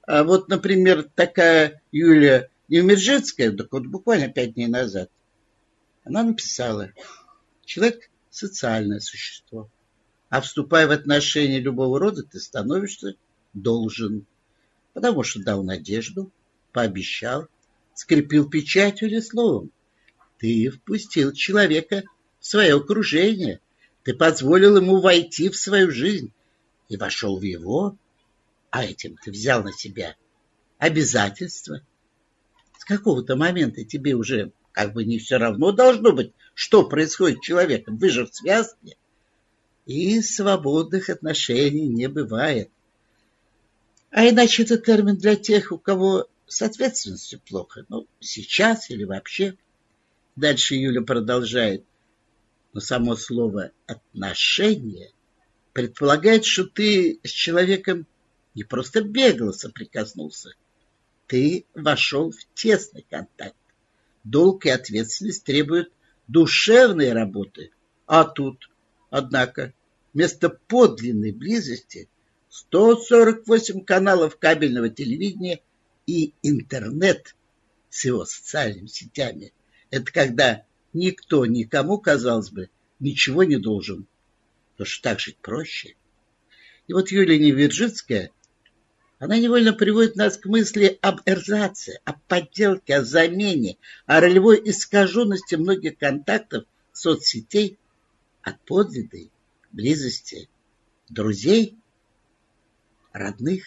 А 0.07 0.25
вот, 0.25 0.49
например, 0.49 1.07
такая 1.15 1.83
Юлия 1.93 2.49
Невмержицкая, 2.69 3.53
так 3.53 3.71
вот 3.71 3.87
буквально 3.87 4.29
пять 4.29 4.55
дней 4.55 4.69
назад, 4.69 5.11
она 6.03 6.23
написала, 6.23 6.93
человек– 7.67 8.11
социальное 8.31 9.01
существо, 9.01 9.69
а 10.31 10.41
вступая 10.41 10.87
в 10.87 10.93
отношения 10.93 11.61
любого 11.61 12.01
рода, 12.01 12.23
ты 12.23 12.41
становишься 12.41 13.17
должен, 13.53 14.25
потому 14.95 15.25
что 15.25 15.43
дал 15.43 15.63
надежду, 15.63 16.33
пообещал, 16.73 17.49
скрепил 17.93 18.49
печатью 18.49 19.09
или 19.09 19.21
словом. 19.21 19.71
Ты 20.39 20.71
впустил 20.71 21.35
человека 21.35 22.05
в 22.41 22.47
свое 22.47 22.77
окружение, 22.77 23.61
ты 24.07 24.15
позволил 24.15 24.77
ему 24.77 25.01
войти 25.01 25.49
в 25.49 25.57
свою 25.57 25.91
жизнь 25.91 26.33
и 26.89 26.97
вошел 26.97 27.41
в 27.41 27.43
его, 27.43 27.99
а 28.71 28.85
этим 28.85 29.17
ты 29.17 29.33
взял 29.33 29.65
на 29.65 29.73
себя 29.73 30.15
обязательства. 30.79 31.81
С 32.79 32.85
какого-то 32.85 33.35
момента 33.35 33.85
тебе 33.85 34.15
уже 34.15 34.53
как 34.71 34.93
бы 34.93 35.05
не 35.05 35.19
все 35.19 35.39
равно 35.39 35.73
должно 35.73 36.13
быть, 36.13 36.33
что 36.55 36.89
происходит 36.89 37.39
с 37.39 37.47
человеком. 37.47 37.97
Вы 37.97 38.11
же 38.11 38.27
в 38.27 38.33
связке. 38.33 38.97
И 39.87 40.23
свободных 40.23 41.11
отношений 41.11 41.89
не 41.89 42.09
бывает. 42.09 42.71
А 44.11 44.29
иначе 44.29 44.63
это 44.63 44.79
термин 44.79 45.17
для 45.17 45.35
тех, 45.35 45.73
у 45.73 45.79
кого 45.79 46.29
с 46.47 46.63
ответственностью 46.63 47.41
плохо. 47.41 47.85
Ну, 47.89 48.07
сейчас 48.21 48.89
или 48.89 49.03
вообще. 49.03 49.57
Дальше 50.37 50.77
Юля 50.77 51.03
продолжает. 51.03 51.85
Но 52.77 52.81
само 52.81 53.17
слово 53.17 53.71
«отношения» 53.87 55.11
предполагает, 55.73 56.45
что 56.45 56.65
ты 56.65 57.21
с 57.25 57.31
человеком 57.31 58.07
не 58.55 58.65
просто 58.65 59.01
бегло 59.01 59.53
соприкоснулся, 59.53 60.51
ты 61.27 61.65
вошел 61.75 62.33
в 62.33 62.37
тесный 62.53 63.07
контакт 63.09 63.57
долг 64.25 64.67
и 64.67 64.69
ответственность 64.69 65.45
требуют 65.45 65.91
душевной 66.29 67.15
работы. 67.15 67.71
А 68.05 68.25
тут, 68.25 68.69
однако, 69.09 69.73
вместо 70.13 70.51
подлинной 70.51 71.33
близости 71.33 72.11
148 72.51 73.85
каналов 73.87 74.37
кабельного 74.37 74.91
телевидения 74.91 75.63
и 76.07 76.35
интернет 76.43 77.37
с 77.89 78.05
его 78.05 78.27
социальными 78.27 78.89
сетями. 78.89 79.55
Это 79.89 80.13
когда 80.13 80.66
никто 80.97 81.47
никому, 81.47 81.99
казалось 81.99 82.51
бы, 82.51 82.71
ничего 82.99 83.45
не 83.45 83.57
должен. 83.57 84.07
Потому 84.73 84.87
что 84.87 85.03
так 85.03 85.21
жить 85.21 85.39
проще. 85.39 85.95
И 86.87 86.93
вот 86.93 87.11
Юлия 87.11 87.39
Невержицкая 87.39 88.31
она 89.19 89.39
невольно 89.39 89.73
приводит 89.73 90.17
нас 90.17 90.37
к 90.37 90.45
мысли 90.45 90.99
об 91.01 91.21
эрзаце, 91.25 92.01
о 92.05 92.13
подделке, 92.13 92.97
о 92.97 93.05
замене, 93.05 93.79
о 94.05 94.21
ролевой 94.21 94.61
искаженности 94.63 95.55
многих 95.55 95.97
контактов 95.97 96.65
соцсетей 96.93 97.79
от 98.43 98.61
подлинной 98.61 99.31
близости 99.73 100.49
друзей, 101.09 101.79
родных, 103.13 103.65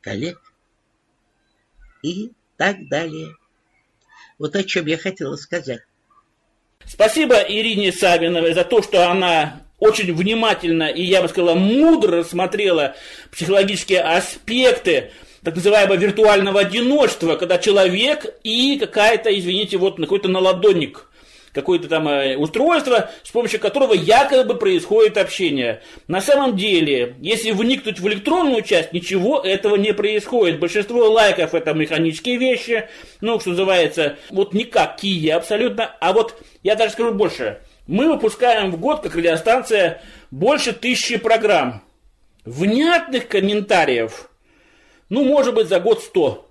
коллег 0.00 0.40
и 2.02 2.32
так 2.56 2.88
далее. 2.88 3.34
Вот 4.38 4.54
о 4.54 4.62
чем 4.62 4.86
я 4.86 4.96
хотела 4.96 5.36
сказать. 5.36 5.80
Спасибо 6.86 7.36
Ирине 7.36 7.92
Савиновой 7.92 8.54
за 8.54 8.64
то, 8.64 8.82
что 8.82 9.10
она 9.10 9.62
очень 9.78 10.14
внимательно 10.14 10.84
и, 10.84 11.02
я 11.02 11.22
бы 11.22 11.28
сказала, 11.28 11.54
мудро 11.54 12.18
рассмотрела 12.18 12.96
психологические 13.30 14.00
аспекты 14.00 15.12
так 15.42 15.54
называемого 15.54 15.96
виртуального 15.96 16.60
одиночества, 16.60 17.36
когда 17.36 17.58
человек 17.58 18.26
и 18.42 18.78
какая-то, 18.78 19.36
извините, 19.36 19.76
вот 19.76 19.96
какой-то 19.96 20.28
наладонник– 20.28 21.04
какое-то 21.52 21.88
там 21.88 22.08
э, 22.08 22.36
устройство, 22.36 23.10
с 23.22 23.30
помощью 23.30 23.60
которого 23.60 23.94
якобы 23.94 24.54
происходит 24.54 25.16
общение. 25.16 25.82
На 26.06 26.20
самом 26.20 26.56
деле, 26.56 27.16
если 27.20 27.50
вникнуть 27.50 28.00
в 28.00 28.08
электронную 28.08 28.62
часть, 28.62 28.92
ничего 28.92 29.40
этого 29.40 29.76
не 29.76 29.92
происходит. 29.92 30.60
Большинство 30.60 31.10
лайков 31.10 31.54
это 31.54 31.72
механические 31.74 32.36
вещи, 32.36 32.88
ну, 33.20 33.40
что 33.40 33.50
называется, 33.50 34.16
вот 34.30 34.54
никакие 34.54 35.34
абсолютно. 35.34 35.96
А 36.00 36.12
вот 36.12 36.40
я 36.62 36.74
даже 36.74 36.92
скажу 36.92 37.12
больше. 37.12 37.60
Мы 37.86 38.08
выпускаем 38.08 38.70
в 38.70 38.78
год, 38.78 39.00
как 39.00 39.14
радиостанция, 39.14 40.02
больше 40.30 40.72
тысячи 40.72 41.16
программ. 41.16 41.82
Внятных 42.44 43.28
комментариев, 43.28 44.30
ну, 45.08 45.24
может 45.24 45.54
быть, 45.54 45.68
за 45.68 45.80
год 45.80 46.02
сто. 46.02 46.50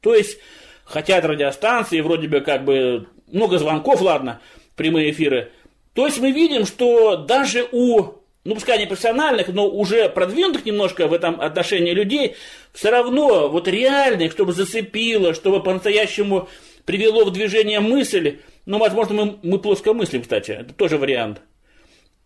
То 0.00 0.14
есть, 0.14 0.38
хотят 0.84 1.24
радиостанции, 1.24 2.00
вроде 2.00 2.28
бы 2.28 2.40
как 2.40 2.64
бы 2.64 3.06
много 3.32 3.58
звонков, 3.58 4.00
ладно, 4.00 4.40
прямые 4.76 5.10
эфиры. 5.10 5.52
То 5.94 6.06
есть 6.06 6.20
мы 6.20 6.30
видим, 6.30 6.66
что 6.66 7.16
даже 7.16 7.68
у, 7.72 8.14
ну 8.44 8.54
пускай 8.54 8.78
не 8.78 8.86
профессиональных, 8.86 9.48
но 9.48 9.68
уже 9.68 10.08
продвинутых 10.08 10.64
немножко 10.64 11.08
в 11.08 11.12
этом 11.12 11.40
отношении 11.40 11.92
людей, 11.92 12.36
все 12.72 12.90
равно 12.90 13.48
вот 13.48 13.66
реальных, 13.68 14.32
чтобы 14.32 14.52
зацепило, 14.52 15.34
чтобы 15.34 15.62
по-настоящему 15.62 16.48
привело 16.84 17.24
в 17.24 17.32
движение 17.32 17.80
мысль, 17.80 18.38
ну, 18.66 18.78
возможно, 18.78 19.14
мы, 19.14 19.38
мы 19.42 19.58
плоско 19.58 19.92
мыслим, 19.92 20.22
кстати, 20.22 20.52
это 20.52 20.72
тоже 20.72 20.96
вариант. 20.96 21.40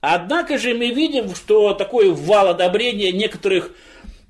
Однако 0.00 0.58
же 0.58 0.74
мы 0.74 0.90
видим, 0.90 1.34
что 1.34 1.72
такой 1.72 2.10
вал 2.10 2.48
одобрения 2.48 3.10
некоторых, 3.10 3.74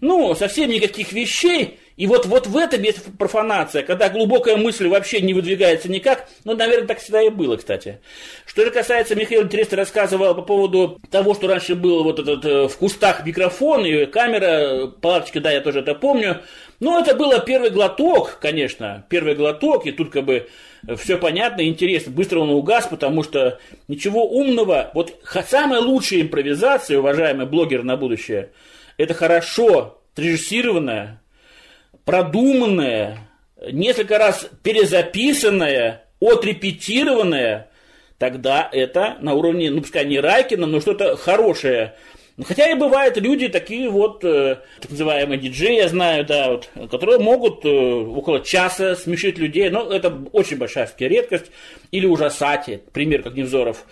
ну, 0.00 0.34
совсем 0.34 0.70
никаких 0.70 1.12
вещей, 1.12 1.80
и 1.96 2.08
вот, 2.08 2.26
вот 2.26 2.48
в 2.48 2.56
этом 2.56 2.82
есть 2.82 2.98
профанация, 3.18 3.84
когда 3.84 4.08
глубокая 4.08 4.56
мысль 4.56 4.88
вообще 4.88 5.20
не 5.20 5.32
выдвигается 5.32 5.88
никак. 5.88 6.28
Ну, 6.44 6.56
наверное, 6.56 6.88
так 6.88 6.98
всегда 6.98 7.22
и 7.22 7.30
было, 7.30 7.56
кстати. 7.56 8.00
Что 8.46 8.64
же 8.64 8.72
касается, 8.72 9.14
Михаил 9.14 9.44
интересно 9.44 9.76
рассказывал 9.76 10.34
по 10.34 10.42
поводу 10.42 10.98
того, 11.10 11.34
что 11.34 11.46
раньше 11.46 11.76
был 11.76 12.02
вот 12.02 12.18
этот 12.18 12.44
э, 12.44 12.68
в 12.68 12.76
кустах 12.78 13.24
микрофон 13.24 13.86
и 13.86 14.06
камера, 14.06 14.88
палаточка, 14.88 15.40
да, 15.40 15.52
я 15.52 15.60
тоже 15.60 15.80
это 15.80 15.94
помню. 15.94 16.42
Но 16.80 16.98
это 16.98 17.14
было 17.14 17.38
первый 17.38 17.70
глоток, 17.70 18.38
конечно, 18.40 19.06
первый 19.08 19.36
глоток, 19.36 19.86
и 19.86 19.92
тут 19.92 20.10
как 20.10 20.24
бы 20.24 20.48
все 20.96 21.16
понятно, 21.16 21.66
интересно. 21.66 22.10
Быстро 22.10 22.40
он 22.40 22.50
угас, 22.50 22.88
потому 22.88 23.22
что 23.22 23.60
ничего 23.86 24.28
умного. 24.28 24.90
Вот 24.94 25.14
самая 25.48 25.80
лучшая 25.80 26.22
импровизация, 26.22 26.98
уважаемый 26.98 27.46
блогер 27.46 27.84
на 27.84 27.96
будущее, 27.96 28.50
это 28.98 29.14
хорошо 29.14 30.00
режиссированная, 30.16 31.20
продуманное, 32.04 33.18
несколько 33.70 34.18
раз 34.18 34.48
перезаписанное, 34.62 36.04
отрепетированное, 36.20 37.70
тогда 38.18 38.68
это 38.72 39.16
на 39.20 39.34
уровне, 39.34 39.70
ну, 39.70 39.80
пускай 39.80 40.04
не 40.04 40.20
Райкина, 40.20 40.66
но 40.66 40.80
что-то 40.80 41.16
хорошее. 41.16 41.94
Хотя 42.42 42.68
и 42.68 42.74
бывают 42.74 43.16
люди 43.16 43.48
такие 43.48 43.88
вот, 43.88 44.24
э, 44.24 44.56
так 44.80 44.90
называемые 44.90 45.38
диджеи, 45.38 45.76
я 45.76 45.88
знаю, 45.88 46.24
да, 46.24 46.50
вот, 46.50 46.68
которые 46.90 47.18
могут 47.18 47.64
э, 47.64 47.68
около 47.68 48.40
часа 48.40 48.96
смешить 48.96 49.38
людей, 49.38 49.70
но 49.70 49.88
это 49.88 50.12
очень 50.32 50.56
большая 50.56 50.90
редкость, 50.98 51.52
или 51.92 52.06
ужасать, 52.06 52.68
пример 52.92 53.22
как 53.22 53.34
Невзоров. 53.34 53.84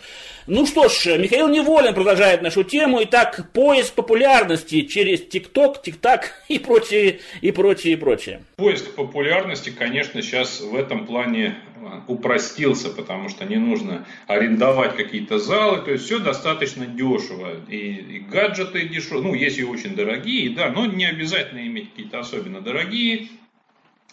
Ну 0.48 0.66
что 0.66 0.88
ж, 0.88 1.18
Михаил 1.18 1.48
Неволин 1.48 1.94
продолжает 1.94 2.42
нашу 2.42 2.64
тему. 2.64 2.98
Итак, 3.04 3.52
поиск 3.52 3.94
популярности 3.94 4.82
через 4.82 5.24
ТикТок, 5.24 5.80
ТикТак 5.82 6.42
и 6.48 6.58
прочее, 6.58 7.20
и 7.40 7.52
прочее, 7.52 7.92
и 7.92 7.96
прочее. 7.96 8.42
Поиск 8.56 8.92
популярности, 8.96 9.70
конечно, 9.70 10.20
сейчас 10.20 10.60
в 10.60 10.74
этом 10.74 11.06
плане 11.06 11.58
а, 11.76 12.02
упростился, 12.08 12.90
потому 12.90 13.28
что 13.28 13.44
не 13.44 13.54
нужно 13.54 14.04
арендовать 14.26 14.96
какие-то 14.96 15.38
залы, 15.38 15.80
то 15.82 15.92
есть 15.92 16.06
все 16.06 16.18
достаточно 16.18 16.86
дешево. 16.86 17.60
И, 17.68 17.76
и 17.76 18.18
гаджеты 18.18 18.88
дешевые, 18.88 19.22
ну, 19.22 19.34
есть 19.34 19.58
и 19.58 19.64
очень 19.64 19.94
дорогие, 19.94 20.50
да, 20.50 20.70
но 20.70 20.86
не 20.86 21.04
обязательно 21.04 21.64
иметь 21.68 21.90
какие-то 21.90 22.18
особенно 22.18 22.60
дорогие, 22.60 23.28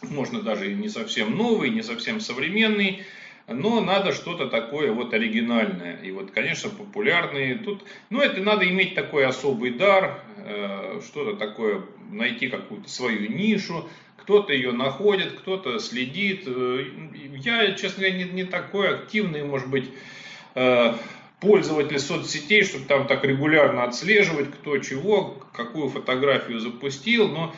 можно 0.04 0.42
даже 0.42 0.72
и 0.72 0.76
не 0.76 0.89
совсем 0.89 1.36
новые, 1.36 1.72
не 1.72 1.82
совсем 1.82 2.20
современные 2.20 3.04
но 3.51 3.81
надо 3.81 4.13
что-то 4.13 4.47
такое 4.47 4.91
вот 4.91 5.13
оригинальное. 5.13 5.97
И 6.01 6.12
вот, 6.12 6.31
конечно, 6.31 6.69
популярные. 6.69 7.55
Тут, 7.55 7.83
ну, 8.09 8.21
это 8.21 8.41
надо 8.41 8.67
иметь 8.69 8.95
такой 8.95 9.25
особый 9.25 9.71
дар, 9.71 10.23
э, 10.38 11.01
что-то 11.05 11.35
такое, 11.35 11.83
найти 12.12 12.47
какую-то 12.47 12.89
свою 12.89 13.31
нишу. 13.31 13.89
Кто-то 14.17 14.53
ее 14.53 14.71
находит, 14.71 15.33
кто-то 15.33 15.79
следит. 15.79 16.43
Э, 16.45 16.85
я, 17.38 17.71
честно 17.73 18.03
говоря, 18.03 18.17
не, 18.17 18.23
не 18.25 18.43
такой 18.43 18.95
активный, 18.95 19.43
может 19.43 19.69
быть, 19.69 19.89
э, 20.55 20.93
пользователь 21.39 21.99
соцсетей, 21.99 22.63
чтобы 22.63 22.85
там 22.85 23.07
так 23.07 23.23
регулярно 23.23 23.83
отслеживать, 23.83 24.51
кто 24.51 24.77
чего, 24.77 25.41
какую 25.53 25.89
фотографию 25.89 26.59
запустил. 26.59 27.29
Но 27.29 27.55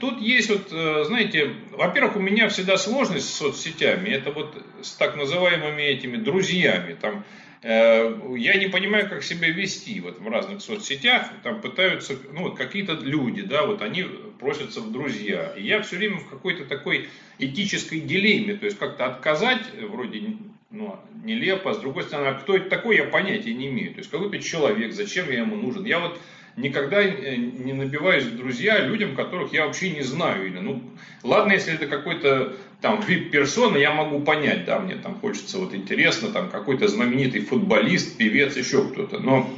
тут 0.00 0.20
есть 0.20 0.48
вот, 0.48 0.72
э, 0.72 1.04
знаете, 1.04 1.50
во-первых, 1.72 2.16
у 2.16 2.20
меня 2.20 2.48
всегда 2.48 2.76
сложность 2.76 3.28
с 3.28 3.34
соцсетями, 3.34 4.08
это 4.08 4.30
вот 4.30 4.62
с 4.82 4.92
так 4.92 5.16
называемыми 5.16 5.82
этими 5.82 6.16
друзьями, 6.16 6.96
там, 7.00 7.24
э, 7.62 8.36
я 8.36 8.56
не 8.56 8.68
понимаю, 8.68 9.08
как 9.08 9.24
себя 9.24 9.48
вести 9.48 10.00
вот 10.00 10.20
в 10.20 10.28
разных 10.28 10.62
соцсетях, 10.62 11.28
там 11.42 11.60
пытаются, 11.60 12.16
ну 12.32 12.42
вот 12.42 12.56
какие-то 12.56 12.92
люди, 12.92 13.42
да, 13.42 13.66
вот 13.66 13.82
они 13.82 14.06
просятся 14.38 14.80
в 14.80 14.92
друзья, 14.92 15.52
и 15.56 15.64
я 15.64 15.82
все 15.82 15.96
время 15.96 16.18
в 16.18 16.28
какой-то 16.28 16.64
такой 16.64 17.08
этической 17.38 18.00
дилемме, 18.00 18.54
то 18.54 18.66
есть 18.66 18.78
как-то 18.78 19.06
отказать, 19.06 19.62
вроде, 19.82 20.36
ну, 20.70 20.96
нелепо, 21.24 21.74
с 21.74 21.78
другой 21.78 22.04
стороны, 22.04 22.28
а 22.28 22.34
кто 22.34 22.56
это 22.56 22.70
такой, 22.70 22.96
я 22.96 23.04
понятия 23.04 23.52
не 23.52 23.66
имею, 23.66 23.92
то 23.94 23.98
есть 23.98 24.10
какой-то 24.10 24.38
человек, 24.38 24.92
зачем 24.92 25.28
я 25.28 25.40
ему 25.40 25.56
нужен, 25.56 25.84
я 25.84 25.98
вот 25.98 26.20
никогда 26.56 27.02
э, 27.02 27.36
не 27.36 27.72
набиваюсь 27.72 28.24
в 28.24 28.36
друзья 28.36 28.78
людям, 28.78 29.14
которых 29.14 29.52
я 29.52 29.66
вообще 29.66 29.90
не 29.90 30.02
знаю. 30.02 30.46
Или, 30.46 30.58
ну, 30.58 30.82
ладно, 31.22 31.52
если 31.52 31.74
это 31.74 31.86
какой-то 31.86 32.54
там 32.80 33.00
вип-персона, 33.06 33.76
я 33.76 33.92
могу 33.92 34.20
понять, 34.20 34.64
да, 34.64 34.78
мне 34.78 34.96
там 34.96 35.18
хочется 35.20 35.58
вот 35.58 35.74
интересно, 35.74 36.30
там 36.30 36.48
какой-то 36.50 36.88
знаменитый 36.88 37.40
футболист, 37.42 38.16
певец, 38.16 38.56
еще 38.56 38.88
кто-то. 38.88 39.18
Но 39.18 39.48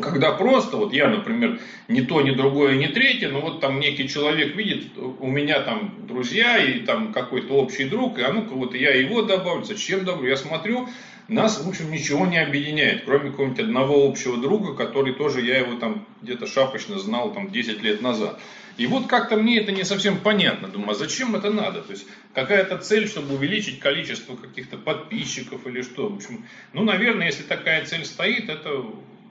когда 0.00 0.32
просто, 0.32 0.76
вот 0.76 0.92
я, 0.92 1.08
например, 1.08 1.60
ни 1.88 2.00
то, 2.00 2.20
ни 2.22 2.30
другое, 2.30 2.76
ни 2.76 2.86
третье, 2.86 3.28
но 3.28 3.40
вот 3.40 3.60
там 3.60 3.80
некий 3.80 4.08
человек 4.08 4.54
видит, 4.54 4.96
у 4.96 5.26
меня 5.26 5.60
там 5.60 5.94
друзья 6.06 6.58
и 6.58 6.80
там 6.80 7.12
какой-то 7.12 7.54
общий 7.54 7.84
друг, 7.84 8.18
и 8.18 8.22
а 8.22 8.32
ну-ка 8.32 8.54
вот 8.54 8.74
я 8.74 8.94
его 8.94 9.22
добавлю, 9.22 9.64
зачем 9.64 10.04
добавлю, 10.04 10.28
я 10.28 10.36
смотрю, 10.36 10.88
нас, 11.28 11.62
в 11.62 11.68
общем, 11.68 11.90
ничего 11.90 12.26
не 12.26 12.38
объединяет, 12.38 13.04
кроме 13.04 13.30
какого-нибудь 13.30 13.60
одного 13.60 14.08
общего 14.08 14.38
друга, 14.38 14.74
который 14.74 15.14
тоже, 15.14 15.42
я 15.42 15.58
его 15.58 15.78
там 15.78 16.06
где-то 16.22 16.46
шапочно 16.46 16.98
знал 16.98 17.32
там 17.34 17.50
10 17.50 17.82
лет 17.82 18.00
назад. 18.00 18.40
И 18.78 18.86
вот 18.86 19.08
как-то 19.08 19.36
мне 19.36 19.60
это 19.60 19.72
не 19.72 19.84
совсем 19.84 20.18
понятно. 20.18 20.68
Думаю, 20.68 20.92
а 20.92 20.94
зачем 20.94 21.34
это 21.34 21.50
надо? 21.50 21.82
То 21.82 21.92
есть 21.92 22.06
какая-то 22.32 22.78
цель, 22.78 23.08
чтобы 23.08 23.34
увеличить 23.34 23.80
количество 23.80 24.36
каких-то 24.36 24.78
подписчиков 24.78 25.66
или 25.66 25.82
что? 25.82 26.08
В 26.08 26.16
общем, 26.16 26.46
ну, 26.72 26.84
наверное, 26.84 27.26
если 27.26 27.42
такая 27.42 27.84
цель 27.84 28.04
стоит, 28.04 28.48
это, 28.48 28.84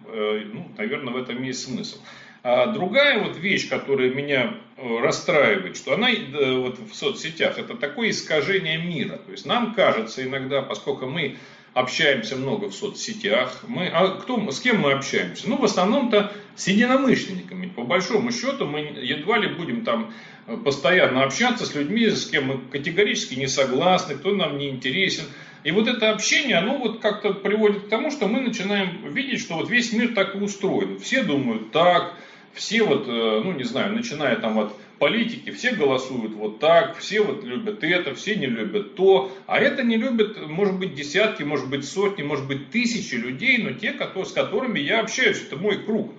э, 0.08 0.42
ну, 0.54 0.70
наверное, 0.78 1.14
в 1.14 1.18
этом 1.18 1.42
есть 1.44 1.64
смысл. 1.64 1.98
А 2.44 2.68
другая 2.68 3.24
вот 3.24 3.38
вещь, 3.38 3.70
которая 3.70 4.10
меня 4.10 4.56
э, 4.76 5.00
расстраивает, 5.00 5.78
что 5.78 5.94
она 5.94 6.12
э, 6.12 6.58
вот 6.58 6.78
в 6.80 6.94
соцсетях, 6.94 7.58
это 7.58 7.76
такое 7.76 8.10
искажение 8.10 8.78
мира. 8.78 9.18
То 9.18 9.32
есть 9.32 9.46
нам 9.46 9.74
кажется 9.74 10.24
иногда, 10.24 10.62
поскольку 10.62 11.08
мы 11.08 11.38
общаемся 11.80 12.36
много 12.36 12.70
в 12.70 12.74
соцсетях. 12.74 13.63
Мы, 13.68 13.88
а 13.88 14.08
кто, 14.20 14.52
с 14.52 14.60
кем 14.60 14.80
мы 14.80 14.94
общаемся? 14.94 15.48
Ну, 15.48 15.58
в 15.58 15.63
основном-то 15.63 16.32
с 16.56 16.68
единомышленниками. 16.68 17.68
По 17.68 17.84
большому 17.84 18.32
счету, 18.32 18.66
мы 18.66 18.80
едва 18.80 19.38
ли 19.38 19.48
будем 19.48 19.84
там 19.84 20.12
э, 20.48 20.58
постоянно 20.58 21.24
общаться 21.24 21.66
с 21.66 21.76
людьми, 21.76 22.10
с 22.10 22.26
кем 22.26 22.46
мы 22.46 22.58
категорически 22.72 23.36
не 23.36 23.48
согласны, 23.48 24.16
кто 24.16 24.34
нам 24.34 24.58
не 24.58 24.70
интересен. 24.70 25.26
И 25.63 25.72
вот 25.72 25.88
это 25.88 26.10
общение, 26.10 26.58
оно 26.58 26.80
вот 26.80 27.00
как-то 27.00 27.34
приводит 27.34 27.84
к 27.84 27.90
тому, 27.90 28.10
что 28.10 28.28
мы 28.28 28.42
начинаем 28.42 29.08
видеть, 29.13 29.42
что 29.42 29.56
вот 29.56 29.70
весь 29.70 29.94
мир 29.94 30.16
так 30.16 30.36
и 30.36 30.40
устроен. 30.40 31.00
Все 31.00 31.22
думают 31.24 31.72
так, 31.72 32.16
все 32.54 32.82
вот, 32.82 33.08
э, 33.08 33.42
ну 33.44 33.52
не 33.52 33.66
знаю, 33.66 33.94
начиная 33.94 34.36
там 34.38 34.58
от 34.58 34.74
политики, 35.00 35.52
все 35.52 35.72
голосуют 35.72 36.34
вот 36.34 36.60
так, 36.60 36.98
все 36.98 37.22
вот 37.22 37.44
любят 37.44 37.84
это, 37.84 38.16
все 38.16 38.36
не 38.36 38.48
любят 38.48 38.96
то, 38.96 39.32
а 39.46 39.60
это 39.60 39.84
не 39.84 39.98
любят, 39.98 40.48
может 40.48 40.76
быть, 40.80 40.96
десятки, 40.96 41.44
может 41.44 41.70
быть, 41.70 41.86
сотни, 41.86 42.24
может 42.24 42.48
быть, 42.48 42.72
тысячи 42.72 43.16
людей, 43.16 43.58
но 43.58 43.74
те, 43.74 43.94
с 43.94 44.32
которыми 44.32 44.80
я 44.80 45.02
общаюсь, 45.02 45.42
это 45.42 45.58
мой 45.58 45.84
круг. 45.84 46.14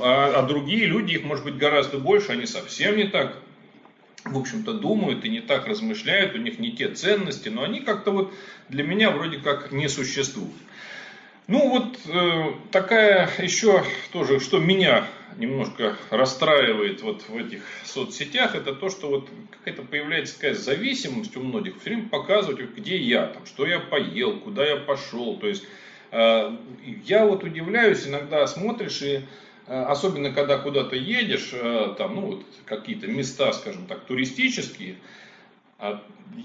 А, 0.00 0.34
а 0.36 0.42
другие 0.42 0.86
люди, 0.86 1.14
их 1.14 1.24
может 1.24 1.44
быть 1.44 1.56
гораздо 1.56 1.98
больше, 1.98 2.32
они 2.32 2.46
совсем 2.46 2.96
не 2.96 3.04
так 3.04 3.38
в 4.24 4.38
общем-то, 4.38 4.72
думают 4.72 5.24
и 5.24 5.28
не 5.28 5.40
так 5.40 5.66
размышляют, 5.66 6.34
у 6.34 6.38
них 6.38 6.58
не 6.58 6.72
те 6.72 6.88
ценности, 6.88 7.50
но 7.50 7.62
они 7.62 7.80
как-то 7.80 8.10
вот 8.10 8.32
для 8.70 8.82
меня 8.82 9.10
вроде 9.10 9.38
как 9.38 9.70
не 9.70 9.86
существуют. 9.88 10.54
Ну 11.46 11.68
вот 11.68 11.98
э, 12.06 12.54
такая 12.72 13.30
еще 13.38 13.84
тоже, 14.12 14.40
что 14.40 14.58
меня 14.58 15.06
немножко 15.36 15.96
расстраивает 16.08 17.02
вот 17.02 17.28
в 17.28 17.36
этих 17.36 17.62
соцсетях, 17.84 18.54
это 18.54 18.74
то, 18.74 18.88
что 18.88 19.08
вот 19.08 19.28
какая-то 19.50 19.82
появляется 19.82 20.36
такая 20.36 20.54
зависимость 20.54 21.36
у 21.36 21.40
многих, 21.40 21.78
все 21.80 21.90
время 21.90 22.08
показывать, 22.08 22.60
где 22.74 22.96
я, 22.96 23.26
там, 23.26 23.44
что 23.44 23.66
я 23.66 23.78
поел, 23.78 24.40
куда 24.40 24.64
я 24.64 24.76
пошел. 24.76 25.36
То 25.36 25.48
есть 25.48 25.64
э, 26.12 26.56
я 27.04 27.26
вот 27.26 27.44
удивляюсь, 27.44 28.06
иногда 28.06 28.46
смотришь 28.46 29.02
и 29.02 29.20
э, 29.66 29.82
особенно 29.82 30.32
когда 30.32 30.56
куда-то 30.56 30.96
едешь, 30.96 31.50
э, 31.52 31.94
там, 31.98 32.14
ну 32.14 32.20
вот 32.22 32.44
какие-то 32.64 33.06
места, 33.06 33.52
скажем 33.52 33.84
так, 33.86 34.06
туристические, 34.06 34.96
э, 35.78 35.98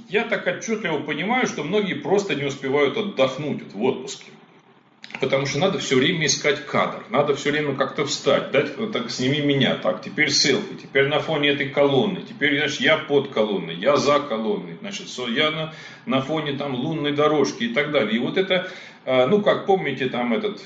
я 0.10 0.26
так 0.26 0.46
отчетливо 0.46 1.00
понимаю, 1.00 1.48
что 1.48 1.64
многие 1.64 1.94
просто 1.94 2.36
не 2.36 2.44
успевают 2.44 2.98
отдохнуть 2.98 3.62
вот, 3.62 3.74
в 3.74 3.84
отпуске. 3.84 4.32
Потому 5.20 5.46
что 5.48 5.60
надо 5.60 5.80
все 5.80 5.96
время 5.96 6.28
искать 6.28 6.66
кадр, 6.66 7.04
надо 7.10 7.36
все 7.36 7.52
время 7.52 7.76
как-то 7.76 8.06
встать, 8.06 8.52
дать, 8.52 8.76
так, 8.92 9.10
сними 9.10 9.42
меня, 9.42 9.76
так, 9.76 10.02
теперь 10.02 10.30
селфи, 10.30 10.76
теперь 10.82 11.08
на 11.08 11.20
фоне 11.20 11.50
этой 11.50 11.68
колонны, 11.68 12.22
теперь, 12.22 12.58
значит, 12.58 12.80
я 12.80 12.98
под 12.98 13.30
колонной, 13.30 13.76
я 13.76 13.98
за 13.98 14.20
колонной, 14.20 14.78
значит, 14.80 15.08
я 15.30 15.52
на, 15.52 15.74
на 16.06 16.22
фоне 16.22 16.54
там 16.54 16.76
лунной 16.76 17.12
дорожки 17.12 17.64
и 17.64 17.74
так 17.74 17.92
далее. 17.92 18.16
И 18.16 18.20
вот 18.20 18.38
это, 18.38 18.70
а, 19.06 19.28
ну, 19.28 19.42
как 19.42 19.66
помните, 19.66 20.08
там 20.08 20.34
этот 20.34 20.62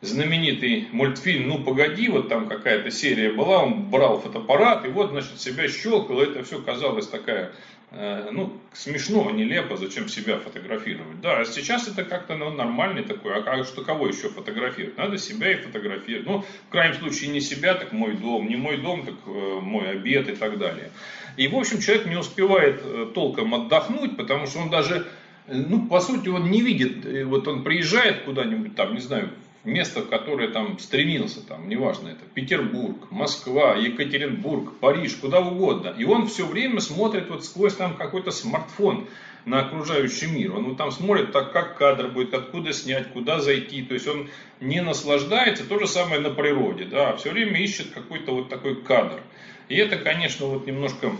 знаменитый 0.00 0.88
мультфильм 0.92 1.48
«Ну, 1.48 1.58
погоди», 1.64 2.08
вот 2.08 2.28
там 2.28 2.48
какая-то 2.48 2.90
серия 2.90 3.32
была, 3.32 3.64
он 3.64 3.90
брал 3.90 4.20
фотоаппарат 4.20 4.86
и 4.86 4.88
вот, 4.88 5.10
значит, 5.10 5.40
себя 5.40 5.68
щелкал, 5.68 6.20
это 6.20 6.42
все 6.44 6.60
казалось 6.60 7.08
такая 7.08 7.52
ну, 7.92 8.60
смешно, 8.72 9.30
нелепо, 9.30 9.76
зачем 9.76 10.08
себя 10.08 10.38
фотографировать. 10.38 11.20
Да, 11.20 11.38
а 11.38 11.44
сейчас 11.44 11.86
это 11.86 12.04
как-то 12.04 12.36
ну, 12.36 12.50
нормальный 12.50 13.04
такой, 13.04 13.34
а, 13.34 13.38
а 13.38 13.64
что 13.64 13.82
кого 13.82 14.08
еще 14.08 14.28
фотографировать? 14.28 14.98
Надо 14.98 15.18
себя 15.18 15.52
и 15.52 15.56
фотографировать. 15.56 16.26
Ну, 16.26 16.44
в 16.68 16.70
крайнем 16.70 16.96
случае 16.96 17.30
не 17.30 17.40
себя, 17.40 17.74
так 17.74 17.92
мой 17.92 18.16
дом, 18.16 18.48
не 18.48 18.56
мой 18.56 18.78
дом, 18.78 19.06
так 19.06 19.14
э, 19.26 19.60
мой 19.60 19.90
обед 19.90 20.28
и 20.28 20.34
так 20.34 20.58
далее. 20.58 20.90
И, 21.36 21.46
в 21.48 21.54
общем, 21.54 21.80
человек 21.80 22.06
не 22.06 22.16
успевает 22.16 22.80
э, 22.82 23.10
толком 23.14 23.54
отдохнуть, 23.54 24.16
потому 24.16 24.46
что 24.46 24.58
он 24.58 24.70
даже, 24.70 25.06
ну, 25.46 25.86
по 25.86 26.00
сути, 26.00 26.28
он 26.28 26.50
не 26.50 26.62
видит, 26.62 27.26
вот 27.26 27.46
он 27.46 27.62
приезжает 27.62 28.22
куда-нибудь 28.22 28.74
там, 28.74 28.94
не 28.94 29.00
знаю, 29.00 29.30
место, 29.66 30.00
в 30.00 30.08
которое 30.08 30.48
там 30.48 30.78
стремился, 30.78 31.46
там, 31.46 31.68
неважно 31.68 32.08
это, 32.08 32.24
Петербург, 32.32 33.10
Москва, 33.10 33.76
Екатеринбург, 33.76 34.78
Париж, 34.78 35.16
куда 35.16 35.40
угодно. 35.40 35.94
И 35.98 36.04
он 36.04 36.26
все 36.26 36.46
время 36.46 36.80
смотрит 36.80 37.28
вот 37.28 37.44
сквозь 37.44 37.74
там 37.74 37.96
какой-то 37.96 38.30
смартфон 38.30 39.08
на 39.44 39.60
окружающий 39.60 40.26
мир. 40.26 40.54
Он 40.54 40.64
вот 40.64 40.76
там 40.76 40.90
смотрит, 40.90 41.32
так 41.32 41.52
как 41.52 41.78
кадр 41.78 42.08
будет, 42.08 42.34
откуда 42.34 42.72
снять, 42.72 43.12
куда 43.12 43.40
зайти. 43.40 43.82
То 43.82 43.94
есть 43.94 44.08
он 44.08 44.28
не 44.60 44.80
наслаждается, 44.80 45.66
то 45.66 45.78
же 45.78 45.86
самое 45.86 46.20
на 46.20 46.30
природе, 46.30 46.84
да, 46.84 47.16
все 47.16 47.30
время 47.30 47.60
ищет 47.60 47.90
какой-то 47.90 48.32
вот 48.32 48.48
такой 48.48 48.76
кадр. 48.82 49.20
И 49.68 49.76
это, 49.76 49.96
конечно, 49.96 50.46
вот 50.46 50.66
немножко 50.66 51.12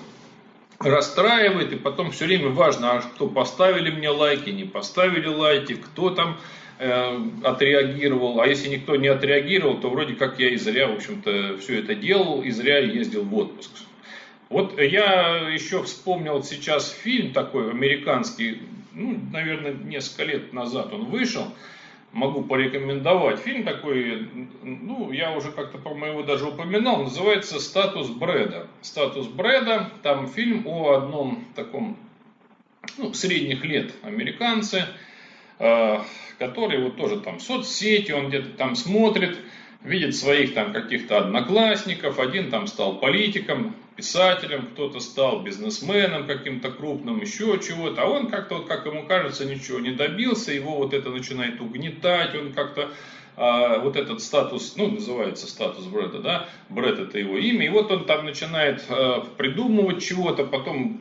расстраивает, 0.78 1.72
и 1.72 1.76
потом 1.76 2.10
все 2.10 2.26
время 2.26 2.50
важно, 2.50 2.92
а 2.92 3.00
кто 3.00 3.28
поставили 3.28 3.90
мне 3.90 4.10
лайки, 4.10 4.50
не 4.50 4.64
поставили 4.64 5.28
лайки, 5.28 5.74
кто 5.74 6.10
там 6.10 6.38
Э, 6.78 7.18
отреагировал, 7.42 8.38
а 8.38 8.46
если 8.46 8.68
никто 8.68 8.96
не 8.96 9.08
отреагировал, 9.08 9.80
то 9.80 9.88
вроде 9.88 10.14
как 10.14 10.38
я 10.38 10.50
и 10.50 10.56
зря, 10.56 10.88
в 10.88 10.96
общем-то, 10.96 11.56
все 11.56 11.78
это 11.78 11.94
делал, 11.94 12.42
и 12.42 12.50
зря 12.50 12.80
ездил 12.80 13.24
в 13.24 13.34
отпуск. 13.34 13.70
Вот 14.50 14.78
я 14.78 15.48
еще 15.48 15.82
вспомнил 15.82 16.42
сейчас 16.42 16.90
фильм 16.90 17.32
такой 17.32 17.70
американский, 17.70 18.60
ну, 18.92 19.18
наверное, 19.32 19.72
несколько 19.72 20.24
лет 20.24 20.52
назад 20.52 20.92
он 20.92 21.06
вышел, 21.06 21.46
могу 22.12 22.42
порекомендовать. 22.42 23.40
Фильм 23.40 23.64
такой, 23.64 24.28
ну, 24.62 25.12
я 25.12 25.34
уже 25.34 25.52
как-то, 25.52 25.78
по-моему, 25.78 26.24
даже 26.24 26.46
упоминал, 26.46 27.04
называется 27.04 27.58
«Статус 27.58 28.08
Брэда». 28.08 28.66
«Статус 28.82 29.28
Брэда», 29.28 29.92
там 30.02 30.28
фильм 30.28 30.66
о 30.66 30.90
одном 30.90 31.42
таком, 31.54 31.96
ну, 32.98 33.14
средних 33.14 33.64
лет 33.64 33.94
американце, 34.02 34.86
который 35.58 36.82
вот 36.82 36.96
тоже 36.96 37.20
там 37.20 37.38
в 37.38 37.42
соцсети, 37.42 38.12
он 38.12 38.28
где-то 38.28 38.50
там 38.50 38.76
смотрит, 38.76 39.38
видит 39.82 40.14
своих 40.14 40.54
там 40.54 40.72
каких-то 40.72 41.18
одноклассников, 41.18 42.18
один 42.18 42.50
там 42.50 42.66
стал 42.66 42.98
политиком, 42.98 43.74
писателем, 43.96 44.66
кто-то 44.66 45.00
стал 45.00 45.42
бизнесменом 45.42 46.26
каким-то 46.26 46.70
крупным, 46.70 47.20
еще 47.20 47.58
чего-то, 47.58 48.02
а 48.02 48.06
он 48.06 48.28
как-то, 48.28 48.56
вот, 48.56 48.68
как 48.68 48.84
ему 48.86 49.06
кажется, 49.06 49.46
ничего 49.46 49.78
не 49.80 49.92
добился, 49.92 50.52
его 50.52 50.76
вот 50.76 50.92
это 50.92 51.10
начинает 51.10 51.60
угнетать, 51.60 52.34
он 52.34 52.52
как-то 52.52 52.90
а, 53.36 53.78
вот 53.78 53.96
этот 53.96 54.20
статус, 54.20 54.74
ну, 54.76 54.90
называется 54.90 55.46
статус 55.46 55.84
Брэда, 55.86 56.18
да, 56.18 56.48
Брэд 56.68 56.98
это 56.98 57.18
его 57.18 57.38
имя, 57.38 57.66
и 57.66 57.70
вот 57.70 57.90
он 57.90 58.04
там 58.04 58.26
начинает 58.26 58.84
а, 58.90 59.20
придумывать 59.36 60.02
чего-то, 60.02 60.44
потом 60.44 61.00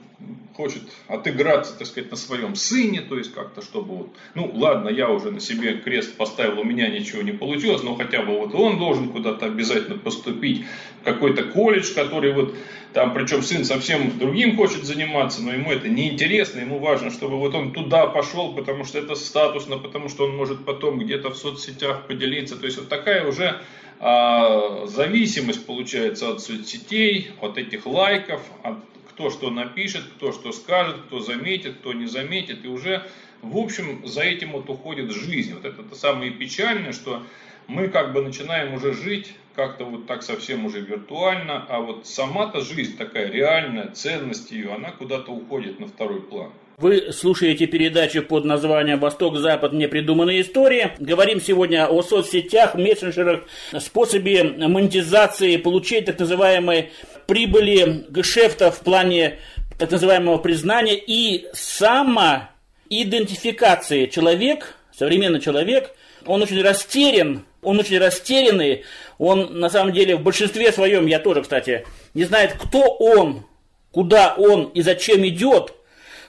хочет 0.56 0.84
отыграться, 1.08 1.78
так 1.78 1.88
сказать, 1.88 2.12
на 2.12 2.18
своем 2.18 2.56
сыне, 2.56 3.02
то 3.02 3.18
есть 3.18 3.34
как-то, 3.34 3.62
чтобы 3.62 3.96
вот, 3.96 4.10
ну 4.34 4.52
ладно, 4.54 4.90
я 4.90 5.10
уже 5.10 5.32
на 5.32 5.40
себе 5.40 5.78
крест 5.78 6.16
поставил, 6.18 6.60
у 6.60 6.64
меня 6.64 6.88
ничего 6.88 7.22
не 7.22 7.32
получилось, 7.32 7.84
но 7.84 7.96
хотя 7.96 8.22
бы 8.22 8.38
вот 8.38 8.56
он 8.56 8.78
должен 8.78 9.10
куда-то 9.10 9.46
обязательно 9.46 9.98
поступить, 9.98 10.66
какой-то 11.04 11.44
колледж, 11.44 11.94
который 11.94 12.34
вот 12.34 12.56
там, 12.94 13.14
причем 13.14 13.42
сын 13.42 13.66
совсем 13.66 14.18
другим 14.18 14.56
хочет 14.56 14.86
заниматься, 14.86 15.44
но 15.44 15.52
ему 15.52 15.72
это 15.72 15.90
неинтересно, 15.90 16.62
ему 16.62 16.80
важно, 16.80 17.12
чтобы 17.12 17.38
вот 17.38 17.54
он 17.54 17.74
туда 17.74 18.08
пошел, 18.08 18.54
потому 18.54 18.86
что 18.86 19.00
это 19.00 19.16
статусно, 19.16 19.78
потому 19.78 20.08
что 20.08 20.26
он 20.26 20.36
может 20.36 20.64
потом 20.64 21.00
где-то 21.00 21.30
в 21.30 21.38
соцсетях 21.38 22.08
поделиться, 22.08 22.56
то 22.56 22.66
есть 22.66 22.78
вот 22.78 22.88
такая 22.88 23.28
уже 23.28 23.62
а, 24.00 24.86
зависимость 24.88 25.66
получается 25.66 26.30
от 26.30 26.42
соцсетей, 26.42 27.32
от 27.42 27.58
этих 27.58 27.86
лайков, 27.86 28.42
от 28.64 28.78
кто 29.16 29.30
что 29.30 29.50
напишет, 29.50 30.04
кто 30.18 30.34
что 30.34 30.52
скажет, 30.52 30.98
кто 31.08 31.20
заметит, 31.20 31.76
кто 31.76 31.94
не 31.94 32.06
заметит. 32.06 32.66
И 32.66 32.68
уже, 32.68 33.08
в 33.42 33.58
общем, 33.58 34.06
за 34.06 34.22
этим 34.22 34.52
вот 34.52 34.70
уходит 34.70 35.12
жизнь. 35.12 35.54
Вот 35.54 35.64
это 35.64 35.84
то 35.84 35.96
самое 35.96 36.32
печальное, 36.32 36.92
что 36.92 37.24
мы 37.68 37.88
как 37.88 38.12
бы 38.12 38.22
начинаем 38.22 38.74
уже 38.74 38.94
жить 38.94 39.34
как-то 39.56 39.86
вот 39.86 40.06
так 40.06 40.22
совсем 40.22 40.66
уже 40.66 40.82
виртуально, 40.82 41.66
а 41.70 41.80
вот 41.80 42.06
сама-то 42.06 42.60
жизнь 42.60 42.98
такая 42.98 43.32
реальная, 43.32 43.88
ценность 43.88 44.52
ее, 44.52 44.74
она 44.74 44.92
куда-то 44.92 45.32
уходит 45.32 45.80
на 45.80 45.88
второй 45.88 46.22
план. 46.22 46.52
Вы 46.78 47.14
слушаете 47.14 47.68
передачу 47.68 48.22
под 48.22 48.44
названием 48.44 49.00
«Восток-Запад. 49.00 49.72
Непридуманные 49.72 50.42
истории». 50.42 50.92
Говорим 51.00 51.40
сегодня 51.40 51.88
о 51.88 52.02
соцсетях, 52.02 52.76
мессенджерах, 52.76 53.44
способе 53.80 54.44
монетизации, 54.44 55.56
получения 55.56 56.08
так 56.08 56.20
называемой 56.20 56.90
прибыли 57.28 58.06
гешефта 58.10 58.72
в 58.72 58.80
плане 58.80 59.38
так 59.78 59.92
называемого 59.92 60.38
признания 60.38 60.96
и 60.96 61.48
самоидентификации. 61.54 64.06
Человек, 64.08 64.78
современный 64.98 65.42
человек, 65.42 65.92
он 66.26 66.42
очень 66.42 66.62
растерян, 66.62 67.46
он 67.62 67.80
очень 67.80 67.98
растерянный, 67.98 68.86
он 69.18 69.60
на 69.60 69.70
самом 69.70 69.92
деле 69.94 70.16
в 70.16 70.22
большинстве 70.22 70.72
своем, 70.72 71.06
я 71.06 71.20
тоже, 71.20 71.42
кстати, 71.42 71.86
не 72.14 72.24
знает, 72.24 72.54
кто 72.54 72.80
он, 72.82 73.46
куда 73.92 74.36
он 74.36 74.72
и 74.74 74.82
зачем 74.82 75.28
идет– 75.28 75.74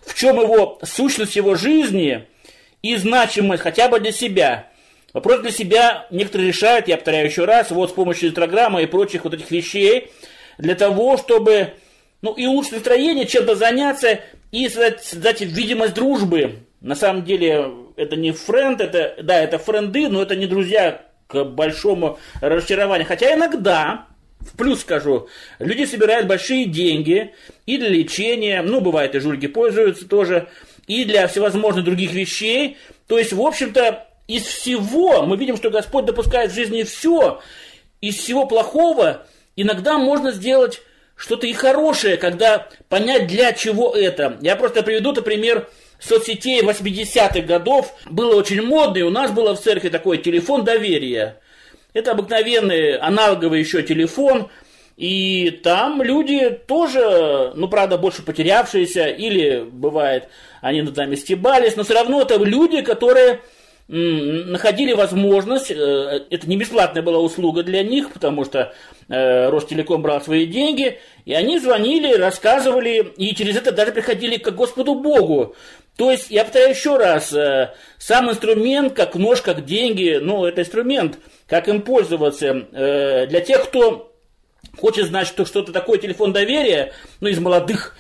в 0.07 0.15
чем 0.15 0.41
его 0.41 0.79
сущность 0.83 1.37
его 1.37 1.57
жизни 1.57 2.25
и 2.81 2.97
значимость 2.97 3.63
хотя 3.63 3.89
бы 3.89 4.01
для 4.01 4.13
себя. 4.13 4.71
Вопрос 5.13 5.41
для 5.41 5.51
себя 5.51 6.07
некоторые 6.11 6.49
решают, 6.49 6.89
я 6.89 6.97
повторяю 6.97 7.27
еще 7.27 7.45
раз, 7.45 7.71
вот 7.71 7.91
с 7.91 7.93
помощью 7.93 8.31
инстаграма 8.31 8.83
и 8.83 8.87
прочих 8.87 9.25
вот 9.25 9.35
этих 9.35 9.51
вещей, 9.51 10.11
для 10.59 10.75
того, 10.75 11.17
чтобы 11.17 11.75
ну, 12.23 12.33
и 12.33 12.47
улучшить 12.47 12.73
настроение, 12.73 13.27
чем-то 13.27 13.55
заняться 13.55 14.21
и 14.53 14.69
создать, 14.69 15.05
создать 15.05 15.41
видимость 15.41 15.95
дружбы. 15.95 16.61
На 16.81 16.95
самом 16.95 17.25
деле 17.25 17.71
это 17.97 18.17
не 18.17 18.33
френд, 18.33 18.81
это, 18.81 19.17
да, 19.23 19.41
это 19.41 19.59
френды, 19.59 20.09
но 20.09 20.23
это 20.23 20.37
не 20.37 20.47
друзья 20.47 21.03
к 21.27 21.45
большому 21.45 22.19
разочарованию. 22.41 23.07
Хотя 23.07 23.35
иногда 23.35 24.07
в 24.41 24.57
плюс 24.57 24.81
скажу, 24.81 25.29
люди 25.59 25.85
собирают 25.85 26.27
большие 26.27 26.67
деньги 26.67 27.35
и 27.65 27.79
для 27.79 27.89
лечения, 27.89 28.63
ну, 28.63 28.81
бывает, 28.81 29.15
и 29.15 29.19
жульки 29.19 29.47
пользуются 29.47 30.09
тоже, 30.09 30.49
и 30.87 31.05
для 31.05 31.27
всевозможных 31.27 31.85
других 31.85 32.13
вещей. 32.13 32.77
То 33.09 33.19
есть, 33.19 33.33
в 33.33 33.41
общем-то, 33.41 34.07
из 34.29 34.45
всего 34.45 35.23
мы 35.23 35.37
видим, 35.37 35.57
что 35.57 35.71
Господь 35.71 36.05
допускает 36.05 36.53
в 36.53 36.55
жизни 36.55 36.83
все. 36.83 37.41
Из 38.01 38.17
всего 38.17 38.47
плохого 38.47 39.27
иногда 39.57 39.99
можно 39.99 40.31
сделать 40.31 40.83
что-то 41.17 41.47
и 41.47 41.53
хорошее, 41.53 42.17
когда 42.17 42.69
понять, 42.89 43.27
для 43.27 43.53
чего 43.53 43.93
это. 43.93 44.37
Я 44.43 44.55
просто 44.55 44.83
приведу, 44.83 45.13
например, 45.13 45.69
соцсетей 45.99 46.63
80-х 46.63 47.41
годов. 47.41 47.95
Было 48.09 48.37
очень 48.37 48.63
модно, 48.63 48.99
и 48.99 49.03
у 49.03 49.11
нас 49.11 49.31
было 49.31 49.57
в 49.57 49.61
церкви 49.61 49.89
такой 49.89 50.19
телефон 50.19 50.65
доверия. 50.65 51.41
Это 51.95 52.13
обыкновенный 52.13 52.97
аналоговый 52.99 53.61
еще 53.61 53.83
телефон. 53.83 54.51
И 54.97 55.51
там 55.63 56.03
люди 56.03 56.51
тоже, 56.51 57.53
ну, 57.55 57.69
правда, 57.69 57.99
больше 57.99 58.23
потерявшиеся, 58.23 59.07
или, 59.07 59.63
бывает, 59.71 60.29
они 60.63 60.83
над 60.83 60.97
нами 60.97 61.17
стебались, 61.17 61.77
но 61.77 61.85
все 61.85 61.95
равно 61.95 62.23
это 62.23 62.37
люди, 62.37 62.81
которые 62.81 63.41
находили 63.89 64.93
возможность, 64.93 65.71
э, 65.71 65.75
это 66.31 66.49
не 66.49 66.57
бесплатная 66.57 67.03
была 67.03 67.19
услуга 67.19 67.63
для 67.63 67.85
них, 67.85 68.13
потому 68.13 68.45
что 68.45 68.75
э, 69.09 69.49
Ростелеком 69.49 70.03
брал 70.03 70.21
свои 70.21 70.47
деньги, 70.47 70.99
и 71.25 71.33
они 71.33 71.61
звонили, 71.61 72.15
рассказывали, 72.15 73.13
и 73.17 73.35
через 73.35 73.57
это 73.57 73.71
даже 73.71 73.93
приходили 73.93 74.39
к 74.39 74.51
Господу 74.51 74.97
Богу. 74.97 75.55
То 75.97 76.11
есть, 76.11 76.31
я 76.31 76.43
повторяю 76.43 76.71
еще 76.71 76.97
раз, 76.97 77.33
э, 77.33 77.75
сам 77.97 78.29
инструмент, 78.29 78.93
как 78.93 79.15
нож, 79.15 79.41
как 79.41 79.65
деньги, 79.65 80.19
ну, 80.21 80.45
это 80.45 80.63
инструмент, 80.63 81.19
как 81.47 81.69
им 81.69 81.81
пользоваться. 81.81 82.67
Для 82.73 83.41
тех, 83.41 83.65
кто 83.65 84.16
хочет 84.79 85.07
знать, 85.07 85.27
что 85.27 85.45
что-то 85.45 85.73
такое 85.73 85.99
телефон 85.99 86.33
доверия, 86.33 86.93
ну, 87.21 87.29
из 87.29 87.39
молодых 87.39 87.97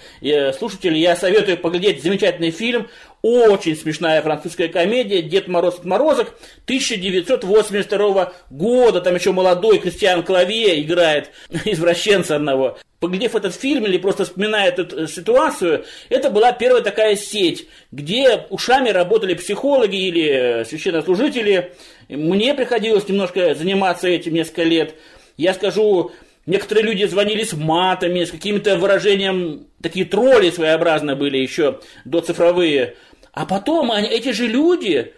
слушателей, 0.59 1.01
я 1.01 1.17
советую 1.17 1.59
поглядеть 1.59 2.03
замечательный 2.03 2.51
фильм 2.51 2.89
очень 3.29 3.77
смешная 3.77 4.23
французская 4.23 4.69
комедия 4.69 5.21
«Дед 5.21 5.49
Мороз 5.49 5.79
от 5.79 5.85
Морозок» 5.85 6.35
1982 6.67 8.33
года. 8.51 9.01
Там 9.01 9.17
еще 9.17 9.33
молодой 9.33 9.79
Кристиан 9.79 10.23
Клавье 10.23 10.81
играет 10.81 11.31
извращенца 11.65 12.37
одного. 12.37 12.79
Поглядев 13.01 13.35
этот 13.35 13.55
фильм 13.55 13.85
или 13.85 13.99
просто 13.99 14.25
вспоминая 14.25 14.69
эту 14.69 14.97
э, 14.97 15.07
ситуацию, 15.09 15.85
это 16.09 16.31
была 16.31 16.53
первая 16.53 16.83
такая 16.83 17.17
сеть, 17.17 17.67
где 17.91 18.47
ушами 18.49 18.91
работали 18.91 19.35
психологи 19.35 19.97
или 19.97 20.61
э, 20.61 20.65
священнослужители. 20.65 21.73
Мне 22.09 22.55
приходилось 22.55 23.09
немножко 23.09 23.57
заниматься 23.57 24.07
этим 24.07 24.35
несколько 24.35 24.63
лет. 24.63 24.95
Я 25.37 25.53
скажу, 25.53 26.13
Некоторые 26.47 26.85
люди 26.85 27.05
звонили 27.05 27.43
с 27.43 27.55
матами, 27.55 28.25
с 28.25 28.31
каким-то 28.31 28.77
выражением, 28.77 29.67
такие 29.83 30.07
тролли 30.07 30.51
своеобразно 30.51 31.17
были 31.17 31.39
еще 31.39 31.81
до 32.05 32.21
цифровые. 32.21 32.95
А 33.33 33.47
потом 33.47 33.91
они, 33.91 34.09
эти 34.09 34.31
же 34.31 34.47
люди 34.47 35.13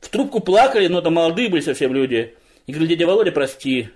в 0.00 0.10
трубку 0.10 0.40
плакали, 0.40 0.86
но 0.88 0.98
это 0.98 1.08
молодые 1.08 1.48
были 1.48 1.62
совсем 1.62 1.94
люди, 1.94 2.34
и 2.66 2.72
говорили, 2.72 2.94
дядя 2.94 3.06
Володя, 3.06 3.32
прости. 3.32 3.88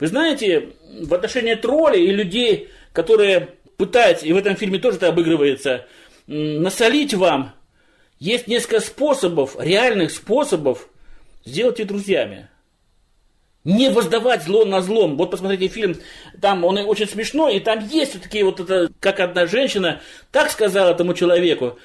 Вы 0.00 0.08
знаете, 0.08 0.70
в 1.00 1.14
отношении 1.14 1.54
троллей 1.54 2.06
и 2.06 2.12
людей, 2.12 2.68
которые 2.92 3.50
пытаются, 3.76 4.26
и 4.26 4.32
в 4.32 4.36
этом 4.36 4.56
фильме 4.56 4.80
тоже 4.80 4.96
это 4.96 5.08
обыгрывается, 5.08 5.86
насолить 6.26 7.14
вам, 7.14 7.52
есть 8.18 8.48
несколько 8.48 8.80
способов, 8.80 9.56
реальных 9.58 10.10
способов 10.10 10.88
сделать 11.44 11.78
их 11.78 11.86
друзьями. 11.86 12.48
Не 13.68 13.90
воздавать 13.90 14.44
зло 14.44 14.64
на 14.64 14.80
злом. 14.80 15.18
Вот 15.18 15.30
посмотрите 15.30 15.68
фильм, 15.68 15.94
там 16.40 16.64
он 16.64 16.78
очень 16.78 17.06
смешной, 17.06 17.56
и 17.56 17.60
там 17.60 17.86
есть 17.86 18.14
вот 18.14 18.22
такие 18.22 18.42
вот, 18.42 18.60
это, 18.60 18.90
как 18.98 19.20
одна 19.20 19.44
женщина 19.44 20.00
так 20.32 20.50
сказала 20.50 20.92
этому 20.92 21.12
человеку, 21.12 21.78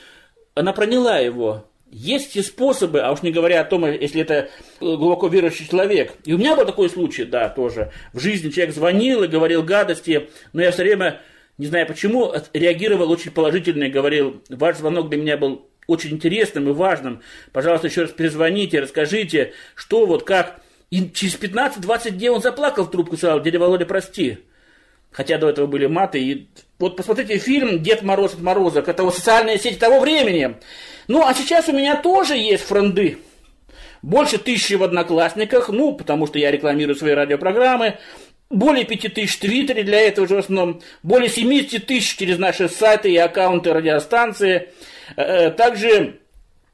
она 0.56 0.72
проняла 0.72 1.18
его. 1.18 1.66
Есть 1.92 2.38
и 2.38 2.42
способы, 2.42 3.02
а 3.02 3.12
уж 3.12 3.22
не 3.22 3.32
говоря 3.32 3.60
о 3.60 3.66
том, 3.66 3.86
если 3.86 4.22
это 4.22 4.50
глубоко 4.80 5.28
верующий 5.28 5.68
человек. 5.68 6.14
И 6.24 6.32
у 6.32 6.38
меня 6.38 6.56
был 6.56 6.66
такой 6.66 6.90
случай, 6.90 7.26
да, 7.26 7.50
тоже. 7.50 7.92
В 8.14 8.20
жизни 8.22 8.50
человек 8.50 8.74
звонил 8.74 9.24
и 9.24 9.28
говорил 9.28 9.62
гадости, 9.62 10.30
но 10.54 10.62
я 10.62 10.72
все 10.72 10.84
время, 10.84 11.20
не 11.58 11.66
знаю 11.66 11.86
почему, 11.86 12.34
реагировал 12.54 13.12
очень 13.12 13.32
положительно 13.32 13.84
и 13.84 13.90
говорил, 13.90 14.42
ваш 14.48 14.78
звонок 14.78 15.10
для 15.10 15.18
меня 15.18 15.36
был 15.36 15.68
очень 15.88 16.12
интересным 16.12 16.70
и 16.70 16.72
важным. 16.72 17.22
Пожалуйста, 17.52 17.88
еще 17.88 18.04
раз 18.04 18.12
перезвоните, 18.12 18.80
расскажите, 18.80 19.52
что 19.76 20.06
вот 20.06 20.24
как. 20.24 20.62
И 20.94 21.10
через 21.10 21.40
15-20 21.40 22.12
дней 22.12 22.30
он 22.30 22.40
заплакал 22.40 22.84
в 22.84 22.92
трубку 22.92 23.16
и 23.16 23.18
сказал, 23.18 23.42
дядя 23.42 23.58
Володя, 23.58 23.88
прости. 23.88 24.38
Хотя 25.10 25.40
до 25.40 25.50
этого 25.50 25.66
были 25.66 25.88
маты. 25.88 26.20
И 26.20 26.48
вот 26.78 26.98
посмотрите 26.98 27.40
фильм 27.40 27.82
«Дед 27.82 28.04
Мороз 28.04 28.36
от 28.36 28.42
Морозок». 28.42 28.88
Это 28.88 29.02
вот 29.02 29.16
социальные 29.16 29.58
сети 29.58 29.80
того 29.80 30.00
времени. 30.00 30.58
Ну, 31.08 31.26
а 31.26 31.34
сейчас 31.34 31.68
у 31.68 31.72
меня 31.72 31.96
тоже 31.96 32.36
есть 32.36 32.66
френды. 32.66 33.18
Больше 34.04 34.38
тысячи 34.38 34.76
в 34.76 34.84
Одноклассниках, 34.84 35.70
ну, 35.70 35.96
потому 35.96 36.28
что 36.28 36.38
я 36.38 36.52
рекламирую 36.52 36.96
свои 36.96 37.14
радиопрограммы. 37.14 37.98
Более 38.52 38.86
пяти 38.86 39.10
тысяч 39.10 39.38
в 39.38 39.40
Твиттере, 39.40 39.82
для 39.82 40.00
этого 40.00 40.28
же 40.28 40.36
в 40.36 40.40
основном. 40.40 40.84
Более 41.02 41.30
70 41.32 41.88
тысяч 41.88 42.18
через 42.18 42.38
наши 42.38 42.70
сайты 42.70 43.12
и 43.12 43.18
аккаунты 43.18 43.74
радиостанции. 43.74 44.70
Э, 45.16 45.50
также 45.50 46.20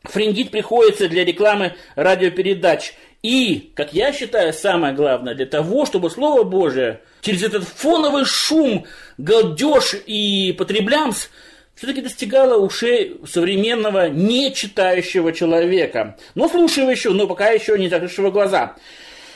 френдить 0.03 0.51
приходится 0.51 1.07
для 1.07 1.23
рекламы 1.23 1.75
радиопередач– 1.95 2.95
и, 3.21 3.71
как 3.75 3.93
я 3.93 4.13
считаю, 4.13 4.53
самое 4.53 4.93
главное, 4.93 5.35
для 5.35 5.45
того, 5.45 5.85
чтобы 5.85 6.09
Слово 6.09 6.43
Божие 6.43 7.01
через 7.21 7.43
этот 7.43 7.65
фоновый 7.65 8.25
шум, 8.25 8.85
галдеж 9.17 9.95
и 10.05 10.53
потреблямс 10.57 11.27
все-таки 11.75 12.01
достигало 12.01 12.57
ушей 12.57 13.19
современного 13.25 14.09
нечитающего 14.09 15.33
человека, 15.33 16.17
но 16.35 16.47
слушающего, 16.47 17.13
но 17.13 17.27
пока 17.27 17.49
еще 17.49 17.77
не 17.77 17.89
закрывшего 17.89 18.31
глаза. 18.31 18.75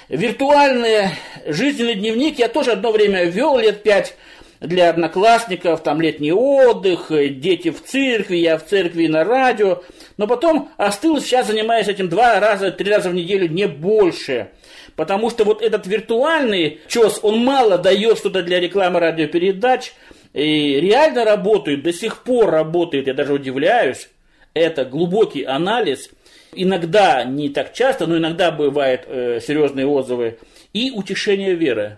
Виртуальный 0.10 1.10
жизненный 1.46 1.96
дневник 1.96 2.40
я 2.40 2.50
тоже 2.50 2.72
одно 2.72 2.92
время 2.92 3.26
вел, 3.26 3.58
лет 3.58 3.84
пять, 3.84 4.16
для 4.64 4.90
одноклассников, 4.90 5.84
там 5.84 6.02
летний 6.02 6.32
отдых, 6.32 7.08
дети 7.10 7.70
в 7.70 7.84
церкви, 7.84 8.38
я 8.38 8.58
в 8.58 8.66
церкви 8.66 9.08
на 9.08 9.24
радио. 9.24 9.84
Но 10.18 10.26
потом 10.26 10.70
остыл, 10.78 11.20
сейчас 11.20 11.48
занимаюсь 11.48 11.88
этим 11.88 12.08
два 12.08 12.40
раза, 12.40 12.72
три 12.72 12.90
раза 12.90 13.10
в 13.10 13.14
неделю, 13.14 13.50
не 13.50 13.68
больше. 13.68 14.50
Потому 14.96 15.30
что 15.30 15.44
вот 15.44 15.62
этот 15.62 15.86
виртуальный 15.86 16.80
чес, 16.88 17.20
он 17.24 17.44
мало 17.44 17.78
дает 17.78 18.18
что-то 18.18 18.42
для 18.42 18.60
рекламы 18.60 19.00
радиопередач. 19.00 19.92
И 20.34 20.80
реально 20.80 21.26
работает, 21.26 21.84
до 21.84 21.94
сих 21.94 22.24
пор 22.24 22.50
работает, 22.50 23.08
я 23.08 23.14
даже 23.14 23.34
удивляюсь. 23.34 24.10
Это 24.54 24.86
глубокий 24.86 25.44
анализ. 25.44 26.10
Иногда, 26.56 27.24
не 27.24 27.50
так 27.50 27.74
часто, 27.74 28.08
но 28.08 28.18
иногда 28.18 28.52
бывают 28.52 29.02
э, 29.08 29.40
серьезные 29.46 29.88
отзывы. 29.88 30.38
И 30.72 30.92
утешение 30.92 31.54
веры. 31.54 31.98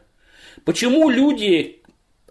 Почему 0.63 1.09
люди 1.09 1.81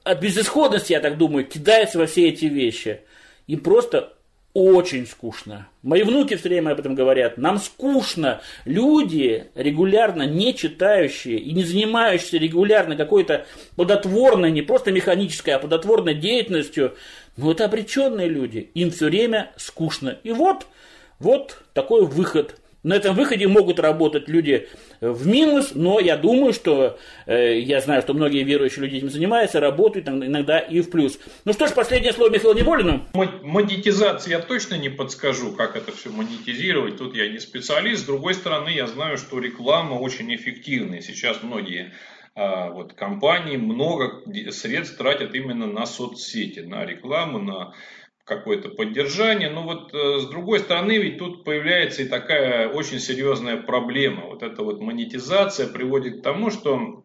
от 0.04 0.20
безысходности, 0.20 0.92
я 0.92 1.00
так 1.00 1.18
думаю, 1.18 1.46
кидаются 1.46 1.98
во 1.98 2.06
все 2.06 2.28
эти 2.28 2.44
вещи. 2.44 3.00
Им 3.46 3.60
просто 3.60 4.12
очень 4.52 5.06
скучно. 5.06 5.66
Мои 5.82 6.04
внуки 6.04 6.36
все 6.36 6.48
время 6.48 6.70
об 6.70 6.78
этом 6.78 6.94
говорят. 6.94 7.38
Нам 7.38 7.58
скучно. 7.58 8.40
Люди, 8.64 9.48
регулярно 9.56 10.22
не 10.22 10.54
читающие 10.54 11.38
и 11.38 11.52
не 11.52 11.64
занимающиеся 11.64 12.38
регулярно 12.38 12.94
какой-то 12.94 13.46
плодотворной, 13.74 14.52
не 14.52 14.62
просто 14.62 14.92
механической, 14.92 15.50
а 15.50 15.58
плодотворной 15.58 16.14
деятельностью, 16.14 16.94
ну 17.36 17.50
это 17.50 17.64
обреченные 17.64 18.28
люди. 18.28 18.70
Им 18.74 18.92
все 18.92 19.06
время 19.06 19.50
скучно. 19.56 20.18
И 20.22 20.30
вот, 20.30 20.68
вот 21.18 21.58
такой 21.72 22.06
выход 22.06 22.60
на 22.84 22.94
этом 22.94 23.16
выходе 23.16 23.48
могут 23.48 23.80
работать 23.80 24.28
люди 24.28 24.68
в 25.00 25.26
минус, 25.26 25.72
но 25.74 25.98
я 25.98 26.16
думаю, 26.16 26.52
что 26.52 26.98
э, 27.26 27.58
я 27.58 27.80
знаю, 27.80 28.02
что 28.02 28.14
многие 28.14 28.44
верующие 28.44 28.84
люди 28.84 28.96
этим 28.98 29.10
занимаются, 29.10 29.58
работают 29.58 30.08
иногда 30.08 30.58
и 30.58 30.80
в 30.80 30.90
плюс. 30.90 31.18
Ну 31.44 31.52
что 31.52 31.66
ж, 31.66 31.72
последнее 31.72 32.12
слово 32.12 32.30
Михаилу 32.30 32.54
Неволину. 32.54 33.04
Монетизация 33.42 34.32
я 34.32 34.40
точно 34.40 34.76
не 34.76 34.90
подскажу, 34.90 35.52
как 35.52 35.76
это 35.76 35.92
все 35.92 36.10
монетизировать. 36.10 36.98
Тут 36.98 37.16
я 37.16 37.28
не 37.28 37.38
специалист. 37.38 38.02
С 38.02 38.06
другой 38.06 38.34
стороны, 38.34 38.68
я 38.68 38.86
знаю, 38.86 39.18
что 39.18 39.38
реклама 39.38 39.94
очень 39.94 40.34
эффективная. 40.34 41.00
Сейчас 41.00 41.42
многие 41.42 41.92
а, 42.34 42.70
вот, 42.70 42.94
компании 42.94 43.56
много 43.56 44.22
средств 44.50 44.96
тратят 44.98 45.34
именно 45.34 45.66
на 45.66 45.86
соцсети, 45.86 46.60
на 46.60 46.84
рекламу, 46.84 47.38
на 47.38 47.74
какое-то 48.24 48.70
поддержание. 48.70 49.50
Но 49.50 49.62
вот 49.62 49.94
э, 49.94 50.18
с 50.20 50.26
другой 50.28 50.60
стороны, 50.60 50.98
ведь 50.98 51.18
тут 51.18 51.44
появляется 51.44 52.02
и 52.02 52.08
такая 52.08 52.68
очень 52.68 52.98
серьезная 52.98 53.58
проблема. 53.58 54.26
Вот 54.26 54.42
эта 54.42 54.62
вот 54.62 54.80
монетизация 54.80 55.66
приводит 55.66 56.20
к 56.20 56.22
тому, 56.22 56.50
что 56.50 57.04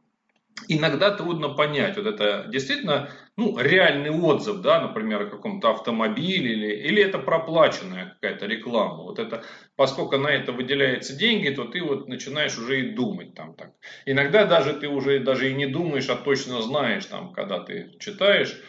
иногда 0.68 1.12
трудно 1.12 1.50
понять, 1.50 1.98
вот 1.98 2.06
это 2.06 2.46
действительно 2.50 3.10
ну, 3.38 3.58
реальный 3.58 4.12
отзыв, 4.12 4.62
да, 4.62 4.82
например, 4.82 5.22
о 5.22 5.30
каком-то 5.30 5.72
автомобиле, 5.72 6.52
или, 6.52 6.88
или 6.88 7.02
это 7.02 7.20
проплаченная 7.20 8.18
какая-то 8.20 8.46
реклама. 8.46 9.04
Вот 9.04 9.18
это, 9.20 9.44
поскольку 9.76 10.18
на 10.18 10.28
это 10.28 10.52
выделяются 10.52 11.16
деньги, 11.16 11.50
то 11.50 11.66
ты 11.66 11.82
вот 11.82 12.08
начинаешь 12.08 12.58
уже 12.58 12.82
и 12.82 12.94
думать 12.94 13.36
там 13.36 13.56
так. 13.56 13.72
Иногда 14.06 14.46
даже 14.46 14.74
ты 14.74 14.88
уже 14.88 15.20
даже 15.20 15.50
и 15.50 15.54
не 15.54 15.68
думаешь, 15.68 16.10
а 16.10 16.16
точно 16.16 16.62
знаешь, 16.62 17.06
там, 17.06 17.32
когда 17.34 17.60
ты 17.60 17.96
читаешь, 18.00 18.62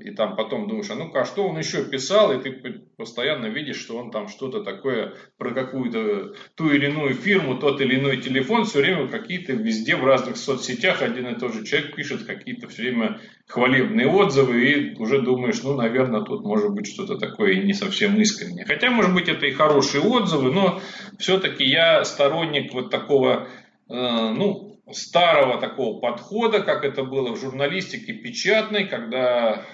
и 0.00 0.10
там 0.10 0.36
потом 0.36 0.68
думаешь, 0.68 0.90
а 0.90 0.94
ну-ка, 0.94 1.22
а 1.22 1.24
что 1.24 1.46
он 1.46 1.58
еще 1.58 1.84
писал, 1.84 2.32
и 2.32 2.42
ты 2.42 2.52
постоянно 2.96 3.46
видишь, 3.46 3.78
что 3.78 3.96
он 3.96 4.10
там 4.10 4.28
что-то 4.28 4.62
такое 4.62 5.14
про 5.38 5.52
какую-то 5.52 6.34
ту 6.54 6.70
или 6.70 6.86
иную 6.86 7.14
фирму, 7.14 7.56
тот 7.56 7.80
или 7.80 7.96
иной 7.98 8.18
телефон, 8.18 8.64
все 8.64 8.80
время 8.80 9.08
какие-то 9.08 9.52
везде 9.52 9.96
в 9.96 10.04
разных 10.04 10.36
соцсетях 10.36 11.02
один 11.02 11.28
и 11.28 11.38
тот 11.38 11.54
же 11.54 11.64
человек 11.64 11.94
пишет 11.94 12.24
какие-то 12.24 12.68
все 12.68 12.82
время 12.82 13.20
хвалебные 13.46 14.08
отзывы, 14.08 14.64
и 14.64 14.94
уже 14.96 15.22
думаешь, 15.22 15.62
ну, 15.62 15.74
наверное, 15.74 16.22
тут 16.22 16.44
может 16.44 16.72
быть 16.72 16.86
что-то 16.86 17.18
такое 17.18 17.62
не 17.62 17.74
совсем 17.74 18.20
искреннее. 18.20 18.64
Хотя, 18.64 18.90
может 18.90 19.14
быть, 19.14 19.28
это 19.28 19.46
и 19.46 19.52
хорошие 19.52 20.02
отзывы, 20.02 20.52
но 20.52 20.80
все-таки 21.18 21.64
я 21.64 22.04
сторонник 22.04 22.72
вот 22.72 22.90
такого, 22.90 23.48
э, 23.88 23.94
ну, 23.94 24.66
старого 24.92 25.60
такого 25.60 25.98
подхода, 25.98 26.60
как 26.60 26.84
это 26.84 27.02
было 27.02 27.34
в 27.34 27.40
журналистике 27.40 28.12
печатной, 28.12 28.86
когда 28.86 29.64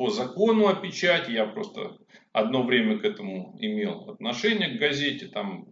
по 0.00 0.08
закону 0.08 0.66
о 0.66 0.74
печати, 0.74 1.32
я 1.32 1.44
просто 1.44 1.98
одно 2.32 2.62
время 2.62 2.98
к 2.98 3.04
этому 3.04 3.54
имел 3.60 4.08
отношение 4.08 4.70
к 4.70 4.80
газете, 4.80 5.26
там 5.26 5.66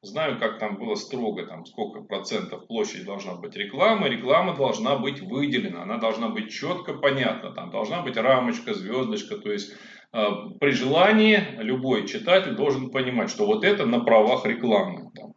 знаю, 0.00 0.38
как 0.38 0.58
там 0.58 0.78
было 0.78 0.94
строго, 0.94 1.46
там 1.46 1.66
сколько 1.66 2.00
процентов 2.00 2.66
площади 2.68 3.04
должна 3.04 3.34
быть 3.34 3.54
реклама, 3.54 4.08
реклама 4.08 4.56
должна 4.56 4.96
быть 4.96 5.20
выделена, 5.20 5.82
она 5.82 5.98
должна 5.98 6.30
быть 6.30 6.50
четко 6.50 6.94
понятна, 6.94 7.52
там 7.52 7.70
должна 7.70 8.00
быть 8.00 8.16
рамочка, 8.16 8.72
звездочка, 8.72 9.36
то 9.36 9.52
есть 9.52 9.74
э, 10.14 10.26
при 10.58 10.70
желании 10.70 11.38
любой 11.58 12.08
читатель 12.08 12.54
должен 12.54 12.90
понимать, 12.90 13.28
что 13.28 13.44
вот 13.44 13.62
это 13.62 13.84
на 13.84 14.00
правах 14.00 14.46
рекламы. 14.46 15.10
Там. 15.14 15.34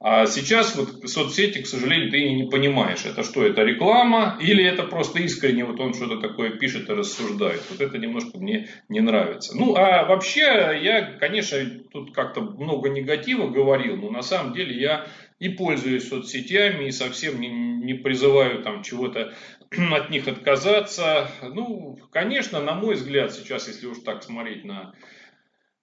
А 0.00 0.26
сейчас 0.26 0.76
вот 0.76 1.10
соцсети, 1.10 1.62
к 1.62 1.66
сожалению, 1.66 2.10
ты 2.10 2.30
не 2.30 2.48
понимаешь, 2.48 3.04
это 3.04 3.24
что, 3.24 3.44
это 3.44 3.62
реклама 3.62 4.38
или 4.40 4.64
это 4.64 4.84
просто 4.84 5.18
искренне 5.18 5.64
вот 5.64 5.80
он 5.80 5.92
что-то 5.92 6.20
такое 6.20 6.50
пишет 6.50 6.88
и 6.88 6.92
рассуждает. 6.92 7.62
Вот 7.68 7.80
это 7.80 7.98
немножко 7.98 8.38
мне 8.38 8.68
не 8.88 9.00
нравится. 9.00 9.56
Ну, 9.56 9.74
а 9.74 10.04
вообще, 10.04 10.78
я, 10.80 11.16
конечно, 11.18 11.58
тут 11.90 12.14
как-то 12.14 12.42
много 12.42 12.90
негатива 12.90 13.48
говорил, 13.48 13.96
но 13.96 14.10
на 14.10 14.22
самом 14.22 14.54
деле 14.54 14.80
я 14.80 15.06
и 15.40 15.48
пользуюсь 15.48 16.08
соцсетями, 16.08 16.86
и 16.86 16.92
совсем 16.92 17.40
не, 17.40 17.48
не 17.48 17.94
призываю 17.94 18.62
там 18.62 18.84
чего-то 18.84 19.34
от 19.92 20.10
них 20.10 20.28
отказаться. 20.28 21.28
Ну, 21.42 21.98
конечно, 22.12 22.60
на 22.60 22.74
мой 22.74 22.94
взгляд, 22.94 23.32
сейчас, 23.32 23.66
если 23.66 23.86
уж 23.86 23.98
так 23.98 24.22
смотреть 24.22 24.64
на 24.64 24.94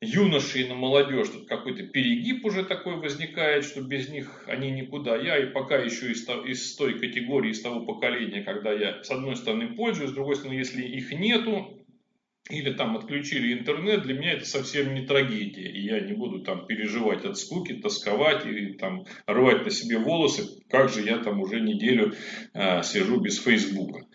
юноши 0.05 0.61
и 0.61 0.67
на 0.67 0.75
молодежь 0.75 1.29
тут 1.29 1.47
какой-то 1.47 1.83
перегиб 1.83 2.45
уже 2.45 2.63
такой 2.63 2.95
возникает, 2.97 3.65
что 3.65 3.81
без 3.81 4.09
них 4.09 4.43
они 4.47 4.71
никуда. 4.71 5.17
Я 5.17 5.37
и 5.37 5.51
пока 5.51 5.77
еще 5.77 6.11
из, 6.11 6.27
из 6.45 6.75
той 6.75 6.99
категории, 6.99 7.51
из 7.51 7.61
того 7.61 7.85
поколения, 7.85 8.43
когда 8.43 8.71
я 8.71 9.03
с 9.03 9.09
одной 9.09 9.35
стороны 9.35 9.75
пользуюсь, 9.75 10.11
с 10.11 10.13
другой 10.13 10.35
стороны, 10.35 10.57
если 10.57 10.83
их 10.83 11.11
нету, 11.11 11.85
или 12.49 12.71
там 12.73 12.95
отключили 12.95 13.53
интернет, 13.53 14.03
для 14.03 14.13
меня 14.13 14.33
это 14.33 14.45
совсем 14.45 14.93
не 14.93 15.05
трагедия. 15.05 15.67
И 15.67 15.81
я 15.81 15.99
не 15.99 16.13
буду 16.13 16.41
там 16.41 16.67
переживать 16.67 17.25
от 17.25 17.39
скуки, 17.39 17.73
тосковать 17.73 18.45
и 18.45 18.73
там 18.73 19.05
рвать 19.25 19.65
на 19.65 19.71
себе 19.71 19.97
волосы, 19.97 20.61
как 20.69 20.89
же 20.89 21.01
я 21.01 21.17
там 21.17 21.41
уже 21.41 21.59
неделю 21.59 22.13
э, 22.53 22.83
сижу 22.83 23.19
без 23.19 23.41
Фейсбука. 23.43 24.05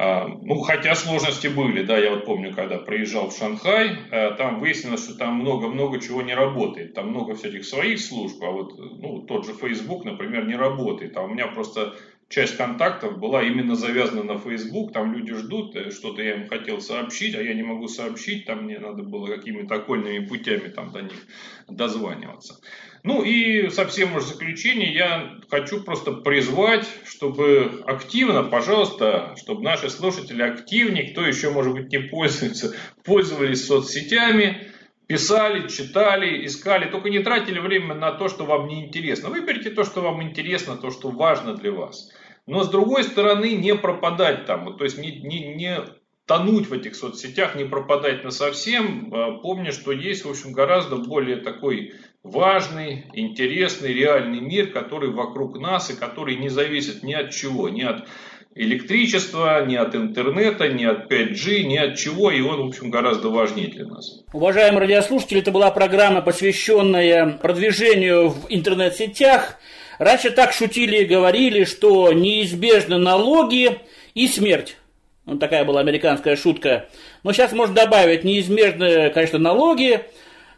А, 0.00 0.28
ну, 0.28 0.60
хотя 0.60 0.94
сложности 0.94 1.48
были, 1.48 1.82
да, 1.82 1.98
я 1.98 2.10
вот 2.10 2.24
помню, 2.24 2.54
когда 2.54 2.78
приезжал 2.78 3.30
в 3.30 3.36
Шанхай, 3.36 3.98
э, 4.12 4.30
там 4.36 4.60
выяснилось, 4.60 5.02
что 5.02 5.18
там 5.18 5.34
много-много 5.34 6.00
чего 6.00 6.22
не 6.22 6.34
работает. 6.34 6.94
Там 6.94 7.08
много 7.08 7.34
всяких 7.34 7.64
своих 7.64 7.98
служб, 7.98 8.40
а 8.44 8.50
вот 8.52 8.78
ну, 8.78 9.22
тот 9.22 9.44
же 9.44 9.54
Facebook, 9.54 10.04
например, 10.04 10.46
не 10.46 10.54
работает. 10.54 11.16
А 11.16 11.22
у 11.22 11.26
меня 11.26 11.48
просто 11.48 11.96
часть 12.28 12.56
контактов 12.56 13.18
была 13.18 13.42
именно 13.42 13.74
завязана 13.74 14.22
на 14.22 14.38
Facebook, 14.38 14.92
там 14.92 15.12
люди 15.14 15.34
ждут, 15.34 15.74
э, 15.74 15.90
что-то 15.90 16.22
я 16.22 16.34
им 16.34 16.46
хотел 16.46 16.80
сообщить, 16.80 17.34
а 17.34 17.42
я 17.42 17.54
не 17.54 17.64
могу 17.64 17.88
сообщить, 17.88 18.46
там 18.46 18.66
мне 18.66 18.78
надо 18.78 19.02
было 19.02 19.26
какими-то 19.26 19.74
окольными 19.74 20.24
путями 20.26 20.68
там 20.68 20.92
до 20.92 21.02
них 21.02 21.26
дозваниваться. 21.66 22.60
Ну 23.02 23.22
и 23.22 23.70
совсем 23.70 24.16
уж 24.16 24.24
в 24.24 24.28
заключение 24.28 24.92
я 24.92 25.38
хочу 25.50 25.82
просто 25.82 26.12
призвать, 26.12 26.86
чтобы 27.06 27.82
активно, 27.86 28.42
пожалуйста, 28.42 29.34
чтобы 29.36 29.62
наши 29.62 29.88
слушатели 29.90 30.42
активнее, 30.42 31.12
кто 31.12 31.26
еще, 31.26 31.50
может 31.50 31.72
быть, 31.72 31.92
не 31.92 31.98
пользуется, 31.98 32.74
пользовались 33.04 33.66
соцсетями, 33.66 34.68
писали, 35.06 35.68
читали, 35.68 36.44
искали, 36.44 36.90
только 36.90 37.08
не 37.08 37.20
тратили 37.20 37.58
время 37.58 37.94
на 37.94 38.12
то, 38.12 38.28
что 38.28 38.44
вам 38.44 38.68
не 38.68 38.86
интересно. 38.86 39.30
Выберите 39.30 39.70
то, 39.70 39.84
что 39.84 40.02
вам 40.02 40.22
интересно, 40.22 40.76
то, 40.76 40.90
что 40.90 41.10
важно 41.10 41.54
для 41.54 41.72
вас. 41.72 42.12
Но 42.46 42.62
с 42.62 42.68
другой 42.68 43.04
стороны, 43.04 43.54
не 43.54 43.74
пропадать 43.74 44.46
там, 44.46 44.76
то 44.76 44.84
есть 44.84 44.98
не, 44.98 45.20
не, 45.20 45.54
не 45.54 45.84
тонуть 46.28 46.68
в 46.68 46.72
этих 46.72 46.94
соцсетях, 46.94 47.54
не 47.54 47.64
пропадать 47.64 48.22
на 48.22 48.30
совсем, 48.30 49.12
а 49.14 49.38
помня, 49.38 49.72
что 49.72 49.92
есть, 49.92 50.24
в 50.24 50.30
общем, 50.30 50.52
гораздо 50.52 50.96
более 50.96 51.36
такой 51.36 51.94
важный, 52.22 53.06
интересный, 53.14 53.92
реальный 53.92 54.40
мир, 54.40 54.68
который 54.72 55.10
вокруг 55.10 55.58
нас 55.58 55.90
и 55.90 55.96
который 55.96 56.36
не 56.36 56.48
зависит 56.48 57.02
ни 57.02 57.12
от 57.12 57.30
чего, 57.30 57.68
ни 57.68 57.82
от 57.82 58.06
электричества, 58.54 59.64
ни 59.64 59.76
от 59.76 59.94
интернета, 59.94 60.68
ни 60.68 60.84
от 60.84 61.10
5G, 61.10 61.62
ни 61.62 61.76
от 61.76 61.96
чего, 61.96 62.30
и 62.30 62.40
он, 62.40 62.62
в 62.62 62.68
общем, 62.68 62.90
гораздо 62.90 63.28
важнее 63.28 63.68
для 63.68 63.86
нас. 63.86 64.24
Уважаемые 64.32 64.80
радиослушатели, 64.80 65.40
это 65.40 65.52
была 65.52 65.70
программа, 65.70 66.22
посвященная 66.22 67.38
продвижению 67.38 68.30
в 68.30 68.46
интернет-сетях. 68.48 69.56
Раньше 69.98 70.30
так 70.30 70.52
шутили 70.52 70.98
и 70.98 71.04
говорили, 71.04 71.64
что 71.64 72.12
неизбежны 72.12 72.98
налоги 72.98 73.78
и 74.14 74.26
смерть. 74.26 74.76
Ну, 75.24 75.38
такая 75.38 75.64
была 75.64 75.80
американская 75.80 76.36
шутка. 76.36 76.88
Но 77.22 77.32
сейчас 77.32 77.52
можно 77.52 77.74
добавить 77.74 78.24
неизбежные, 78.24 79.10
конечно, 79.10 79.38
налоги, 79.38 80.00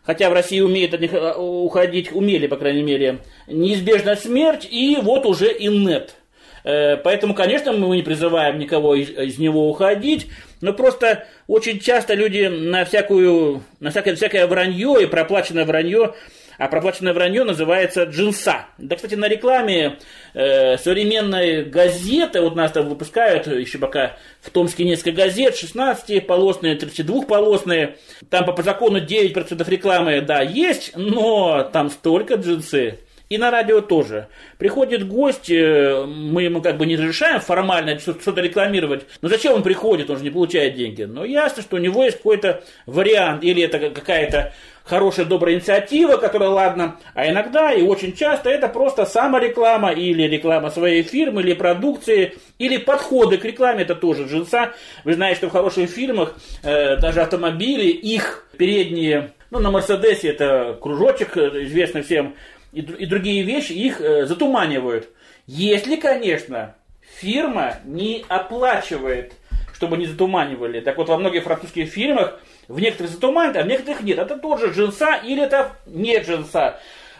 хотя 0.04 0.30
в 0.30 0.32
России 0.32 0.60
умеют 0.60 0.94
от 0.94 1.00
них 1.00 1.12
э, 1.12 1.34
уходить, 1.34 2.12
умели, 2.12 2.46
по 2.46 2.56
крайней 2.56 2.82
мере, 2.82 3.18
неизбежная 3.46 4.16
смерть 4.16 4.66
и 4.70 4.98
вот 5.00 5.26
уже 5.26 5.52
и 5.52 5.68
нет. 5.68 6.16
Э, 6.64 6.96
поэтому, 6.96 7.34
конечно, 7.34 7.72
мы 7.72 7.96
не 7.96 8.02
призываем 8.02 8.58
никого 8.58 8.94
из 8.94 9.38
него 9.38 9.68
уходить, 9.68 10.28
но 10.60 10.72
просто 10.72 11.26
очень 11.46 11.80
часто 11.80 12.14
люди 12.14 12.46
на, 12.46 12.84
всякую, 12.84 13.62
на 13.80 13.90
всякое, 13.90 14.14
всякое 14.14 14.46
вранье 14.46 15.02
и 15.02 15.06
проплаченное 15.06 15.64
вранье 15.64 16.14
а 16.60 16.68
проплаченное 16.68 17.14
вранье 17.14 17.44
называется 17.44 18.04
джинса. 18.04 18.66
Да, 18.76 18.94
кстати, 18.94 19.14
на 19.14 19.28
рекламе 19.28 19.96
э, 20.34 20.76
современной 20.76 21.64
газеты, 21.64 22.42
вот 22.42 22.54
нас 22.54 22.70
там 22.72 22.86
выпускают 22.86 23.46
еще 23.46 23.78
пока 23.78 24.16
в 24.42 24.50
Томске 24.50 24.84
несколько 24.84 25.12
газет, 25.12 25.54
16-полосные, 25.54 26.76
32-полосные, 26.76 27.96
там 28.28 28.44
по, 28.44 28.52
по 28.52 28.62
закону 28.62 28.98
9% 28.98 29.70
рекламы, 29.70 30.20
да, 30.20 30.42
есть, 30.42 30.92
но 30.96 31.62
там 31.72 31.88
столько 31.88 32.34
джинсы, 32.34 32.98
и 33.30 33.38
на 33.38 33.50
радио 33.50 33.80
тоже. 33.80 34.26
Приходит 34.58 35.08
гость, 35.08 35.50
э, 35.50 36.04
мы 36.04 36.42
ему 36.42 36.60
как 36.60 36.76
бы 36.76 36.84
не 36.84 36.96
разрешаем 36.96 37.40
формально 37.40 37.98
что-то 37.98 38.40
рекламировать. 38.42 39.06
Но 39.22 39.30
зачем 39.30 39.54
он 39.54 39.62
приходит, 39.62 40.10
он 40.10 40.18
же 40.18 40.24
не 40.24 40.30
получает 40.30 40.74
деньги. 40.74 41.04
Но 41.04 41.24
ясно, 41.24 41.62
что 41.62 41.76
у 41.76 41.78
него 41.78 42.04
есть 42.04 42.18
какой-то 42.18 42.64
вариант, 42.84 43.44
или 43.44 43.62
это 43.62 43.78
какая-то 43.90 44.52
хорошая, 44.90 45.24
добрая 45.24 45.54
инициатива, 45.54 46.16
которая 46.16 46.48
ладно, 46.48 46.96
а 47.14 47.30
иногда 47.30 47.72
и 47.72 47.80
очень 47.80 48.12
часто 48.12 48.50
это 48.50 48.68
просто 48.68 49.06
самореклама 49.06 49.92
или 49.92 50.24
реклама 50.24 50.70
своей 50.70 51.04
фирмы, 51.04 51.42
или 51.42 51.54
продукции, 51.54 52.34
или 52.58 52.76
подходы 52.76 53.38
к 53.38 53.44
рекламе, 53.44 53.82
это 53.82 53.94
тоже 53.94 54.24
джинса. 54.24 54.72
Вы 55.04 55.14
знаете, 55.14 55.38
что 55.38 55.48
в 55.48 55.52
хороших 55.52 55.88
фильмах 55.88 56.34
э, 56.64 56.96
даже 56.96 57.22
автомобили, 57.22 57.86
их 57.86 58.48
передние, 58.58 59.32
ну 59.52 59.60
на 59.60 59.70
Мерседесе 59.70 60.30
это 60.30 60.76
кружочек, 60.82 61.36
э, 61.36 61.64
известный 61.66 62.02
всем, 62.02 62.34
и, 62.72 62.80
и 62.80 63.06
другие 63.06 63.44
вещи 63.44 63.72
их 63.72 64.00
э, 64.00 64.26
затуманивают. 64.26 65.08
Если, 65.46 65.94
конечно, 65.94 66.74
фирма 67.20 67.76
не 67.84 68.24
оплачивает, 68.28 69.34
чтобы 69.72 69.96
не 69.96 70.06
затуманивали. 70.06 70.80
Так 70.80 70.98
вот, 70.98 71.08
во 71.08 71.16
многих 71.16 71.44
французских 71.44 71.88
фильмах 71.88 72.40
в 72.70 72.80
некоторых 72.80 73.12
затуманит, 73.12 73.56
а 73.56 73.62
в 73.62 73.66
некоторых 73.66 74.00
нет. 74.02 74.18
Это 74.18 74.36
тоже 74.36 74.68
джинса 74.68 75.20
или 75.24 75.42
это 75.42 75.72
не 75.86 76.18
джинса. 76.18 76.78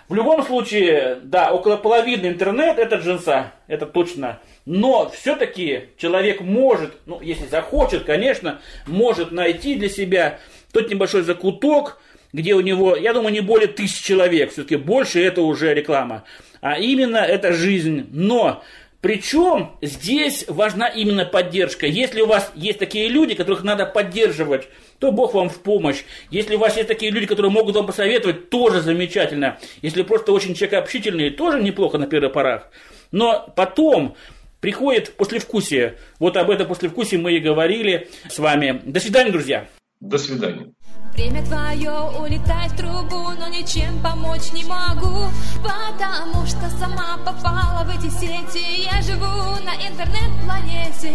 В 0.09 0.15
любом 0.15 0.45
случае, 0.45 1.19
да, 1.23 1.53
около 1.53 1.77
половины 1.77 2.27
интернет 2.27 2.79
это 2.79 2.97
джинса, 2.97 3.53
это 3.67 3.87
точно. 3.87 4.41
Но 4.65 5.11
все-таки 5.11 5.89
человек 5.97 6.41
может, 6.41 6.95
ну, 7.07 7.21
если 7.21 7.47
захочет, 7.47 8.05
конечно, 8.05 8.61
может 8.87 9.33
найти 9.33 9.75
для 9.75 9.89
себя 9.89 10.39
тот 10.73 10.89
небольшой 10.89 11.23
закуток, 11.23 12.01
где 12.33 12.55
у 12.55 12.61
него, 12.61 12.95
я 12.95 13.13
думаю, 13.13 13.33
не 13.33 13.41
более 13.41 13.69
тысячи 13.69 14.05
человек, 14.05 14.53
все-таки 14.53 14.77
больше 14.77 15.21
это 15.21 15.43
уже 15.43 15.75
реклама. 15.75 16.25
А 16.61 16.79
именно 16.79 17.19
это 17.19 17.53
жизнь. 17.53 18.07
Но 18.13 18.63
причем 19.01 19.73
здесь 19.81 20.45
важна 20.47 20.87
именно 20.87 21.25
поддержка. 21.25 21.87
Если 21.87 22.21
у 22.21 22.27
вас 22.27 22.53
есть 22.55 22.79
такие 22.79 23.09
люди, 23.09 23.35
которых 23.35 23.65
надо 23.65 23.87
поддерживать, 23.87 24.69
то 25.01 25.11
Бог 25.11 25.35
вам 25.35 25.49
в 25.49 25.61
помощь. 25.61 26.05
Если 26.31 26.55
у 26.55 26.59
вас 26.59 26.77
есть 26.77 26.89
такие 26.89 27.11
люди, 27.11 27.27
которые 27.27 27.51
могут 27.51 27.75
вам 27.75 27.87
посоветовать, 27.87 28.51
тоже 28.51 28.83
замечательно. 28.83 29.59
Если 29.83 30.03
просто 30.03 30.33
очень 30.33 30.55
человек 30.55 30.79
общительный, 30.79 31.31
тоже 31.31 31.61
неплохо 31.61 31.99
на 31.99 32.07
первых 32.07 32.33
порах. 32.33 32.71
Но 33.11 33.51
потом 33.57 34.15
приходит 34.61 35.17
послевкусие. 35.17 35.97
Вот 36.19 36.37
об 36.37 36.51
этом 36.51 36.69
послевкусии 36.69 37.17
мы 37.17 37.33
и 37.33 37.41
говорили 37.41 38.09
с 38.29 38.39
вами. 38.39 38.83
До 38.85 39.01
свидания, 39.01 39.33
друзья. 39.33 39.67
До 40.01 40.19
свидания. 40.19 40.73
Время 41.15 41.45
твое 41.45 41.91
улетает 42.21 42.73
в 42.73 42.77
трубу, 42.77 43.31
но 43.39 43.49
ничем 43.49 44.01
помочь 44.03 44.53
не 44.53 44.65
могу, 44.65 45.29
потому 45.63 46.47
что 46.47 46.69
сама 46.79 47.19
попала 47.25 47.85
в 47.85 47.91
эти 47.91 48.11
сети. 48.11 48.85
Я 48.85 49.03
живу 49.03 49.27
на 49.65 49.75
интернет-планете. 49.89 51.15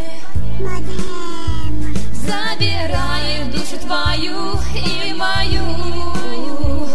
Забирает 2.25 3.51
душу 3.51 3.77
твою 3.77 4.59
и 4.73 5.13
мою, 5.13 6.87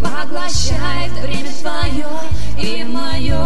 Поглощает 0.00 1.12
время 1.22 1.50
твое 1.60 2.06
и 2.56 2.84
мое. 2.84 3.44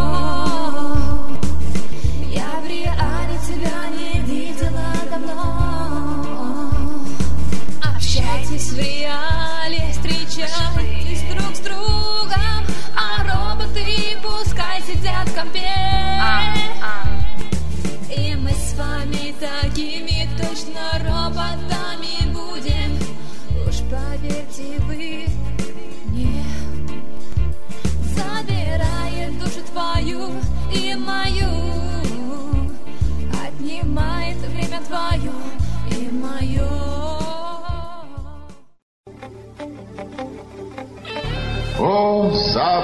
Я 2.31 2.61
в 2.61 2.69
реале 2.69 3.39
тебя 3.47 3.89
не 3.97 4.21
видела 4.21 4.93
давно. 5.11 6.35
Общайтесь 7.83 8.73
в 8.73 8.79
реале, 8.79 9.93
встречайтесь 9.93 11.23
друг 11.33 11.57
с 11.57 11.61
другом, 11.61 12.67
А 12.95 13.23
роботы 13.25 14.19
пускай 14.23 14.83
сидят 14.83 15.29
в 15.29 15.35
компе. 15.35 15.73
А. 16.21 16.70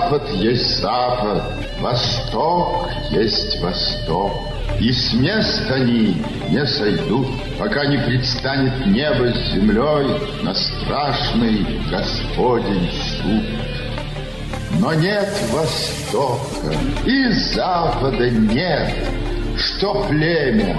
Запад 0.07 0.31
есть 0.35 0.81
Запад, 0.81 1.43
Восток 1.81 2.89
есть 3.11 3.61
Восток. 3.61 4.33
И 4.79 4.93
с 4.93 5.13
места 5.15 5.75
они 5.75 6.23
не 6.49 6.65
сойдут, 6.65 7.27
пока 7.59 7.87
не 7.87 7.99
предстанет 7.99 8.87
небо 8.87 9.33
с 9.33 9.53
землей 9.53 10.21
на 10.45 10.55
страшный 10.55 11.81
Господень 11.91 12.89
суд. 13.19 13.43
Но 14.79 14.95
нет 14.95 15.29
Востока 15.51 16.77
и 17.05 17.29
Запада 17.33 18.31
нет, 18.31 18.95
что 19.57 20.07
племя, 20.09 20.79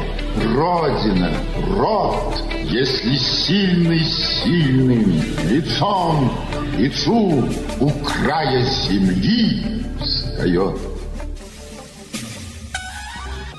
родина, 0.55 1.31
род, 1.75 2.33
если 2.63 3.17
сильный 3.17 4.05
сильным 4.05 5.21
лицом 5.49 6.31
лицу 6.77 7.43
у 7.79 7.89
края 7.89 8.63
земли 8.87 9.83
встает. 9.99 10.79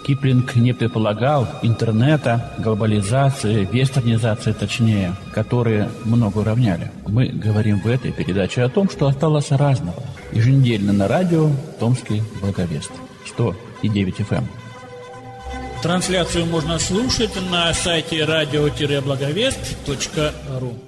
Киплинг 0.06 0.54
не 0.56 0.72
предполагал 0.72 1.46
интернета, 1.62 2.54
глобализации, 2.58 3.68
вестернизации 3.70 4.52
точнее, 4.52 5.14
которые 5.34 5.90
много 6.04 6.38
уравняли. 6.38 6.90
Мы 7.06 7.26
говорим 7.26 7.80
в 7.80 7.86
этой 7.86 8.10
передаче 8.12 8.62
о 8.62 8.70
том, 8.70 8.88
что 8.88 9.06
осталось 9.06 9.50
разного. 9.50 10.02
Еженедельно 10.32 10.94
на 10.94 11.08
радио 11.08 11.50
«Томский 11.78 12.22
благовест» 12.40 12.90
100,9 13.36 14.26
FM. 14.30 14.44
Трансляцию 15.82 16.46
можно 16.46 16.78
слушать 16.78 17.36
на 17.50 17.74
сайте 17.74 18.20
radio-благовест.ру. 18.20 20.87